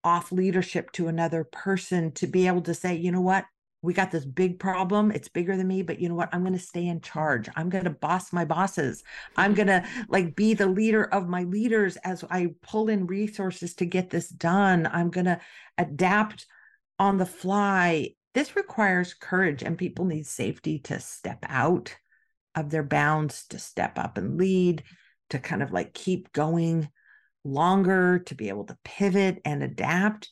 off 0.04 0.32
leadership 0.32 0.92
to 0.92 1.08
another 1.08 1.44
person, 1.44 2.12
to 2.14 2.28
be 2.28 2.48
able 2.48 2.62
to 2.62 2.74
say, 2.74 2.96
you 2.96 3.12
know 3.12 3.22
what, 3.22 3.46
we 3.82 3.94
got 3.94 4.12
this 4.12 4.26
big 4.26 4.60
problem. 4.60 5.12
It's 5.12 5.30
bigger 5.30 5.56
than 5.56 5.68
me, 5.68 5.84
but 5.84 6.00
you 6.00 6.10
know 6.10 6.16
what? 6.16 6.30
I'm 6.34 6.42
going 6.42 6.54
to 6.54 6.60
stay 6.60 6.86
in 6.86 7.00
charge. 7.00 7.48
I'm 7.56 7.70
going 7.70 7.86
to 7.86 7.90
boss 7.90 8.34
my 8.34 8.44
bosses. 8.44 9.04
I'm 9.38 9.56
mm-hmm. 9.56 9.68
going 9.68 9.84
to 9.84 9.90
like 10.10 10.36
be 10.36 10.54
the 10.54 10.68
leader 10.68 11.06
of 11.06 11.30
my 11.30 11.44
leaders 11.44 11.96
as 11.98 12.24
I 12.30 12.50
pull 12.62 12.90
in 12.90 13.08
resources 13.08 13.76
to 13.76 13.86
get 13.86 14.10
this 14.10 14.30
done. 14.30 14.88
I'm 14.92 15.10
going 15.10 15.26
to 15.26 15.40
adapt 15.78 16.46
on 16.98 17.18
the 17.18 17.26
fly. 17.26 18.10
This 18.34 18.56
requires 18.56 19.14
courage, 19.14 19.64
and 19.64 19.78
people 19.78 20.06
need 20.06 20.28
safety 20.28 20.80
to 20.80 21.00
step 21.00 21.40
out 21.48 21.96
of 22.56 22.70
their 22.70 22.84
bounds, 22.84 23.48
to 23.48 23.60
step 23.60 23.98
up 23.98 24.18
and 24.18 24.38
lead, 24.38 24.84
to 25.30 25.40
kind 25.40 25.64
of 25.64 25.72
like 25.72 25.94
keep 25.94 26.32
going 26.34 26.90
longer, 27.46 28.20
to 28.20 28.36
be 28.36 28.50
able 28.50 28.66
to 28.66 28.78
pivot 28.84 29.42
and 29.46 29.64
adapt. 29.64 30.32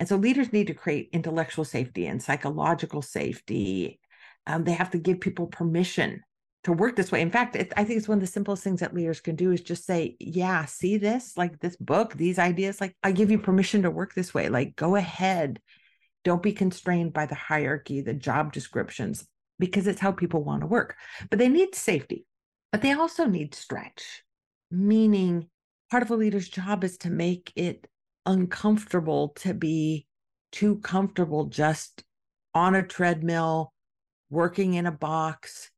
And 0.00 0.08
so 0.08 0.16
leaders 0.16 0.52
need 0.52 0.68
to 0.68 0.74
create 0.74 1.10
intellectual 1.12 1.64
safety 1.64 2.06
and 2.06 2.22
psychological 2.22 3.02
safety. 3.02 4.00
Um, 4.46 4.64
they 4.64 4.72
have 4.72 4.90
to 4.90 4.98
give 4.98 5.20
people 5.20 5.46
permission 5.46 6.22
to 6.64 6.72
work 6.72 6.96
this 6.96 7.10
way. 7.10 7.20
In 7.20 7.30
fact, 7.30 7.56
it, 7.56 7.72
I 7.76 7.84
think 7.84 7.98
it's 7.98 8.08
one 8.08 8.18
of 8.18 8.22
the 8.22 8.26
simplest 8.26 8.62
things 8.62 8.80
that 8.80 8.94
leaders 8.94 9.20
can 9.20 9.36
do 9.36 9.52
is 9.52 9.60
just 9.60 9.84
say, 9.84 10.16
Yeah, 10.20 10.64
see 10.66 10.98
this, 10.98 11.36
like 11.36 11.58
this 11.60 11.76
book, 11.76 12.14
these 12.14 12.38
ideas, 12.38 12.80
like 12.80 12.94
I 13.02 13.12
give 13.12 13.30
you 13.30 13.38
permission 13.38 13.82
to 13.82 13.90
work 13.90 14.14
this 14.14 14.32
way. 14.32 14.48
Like 14.48 14.76
go 14.76 14.96
ahead 14.96 15.60
don't 16.24 16.42
be 16.42 16.52
constrained 16.52 17.12
by 17.12 17.26
the 17.26 17.34
hierarchy, 17.34 18.00
the 18.00 18.14
job 18.14 18.52
descriptions, 18.52 19.26
because 19.58 19.86
it's 19.86 20.00
how 20.00 20.12
people 20.12 20.44
want 20.44 20.60
to 20.60 20.66
work. 20.66 20.96
But 21.30 21.38
they 21.38 21.48
need 21.48 21.74
safety, 21.74 22.26
but 22.70 22.82
they 22.82 22.92
also 22.92 23.26
need 23.26 23.54
stretch, 23.54 24.24
meaning 24.70 25.48
part 25.90 26.02
of 26.02 26.10
a 26.10 26.16
leader's 26.16 26.48
job 26.48 26.84
is 26.84 26.98
to 26.98 27.10
make 27.10 27.52
it 27.56 27.86
uncomfortable 28.28 29.30
to 29.30 29.54
be 29.54 30.06
too 30.52 30.76
comfortable 30.76 31.46
just 31.46 32.04
on 32.54 32.74
a 32.74 32.86
treadmill, 32.86 33.72
working 34.30 34.74
in 34.74 34.86
a 34.86 34.92
box, 34.92 35.70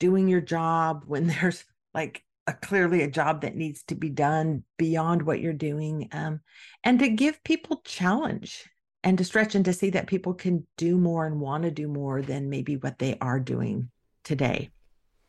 doing 0.00 0.28
your 0.28 0.40
job 0.40 1.04
when 1.06 1.28
there's 1.28 1.64
like 1.94 2.22
a 2.46 2.52
clearly 2.52 3.02
a 3.02 3.10
job 3.10 3.42
that 3.42 3.54
needs 3.54 3.84
to 3.84 3.94
be 3.94 4.10
done 4.10 4.64
beyond 4.76 5.22
what 5.22 5.40
you're 5.40 5.52
doing 5.52 6.08
um, 6.10 6.40
and 6.82 6.98
to 6.98 7.08
give 7.08 7.42
people 7.44 7.80
challenge 7.84 8.68
and 9.04 9.16
to 9.18 9.24
stretch 9.24 9.54
and 9.54 9.64
to 9.64 9.72
see 9.72 9.90
that 9.90 10.08
people 10.08 10.34
can 10.34 10.66
do 10.76 10.98
more 10.98 11.24
and 11.24 11.40
want 11.40 11.62
to 11.62 11.70
do 11.70 11.86
more 11.86 12.20
than 12.20 12.50
maybe 12.50 12.76
what 12.76 12.98
they 12.98 13.16
are 13.20 13.38
doing 13.38 13.90
today. 14.24 14.70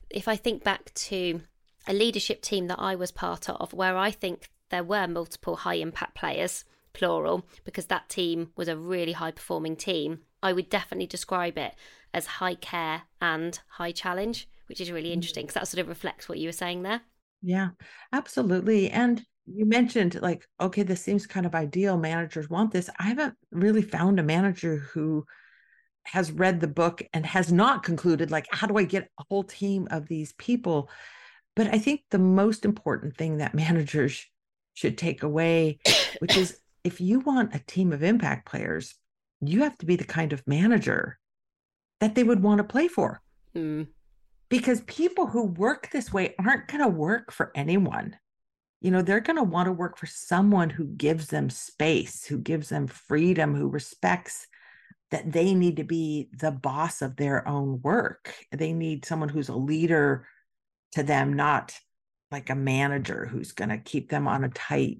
If 0.09 0.27
I 0.27 0.35
think 0.35 0.63
back 0.63 0.91
to 0.93 1.41
a 1.87 1.93
leadership 1.93 2.41
team 2.41 2.67
that 2.67 2.79
I 2.79 2.95
was 2.95 3.11
part 3.11 3.47
of, 3.47 3.73
where 3.73 3.97
I 3.97 4.09
think 4.09 4.49
there 4.73 4.83
were 4.83 5.07
multiple 5.07 5.57
high 5.57 5.75
impact 5.75 6.15
players, 6.15 6.65
plural, 6.93 7.45
because 7.63 7.85
that 7.85 8.09
team 8.09 8.51
was 8.57 8.67
a 8.67 8.75
really 8.75 9.11
high 9.11 9.31
performing 9.31 9.75
team, 9.75 10.21
I 10.41 10.51
would 10.51 10.67
definitely 10.67 11.05
describe 11.05 11.59
it 11.59 11.75
as 12.11 12.25
high 12.25 12.55
care 12.55 13.03
and 13.21 13.59
high 13.67 13.91
challenge, 13.91 14.49
which 14.67 14.81
is 14.81 14.91
really 14.91 15.09
mm. 15.09 15.13
interesting 15.13 15.43
because 15.45 15.53
that 15.53 15.67
sort 15.67 15.81
of 15.81 15.87
reflects 15.87 16.27
what 16.27 16.39
you 16.39 16.47
were 16.47 16.53
saying 16.53 16.81
there. 16.81 17.01
Yeah, 17.43 17.69
absolutely. 18.11 18.89
And 18.89 19.23
you 19.45 19.65
mentioned 19.65 20.21
like 20.21 20.47
okay 20.61 20.83
this 20.83 21.01
seems 21.01 21.27
kind 21.27 21.45
of 21.45 21.53
ideal 21.53 21.97
managers 21.97 22.49
want 22.49 22.71
this 22.71 22.89
i 22.97 23.03
haven't 23.03 23.35
really 23.51 23.81
found 23.81 24.17
a 24.17 24.23
manager 24.23 24.77
who 24.77 25.25
has 26.05 26.31
read 26.31 26.61
the 26.61 26.67
book 26.67 27.03
and 27.13 27.25
has 27.25 27.51
not 27.51 27.83
concluded 27.83 28.31
like 28.31 28.45
how 28.51 28.65
do 28.65 28.77
i 28.77 28.85
get 28.85 29.09
a 29.19 29.23
whole 29.29 29.43
team 29.43 29.85
of 29.91 30.07
these 30.07 30.31
people 30.37 30.89
but 31.57 31.67
i 31.73 31.77
think 31.77 32.01
the 32.09 32.17
most 32.17 32.63
important 32.63 33.17
thing 33.17 33.37
that 33.39 33.53
managers 33.65 34.25
should 34.73 34.97
take 34.97 35.23
away 35.23 35.79
which 36.19 36.37
is 36.37 36.57
if 36.83 36.99
you 36.99 37.19
want 37.21 37.55
a 37.55 37.63
team 37.65 37.91
of 37.93 38.03
impact 38.03 38.45
players 38.45 38.95
you 39.41 39.63
have 39.63 39.77
to 39.77 39.85
be 39.85 39.95
the 39.95 40.03
kind 40.03 40.33
of 40.33 40.45
manager 40.47 41.17
that 41.99 42.15
they 42.15 42.23
would 42.23 42.41
want 42.41 42.57
to 42.59 42.63
play 42.63 42.87
for 42.87 43.21
mm. 43.55 43.87
because 44.49 44.81
people 44.81 45.27
who 45.27 45.45
work 45.45 45.89
this 45.91 46.11
way 46.11 46.35
aren't 46.39 46.67
going 46.67 46.81
to 46.81 46.87
work 46.87 47.31
for 47.31 47.51
anyone 47.55 48.15
you 48.83 48.91
know, 48.91 49.01
they're 49.01 49.21
going 49.21 49.37
to 49.37 49.43
want 49.43 49.67
to 49.67 49.71
work 49.71 49.97
for 49.97 50.07
someone 50.07 50.69
who 50.69 50.83
gives 50.83 51.27
them 51.27 51.49
space, 51.49 52.25
who 52.25 52.37
gives 52.37 52.67
them 52.67 52.87
freedom, 52.87 53.55
who 53.55 53.69
respects 53.69 54.45
that 55.09 55.31
they 55.31 55.55
need 55.55 55.77
to 55.77 55.85
be 55.85 56.29
the 56.37 56.51
boss 56.51 57.01
of 57.01 57.15
their 57.15 57.47
own 57.47 57.81
work. 57.81 58.35
They 58.51 58.73
need 58.73 59.05
someone 59.05 59.29
who's 59.29 59.47
a 59.47 59.55
leader 59.55 60.27
to 60.91 61.03
them, 61.03 61.31
not 61.31 61.73
like 62.33 62.49
a 62.49 62.55
manager 62.55 63.25
who's 63.31 63.53
going 63.53 63.69
to 63.69 63.77
keep 63.77 64.09
them 64.09 64.27
on 64.27 64.43
a 64.43 64.49
tight 64.49 64.97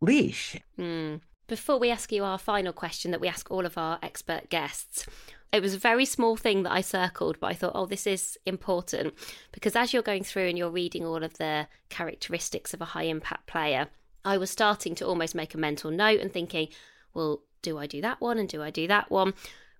leash. 0.00 0.56
Mm. 0.78 1.20
Before 1.46 1.78
we 1.78 1.90
ask 1.90 2.10
you 2.10 2.24
our 2.24 2.38
final 2.38 2.72
question 2.72 3.10
that 3.10 3.20
we 3.20 3.28
ask 3.28 3.50
all 3.50 3.66
of 3.66 3.76
our 3.76 3.98
expert 4.02 4.48
guests, 4.48 5.06
It 5.54 5.62
was 5.62 5.74
a 5.74 5.78
very 5.78 6.04
small 6.04 6.36
thing 6.36 6.64
that 6.64 6.72
I 6.72 6.80
circled, 6.80 7.38
but 7.38 7.46
I 7.46 7.54
thought, 7.54 7.76
oh, 7.76 7.86
this 7.86 8.08
is 8.08 8.36
important 8.44 9.14
because 9.52 9.76
as 9.76 9.92
you're 9.92 10.02
going 10.02 10.24
through 10.24 10.48
and 10.48 10.58
you're 10.58 10.68
reading 10.68 11.06
all 11.06 11.22
of 11.22 11.38
the 11.38 11.68
characteristics 11.90 12.74
of 12.74 12.80
a 12.80 12.86
high 12.86 13.04
impact 13.04 13.46
player, 13.46 13.86
I 14.24 14.36
was 14.36 14.50
starting 14.50 14.96
to 14.96 15.06
almost 15.06 15.36
make 15.36 15.54
a 15.54 15.58
mental 15.58 15.92
note 15.92 16.18
and 16.18 16.32
thinking, 16.32 16.70
well, 17.14 17.42
do 17.62 17.78
I 17.78 17.86
do 17.86 18.00
that 18.00 18.20
one 18.20 18.38
and 18.38 18.48
do 18.48 18.64
I 18.64 18.70
do 18.70 18.88
that 18.88 19.12
one? 19.12 19.34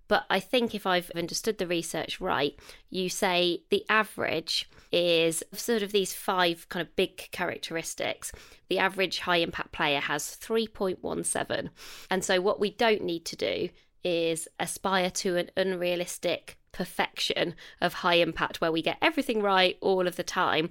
But 0.07 0.25
I 0.29 0.39
think 0.39 0.75
if 0.75 0.85
I've 0.85 1.11
understood 1.11 1.57
the 1.57 1.67
research 1.67 2.21
right, 2.21 2.57
you 2.89 3.09
say 3.09 3.63
the 3.69 3.85
average 3.89 4.69
is 4.91 5.43
sort 5.51 5.83
of 5.83 5.91
these 5.91 6.13
five 6.13 6.67
kind 6.69 6.85
of 6.85 6.95
big 6.95 7.29
characteristics. 7.31 8.31
The 8.69 8.79
average 8.79 9.19
high 9.19 9.37
impact 9.37 9.71
player 9.71 9.99
has 9.99 10.37
3.17. 10.41 11.69
And 12.09 12.23
so 12.23 12.39
what 12.41 12.59
we 12.59 12.71
don't 12.71 13.03
need 13.03 13.25
to 13.25 13.35
do 13.35 13.69
is 14.03 14.47
aspire 14.59 15.09
to 15.09 15.35
an 15.35 15.49
unrealistic 15.57 16.57
perfection 16.71 17.55
of 17.81 17.93
high 17.93 18.15
impact 18.15 18.61
where 18.61 18.71
we 18.71 18.81
get 18.81 18.97
everything 19.01 19.41
right 19.41 19.77
all 19.81 20.07
of 20.07 20.17
the 20.17 20.23
time. 20.23 20.69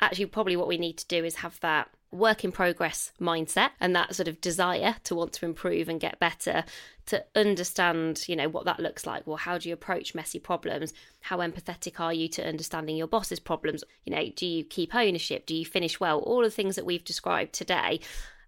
Actually, 0.00 0.26
probably 0.26 0.56
what 0.56 0.68
we 0.68 0.78
need 0.78 0.96
to 0.98 1.06
do 1.06 1.24
is 1.24 1.36
have 1.36 1.58
that 1.60 1.88
work 2.10 2.42
in 2.42 2.50
progress 2.50 3.12
mindset 3.20 3.70
and 3.80 3.94
that 3.94 4.14
sort 4.14 4.28
of 4.28 4.40
desire 4.40 4.96
to 5.04 5.14
want 5.14 5.32
to 5.34 5.44
improve 5.44 5.88
and 5.88 6.00
get 6.00 6.18
better 6.18 6.64
to 7.04 7.22
understand 7.34 8.24
you 8.26 8.34
know 8.34 8.48
what 8.48 8.64
that 8.64 8.80
looks 8.80 9.06
like. 9.06 9.26
Well 9.26 9.36
how 9.36 9.58
do 9.58 9.68
you 9.68 9.74
approach 9.74 10.14
messy 10.14 10.38
problems? 10.38 10.92
How 11.20 11.38
empathetic 11.38 12.00
are 12.00 12.12
you 12.12 12.28
to 12.28 12.46
understanding 12.46 12.96
your 12.96 13.06
boss's 13.06 13.40
problems? 13.40 13.84
You 14.04 14.14
know 14.14 14.30
do 14.34 14.46
you 14.46 14.64
keep 14.64 14.94
ownership? 14.94 15.46
Do 15.46 15.54
you 15.54 15.66
finish 15.66 16.00
well? 16.00 16.20
All 16.20 16.42
the 16.42 16.50
things 16.50 16.76
that 16.76 16.86
we've 16.86 17.04
described 17.04 17.52
today. 17.52 18.00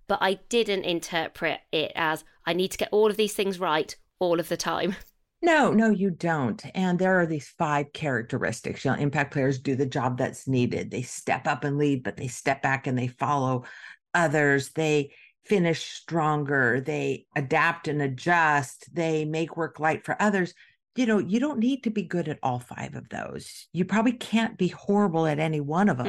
But 0.06 0.18
i 0.22 0.34
didn't 0.48 0.82
interpret 0.82 1.60
it 1.70 1.92
as 1.94 2.24
i 2.44 2.52
need 2.52 2.72
to 2.72 2.78
get 2.78 2.88
all 2.90 3.10
of 3.10 3.16
these 3.16 3.32
things 3.32 3.60
right 3.60 3.94
all 4.18 4.40
of 4.40 4.48
the 4.48 4.56
time 4.56 4.96
No, 5.42 5.72
no, 5.72 5.88
you 5.88 6.10
don't. 6.10 6.62
And 6.74 6.98
there 6.98 7.18
are 7.18 7.26
these 7.26 7.48
five 7.56 7.92
characteristics. 7.92 8.84
You 8.84 8.90
know, 8.90 8.98
impact 8.98 9.32
players 9.32 9.58
do 9.58 9.74
the 9.74 9.86
job 9.86 10.18
that's 10.18 10.46
needed. 10.46 10.90
They 10.90 11.02
step 11.02 11.46
up 11.46 11.64
and 11.64 11.78
lead, 11.78 12.02
but 12.02 12.16
they 12.16 12.28
step 12.28 12.62
back 12.62 12.86
and 12.86 12.98
they 12.98 13.08
follow 13.08 13.64
others. 14.12 14.70
They 14.70 15.14
finish 15.46 15.84
stronger. 15.84 16.80
They 16.80 17.26
adapt 17.36 17.88
and 17.88 18.02
adjust. 18.02 18.94
They 18.94 19.24
make 19.24 19.56
work 19.56 19.80
light 19.80 20.04
for 20.04 20.20
others. 20.20 20.52
You 20.96 21.06
know, 21.06 21.18
you 21.18 21.40
don't 21.40 21.58
need 21.58 21.84
to 21.84 21.90
be 21.90 22.02
good 22.02 22.28
at 22.28 22.38
all 22.42 22.58
five 22.58 22.94
of 22.94 23.08
those. 23.08 23.68
You 23.72 23.86
probably 23.86 24.12
can't 24.12 24.58
be 24.58 24.68
horrible 24.68 25.26
at 25.26 25.38
any 25.38 25.60
one 25.60 25.88
of 25.88 25.98
them. 25.98 26.06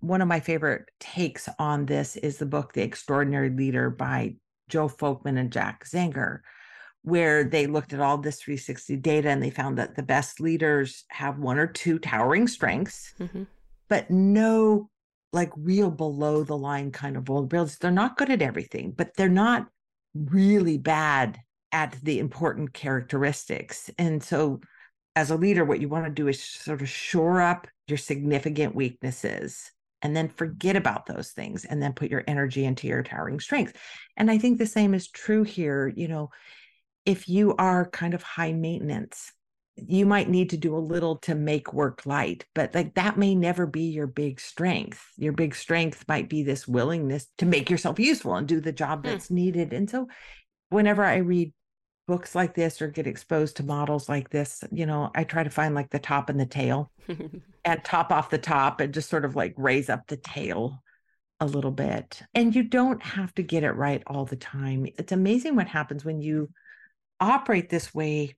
Hmm. 0.00 0.06
One 0.06 0.20
of 0.20 0.26
my 0.26 0.40
favorite 0.40 0.90
takes 0.98 1.48
on 1.60 1.86
this 1.86 2.16
is 2.16 2.38
the 2.38 2.46
book 2.46 2.72
The 2.72 2.82
Extraordinary 2.82 3.50
Leader 3.50 3.90
by 3.90 4.34
Joe 4.68 4.88
Folkman 4.88 5.38
and 5.38 5.52
Jack 5.52 5.84
Zenger 5.84 6.40
where 7.02 7.44
they 7.44 7.66
looked 7.66 7.92
at 7.92 8.00
all 8.00 8.18
this 8.18 8.40
360 8.40 8.96
data 8.96 9.28
and 9.28 9.42
they 9.42 9.50
found 9.50 9.78
that 9.78 9.96
the 9.96 10.02
best 10.02 10.40
leaders 10.40 11.04
have 11.08 11.38
one 11.38 11.58
or 11.58 11.66
two 11.66 11.98
towering 11.98 12.46
strengths, 12.46 13.12
mm-hmm. 13.18 13.42
but 13.88 14.10
no 14.10 14.88
like 15.32 15.50
real 15.56 15.90
below 15.90 16.44
the 16.44 16.56
line 16.56 16.90
kind 16.90 17.16
of 17.16 17.24
vulnerabilities. 17.24 17.78
They're 17.78 17.90
not 17.90 18.16
good 18.16 18.30
at 18.30 18.42
everything, 18.42 18.92
but 18.92 19.16
they're 19.16 19.28
not 19.28 19.66
really 20.14 20.78
bad 20.78 21.38
at 21.72 21.96
the 22.02 22.18
important 22.18 22.72
characteristics. 22.72 23.90
And 23.98 24.22
so, 24.22 24.60
as 25.16 25.30
a 25.30 25.36
leader, 25.36 25.64
what 25.64 25.80
you 25.80 25.88
want 25.88 26.04
to 26.06 26.10
do 26.10 26.28
is 26.28 26.42
sort 26.42 26.80
of 26.80 26.88
shore 26.88 27.40
up 27.40 27.66
your 27.86 27.98
significant 27.98 28.74
weaknesses 28.74 29.70
and 30.00 30.16
then 30.16 30.28
forget 30.28 30.74
about 30.74 31.06
those 31.06 31.30
things 31.30 31.64
and 31.64 31.82
then 31.82 31.92
put 31.92 32.10
your 32.10 32.24
energy 32.26 32.64
into 32.64 32.86
your 32.86 33.02
towering 33.02 33.40
strengths. 33.40 33.78
And 34.16 34.30
I 34.30 34.38
think 34.38 34.58
the 34.58 34.66
same 34.66 34.94
is 34.94 35.08
true 35.08 35.42
here. 35.42 35.92
You 35.94 36.08
know, 36.08 36.30
if 37.04 37.28
you 37.28 37.54
are 37.56 37.88
kind 37.90 38.14
of 38.14 38.22
high 38.22 38.52
maintenance, 38.52 39.32
you 39.76 40.04
might 40.04 40.28
need 40.28 40.50
to 40.50 40.56
do 40.56 40.76
a 40.76 40.78
little 40.78 41.16
to 41.16 41.34
make 41.34 41.72
work 41.72 42.04
light, 42.04 42.44
but 42.54 42.74
like 42.74 42.94
that 42.94 43.16
may 43.16 43.34
never 43.34 43.66
be 43.66 43.84
your 43.84 44.06
big 44.06 44.38
strength. 44.38 45.02
Your 45.16 45.32
big 45.32 45.54
strength 45.54 46.04
might 46.06 46.28
be 46.28 46.42
this 46.42 46.68
willingness 46.68 47.26
to 47.38 47.46
make 47.46 47.70
yourself 47.70 47.98
useful 47.98 48.34
and 48.34 48.46
do 48.46 48.60
the 48.60 48.72
job 48.72 49.02
hmm. 49.02 49.10
that's 49.10 49.28
mm. 49.28 49.36
needed. 49.36 49.72
And 49.72 49.88
so, 49.88 50.08
whenever 50.68 51.04
I 51.04 51.16
read 51.16 51.52
books 52.06 52.34
like 52.34 52.54
this 52.54 52.82
or 52.82 52.88
get 52.88 53.06
exposed 53.06 53.56
to 53.56 53.62
models 53.62 54.08
like 54.08 54.28
this, 54.28 54.62
you 54.70 54.84
know, 54.84 55.10
I 55.14 55.24
try 55.24 55.42
to 55.42 55.50
find 55.50 55.74
like 55.74 55.90
the 55.90 55.98
top 55.98 56.28
and 56.28 56.38
the 56.38 56.46
tail 56.46 56.90
and 57.64 57.84
top 57.84 58.12
off 58.12 58.30
the 58.30 58.38
top 58.38 58.80
and 58.80 58.92
just 58.92 59.08
sort 59.08 59.24
of 59.24 59.36
like 59.36 59.54
raise 59.56 59.88
up 59.88 60.06
the 60.06 60.16
tail 60.18 60.82
a 61.40 61.46
little 61.46 61.70
bit. 61.70 62.22
And 62.34 62.54
you 62.54 62.62
don't 62.62 63.02
have 63.02 63.34
to 63.34 63.42
get 63.42 63.64
it 63.64 63.72
right 63.72 64.02
all 64.06 64.26
the 64.26 64.36
time. 64.36 64.86
It's 64.98 65.12
amazing 65.12 65.56
what 65.56 65.68
happens 65.68 66.04
when 66.04 66.20
you 66.20 66.50
operate 67.30 67.68
this 67.68 67.94
way 67.94 68.36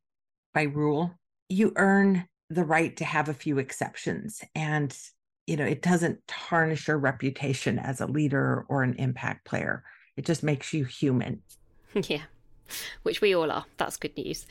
by 0.52 0.62
rule, 0.62 1.12
you 1.48 1.72
earn 1.76 2.26
the 2.50 2.64
right 2.64 2.96
to 2.96 3.04
have 3.04 3.28
a 3.28 3.34
few 3.34 3.58
exceptions. 3.58 4.42
And, 4.54 4.96
you 5.46 5.56
know, 5.56 5.64
it 5.64 5.82
doesn't 5.82 6.26
tarnish 6.26 6.88
your 6.88 6.98
reputation 6.98 7.78
as 7.78 8.00
a 8.00 8.06
leader 8.06 8.64
or 8.68 8.82
an 8.82 8.94
impact 8.94 9.44
player. 9.44 9.82
It 10.16 10.24
just 10.24 10.42
makes 10.42 10.72
you 10.72 10.84
human. 10.84 11.42
Yeah. 12.08 12.22
Which 13.02 13.20
we 13.20 13.36
all 13.36 13.52
are. 13.52 13.66
That's 13.76 13.98
good 13.98 14.16
news. 14.16 14.46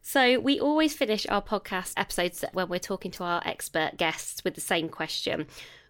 So, 0.00 0.38
we 0.38 0.60
always 0.60 0.94
finish 0.94 1.26
our 1.28 1.42
podcast 1.42 1.92
episodes 1.96 2.42
when 2.52 2.68
we're 2.68 2.78
talking 2.78 3.10
to 3.10 3.24
our 3.24 3.42
expert 3.44 3.98
guests 3.98 4.42
with 4.44 4.54
the 4.54 4.60
same 4.62 4.88
question 4.88 5.46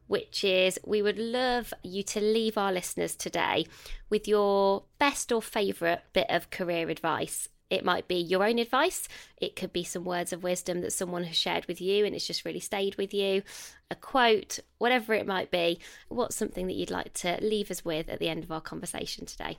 which 0.06 0.44
is 0.44 0.78
we 0.84 1.02
would 1.02 1.18
love 1.18 1.74
you 1.82 2.02
to 2.02 2.20
leave 2.20 2.56
our 2.56 2.72
listeners 2.72 3.16
today 3.16 3.66
with 4.08 4.28
your 4.28 4.84
best 4.98 5.32
or 5.32 5.42
favourite 5.42 6.00
bit 6.12 6.26
of 6.28 6.50
career 6.50 6.88
advice. 6.88 7.48
It 7.70 7.84
might 7.84 8.08
be 8.08 8.16
your 8.16 8.44
own 8.44 8.58
advice. 8.58 9.08
It 9.38 9.56
could 9.56 9.72
be 9.72 9.84
some 9.84 10.04
words 10.04 10.32
of 10.32 10.42
wisdom 10.42 10.80
that 10.82 10.92
someone 10.92 11.24
has 11.24 11.36
shared 11.36 11.66
with 11.66 11.80
you 11.80 12.04
and 12.04 12.14
it's 12.14 12.26
just 12.26 12.44
really 12.44 12.60
stayed 12.60 12.96
with 12.96 13.12
you, 13.12 13.42
a 13.90 13.94
quote, 13.94 14.60
whatever 14.78 15.14
it 15.14 15.26
might 15.26 15.50
be. 15.50 15.80
What's 16.08 16.36
something 16.36 16.66
that 16.66 16.76
you'd 16.76 16.90
like 16.90 17.12
to 17.14 17.38
leave 17.40 17.70
us 17.70 17.84
with 17.84 18.08
at 18.08 18.20
the 18.20 18.28
end 18.28 18.44
of 18.44 18.52
our 18.52 18.60
conversation 18.60 19.26
today? 19.26 19.58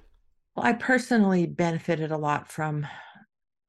Well, 0.55 0.65
I 0.65 0.73
personally 0.73 1.45
benefited 1.45 2.11
a 2.11 2.17
lot 2.17 2.47
from 2.47 2.87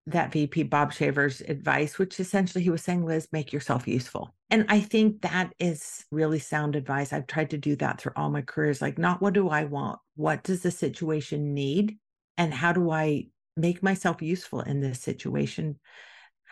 that 0.06 0.32
VP 0.32 0.64
Bob 0.64 0.92
Shaver's 0.92 1.40
advice, 1.42 1.98
which 1.98 2.18
essentially 2.18 2.64
he 2.64 2.70
was 2.70 2.82
saying, 2.82 3.04
Liz, 3.04 3.28
make 3.32 3.52
yourself 3.52 3.86
useful. 3.86 4.34
And 4.50 4.64
I 4.68 4.80
think 4.80 5.20
that 5.22 5.52
is 5.58 6.06
really 6.10 6.38
sound 6.38 6.76
advice. 6.76 7.12
I've 7.12 7.26
tried 7.26 7.50
to 7.50 7.58
do 7.58 7.76
that 7.76 8.00
through 8.00 8.12
all 8.16 8.30
my 8.30 8.42
careers. 8.42 8.80
Like, 8.80 8.98
not 8.98 9.20
what 9.20 9.34
do 9.34 9.50
I 9.50 9.64
want? 9.64 9.98
What 10.16 10.42
does 10.42 10.62
the 10.62 10.70
situation 10.70 11.52
need? 11.52 11.98
And 12.38 12.54
how 12.54 12.72
do 12.72 12.90
I 12.90 13.26
make 13.58 13.82
myself 13.82 14.22
useful 14.22 14.60
in 14.60 14.80
this 14.80 15.00
situation. 15.00 15.78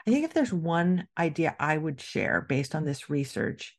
I 0.06 0.10
think 0.10 0.24
if 0.24 0.34
there's 0.34 0.52
one 0.52 1.06
idea 1.18 1.56
I 1.58 1.76
would 1.76 2.00
share 2.00 2.40
based 2.40 2.74
on 2.74 2.84
this 2.84 3.10
research, 3.10 3.76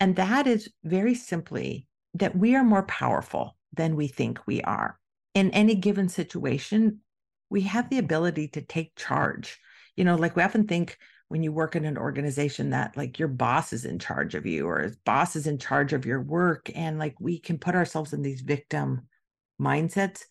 and 0.00 0.16
that 0.16 0.46
is 0.46 0.70
very 0.82 1.14
simply 1.14 1.86
that 2.14 2.36
we 2.36 2.54
are 2.56 2.64
more 2.64 2.82
powerful 2.84 3.56
than 3.72 3.96
we 3.96 4.08
think 4.08 4.46
we 4.46 4.60
are. 4.62 4.98
In 5.34 5.50
any 5.52 5.74
given 5.74 6.08
situation, 6.08 7.00
we 7.48 7.62
have 7.62 7.88
the 7.88 7.98
ability 7.98 8.48
to 8.48 8.60
take 8.60 8.96
charge. 8.96 9.58
You 9.96 10.04
know, 10.04 10.16
like 10.16 10.36
we 10.36 10.42
often 10.42 10.66
think 10.66 10.98
when 11.28 11.42
you 11.42 11.52
work 11.52 11.76
in 11.76 11.86
an 11.86 11.96
organization 11.96 12.70
that 12.70 12.94
like 12.96 13.18
your 13.18 13.28
boss 13.28 13.72
is 13.72 13.86
in 13.86 13.98
charge 13.98 14.34
of 14.34 14.44
you 14.44 14.66
or 14.66 14.80
his 14.80 14.96
boss 14.96 15.36
is 15.36 15.46
in 15.46 15.56
charge 15.56 15.94
of 15.94 16.04
your 16.04 16.20
work. 16.20 16.70
And 16.74 16.98
like 16.98 17.14
we 17.18 17.38
can 17.38 17.58
put 17.58 17.74
ourselves 17.74 18.12
in 18.12 18.20
these 18.20 18.42
victim 18.42 19.08
mindsets. 19.60 20.24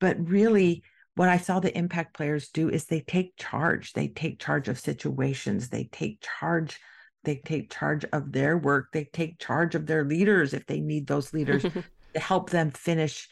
But 0.00 0.28
really, 0.28 0.82
what 1.14 1.28
I 1.28 1.36
saw 1.36 1.60
the 1.60 1.76
impact 1.76 2.14
players 2.14 2.48
do 2.48 2.68
is 2.68 2.86
they 2.86 3.00
take 3.00 3.36
charge. 3.36 3.92
They 3.92 4.08
take 4.08 4.38
charge 4.38 4.68
of 4.68 4.80
situations. 4.80 5.68
They 5.68 5.84
take 5.92 6.22
charge. 6.22 6.80
They 7.24 7.36
take 7.36 7.70
charge 7.70 8.04
of 8.12 8.32
their 8.32 8.56
work. 8.56 8.88
They 8.92 9.04
take 9.04 9.38
charge 9.38 9.74
of 9.74 9.86
their 9.86 10.04
leaders 10.04 10.54
if 10.54 10.66
they 10.66 10.80
need 10.80 11.06
those 11.06 11.32
leaders 11.32 11.62
to 12.14 12.20
help 12.20 12.50
them 12.50 12.70
finish 12.70 13.28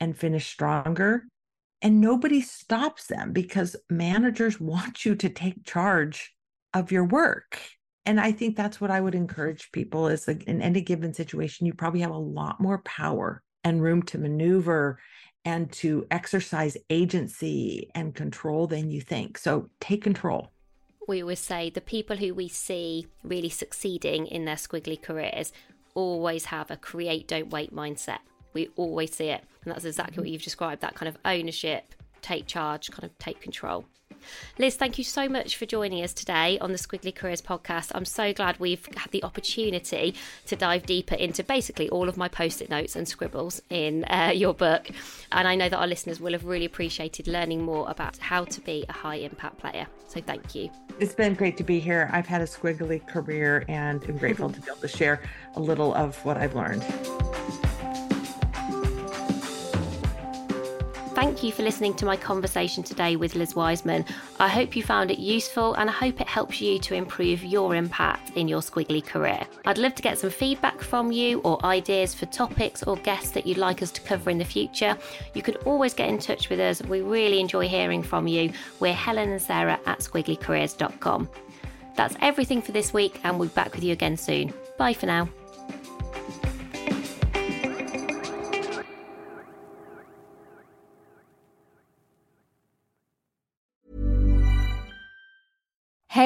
and 0.00 0.16
finish 0.16 0.46
stronger. 0.46 1.24
And 1.82 2.00
nobody 2.00 2.40
stops 2.40 3.06
them 3.06 3.32
because 3.32 3.76
managers 3.90 4.58
want 4.60 5.04
you 5.04 5.14
to 5.16 5.28
take 5.28 5.66
charge 5.66 6.34
of 6.72 6.90
your 6.90 7.04
work. 7.04 7.60
And 8.06 8.18
I 8.18 8.32
think 8.32 8.56
that's 8.56 8.80
what 8.80 8.90
I 8.90 9.02
would 9.02 9.14
encourage 9.14 9.70
people 9.70 10.08
is 10.08 10.26
like 10.26 10.44
in 10.44 10.62
any 10.62 10.80
given 10.80 11.12
situation, 11.12 11.66
you 11.66 11.74
probably 11.74 12.00
have 12.00 12.10
a 12.10 12.16
lot 12.16 12.58
more 12.58 12.78
power 12.78 13.42
and 13.64 13.82
room 13.82 14.02
to 14.04 14.18
maneuver 14.18 14.98
and 15.44 15.70
to 15.72 16.06
exercise 16.10 16.76
agency 16.90 17.90
and 17.94 18.14
control 18.14 18.66
than 18.66 18.90
you 18.90 19.00
think. 19.00 19.38
So 19.38 19.70
take 19.80 20.02
control. 20.02 20.50
We 21.06 21.22
always 21.22 21.40
say 21.40 21.70
the 21.70 21.80
people 21.80 22.16
who 22.16 22.34
we 22.34 22.48
see 22.48 23.06
really 23.22 23.48
succeeding 23.48 24.26
in 24.26 24.44
their 24.44 24.56
squiggly 24.56 25.00
careers 25.00 25.52
always 25.94 26.46
have 26.46 26.70
a 26.70 26.76
create, 26.76 27.26
don't 27.26 27.50
wait 27.50 27.74
mindset. 27.74 28.18
We 28.52 28.68
always 28.76 29.14
see 29.14 29.28
it. 29.28 29.42
And 29.64 29.72
that's 29.74 29.84
exactly 29.84 30.18
what 30.18 30.26
mm-hmm. 30.26 30.32
you've 30.34 30.42
described 30.42 30.82
that 30.82 30.94
kind 30.94 31.08
of 31.08 31.16
ownership, 31.24 31.94
take 32.20 32.46
charge, 32.46 32.90
kind 32.90 33.04
of 33.04 33.16
take 33.18 33.40
control. 33.40 33.86
Liz, 34.58 34.76
thank 34.76 34.98
you 34.98 35.04
so 35.04 35.28
much 35.28 35.56
for 35.56 35.66
joining 35.66 36.02
us 36.02 36.12
today 36.12 36.58
on 36.60 36.72
the 36.72 36.78
Squiggly 36.78 37.14
Careers 37.14 37.42
podcast. 37.42 37.92
I'm 37.94 38.04
so 38.04 38.32
glad 38.32 38.58
we've 38.58 38.86
had 38.96 39.10
the 39.10 39.22
opportunity 39.24 40.14
to 40.46 40.56
dive 40.56 40.86
deeper 40.86 41.14
into 41.14 41.44
basically 41.44 41.88
all 41.90 42.08
of 42.08 42.16
my 42.16 42.28
post 42.28 42.62
it 42.62 42.70
notes 42.70 42.96
and 42.96 43.06
scribbles 43.06 43.60
in 43.70 44.04
uh, 44.04 44.32
your 44.34 44.54
book. 44.54 44.90
And 45.32 45.46
I 45.46 45.54
know 45.54 45.68
that 45.68 45.78
our 45.78 45.86
listeners 45.86 46.20
will 46.20 46.32
have 46.32 46.44
really 46.44 46.64
appreciated 46.64 47.28
learning 47.28 47.62
more 47.62 47.88
about 47.88 48.16
how 48.18 48.44
to 48.44 48.60
be 48.60 48.84
a 48.88 48.92
high 48.92 49.16
impact 49.16 49.58
player. 49.58 49.86
So 50.08 50.20
thank 50.20 50.54
you. 50.54 50.70
It's 50.98 51.14
been 51.14 51.34
great 51.34 51.56
to 51.58 51.64
be 51.64 51.80
here. 51.80 52.10
I've 52.12 52.26
had 52.26 52.40
a 52.40 52.46
squiggly 52.46 53.06
career 53.06 53.64
and 53.68 54.02
I'm 54.04 54.18
grateful 54.18 54.50
to 54.50 54.60
be 54.60 54.66
able 54.68 54.80
to 54.80 54.88
share 54.88 55.22
a 55.54 55.60
little 55.60 55.94
of 55.94 56.16
what 56.24 56.36
I've 56.36 56.54
learned. 56.54 56.84
Thank 61.18 61.42
you 61.42 61.50
for 61.50 61.64
listening 61.64 61.94
to 61.94 62.06
my 62.06 62.16
conversation 62.16 62.84
today 62.84 63.16
with 63.16 63.34
Liz 63.34 63.56
Wiseman. 63.56 64.04
I 64.38 64.46
hope 64.46 64.76
you 64.76 64.84
found 64.84 65.10
it 65.10 65.18
useful 65.18 65.74
and 65.74 65.90
I 65.90 65.92
hope 65.92 66.20
it 66.20 66.28
helps 66.28 66.60
you 66.60 66.78
to 66.78 66.94
improve 66.94 67.42
your 67.42 67.74
impact 67.74 68.36
in 68.36 68.46
your 68.46 68.60
squiggly 68.60 69.04
career. 69.04 69.44
I'd 69.64 69.78
love 69.78 69.96
to 69.96 70.02
get 70.02 70.16
some 70.16 70.30
feedback 70.30 70.80
from 70.80 71.10
you 71.10 71.40
or 71.40 71.58
ideas 71.66 72.14
for 72.14 72.26
topics 72.26 72.84
or 72.84 72.94
guests 72.98 73.32
that 73.32 73.48
you'd 73.48 73.58
like 73.58 73.82
us 73.82 73.90
to 73.90 74.00
cover 74.02 74.30
in 74.30 74.38
the 74.38 74.44
future. 74.44 74.96
You 75.34 75.42
can 75.42 75.56
always 75.66 75.92
get 75.92 76.08
in 76.08 76.18
touch 76.18 76.50
with 76.50 76.60
us. 76.60 76.82
We 76.82 77.00
really 77.00 77.40
enjoy 77.40 77.66
hearing 77.66 78.04
from 78.04 78.28
you. 78.28 78.52
We're 78.78 78.92
Helen 78.92 79.30
and 79.30 79.42
Sarah 79.42 79.80
at 79.86 79.98
squigglycareers.com. 79.98 81.28
That's 81.96 82.14
everything 82.22 82.62
for 82.62 82.70
this 82.70 82.92
week, 82.92 83.18
and 83.24 83.40
we'll 83.40 83.48
be 83.48 83.54
back 83.54 83.74
with 83.74 83.82
you 83.82 83.92
again 83.92 84.16
soon. 84.16 84.54
Bye 84.76 84.92
for 84.92 85.06
now. 85.06 85.28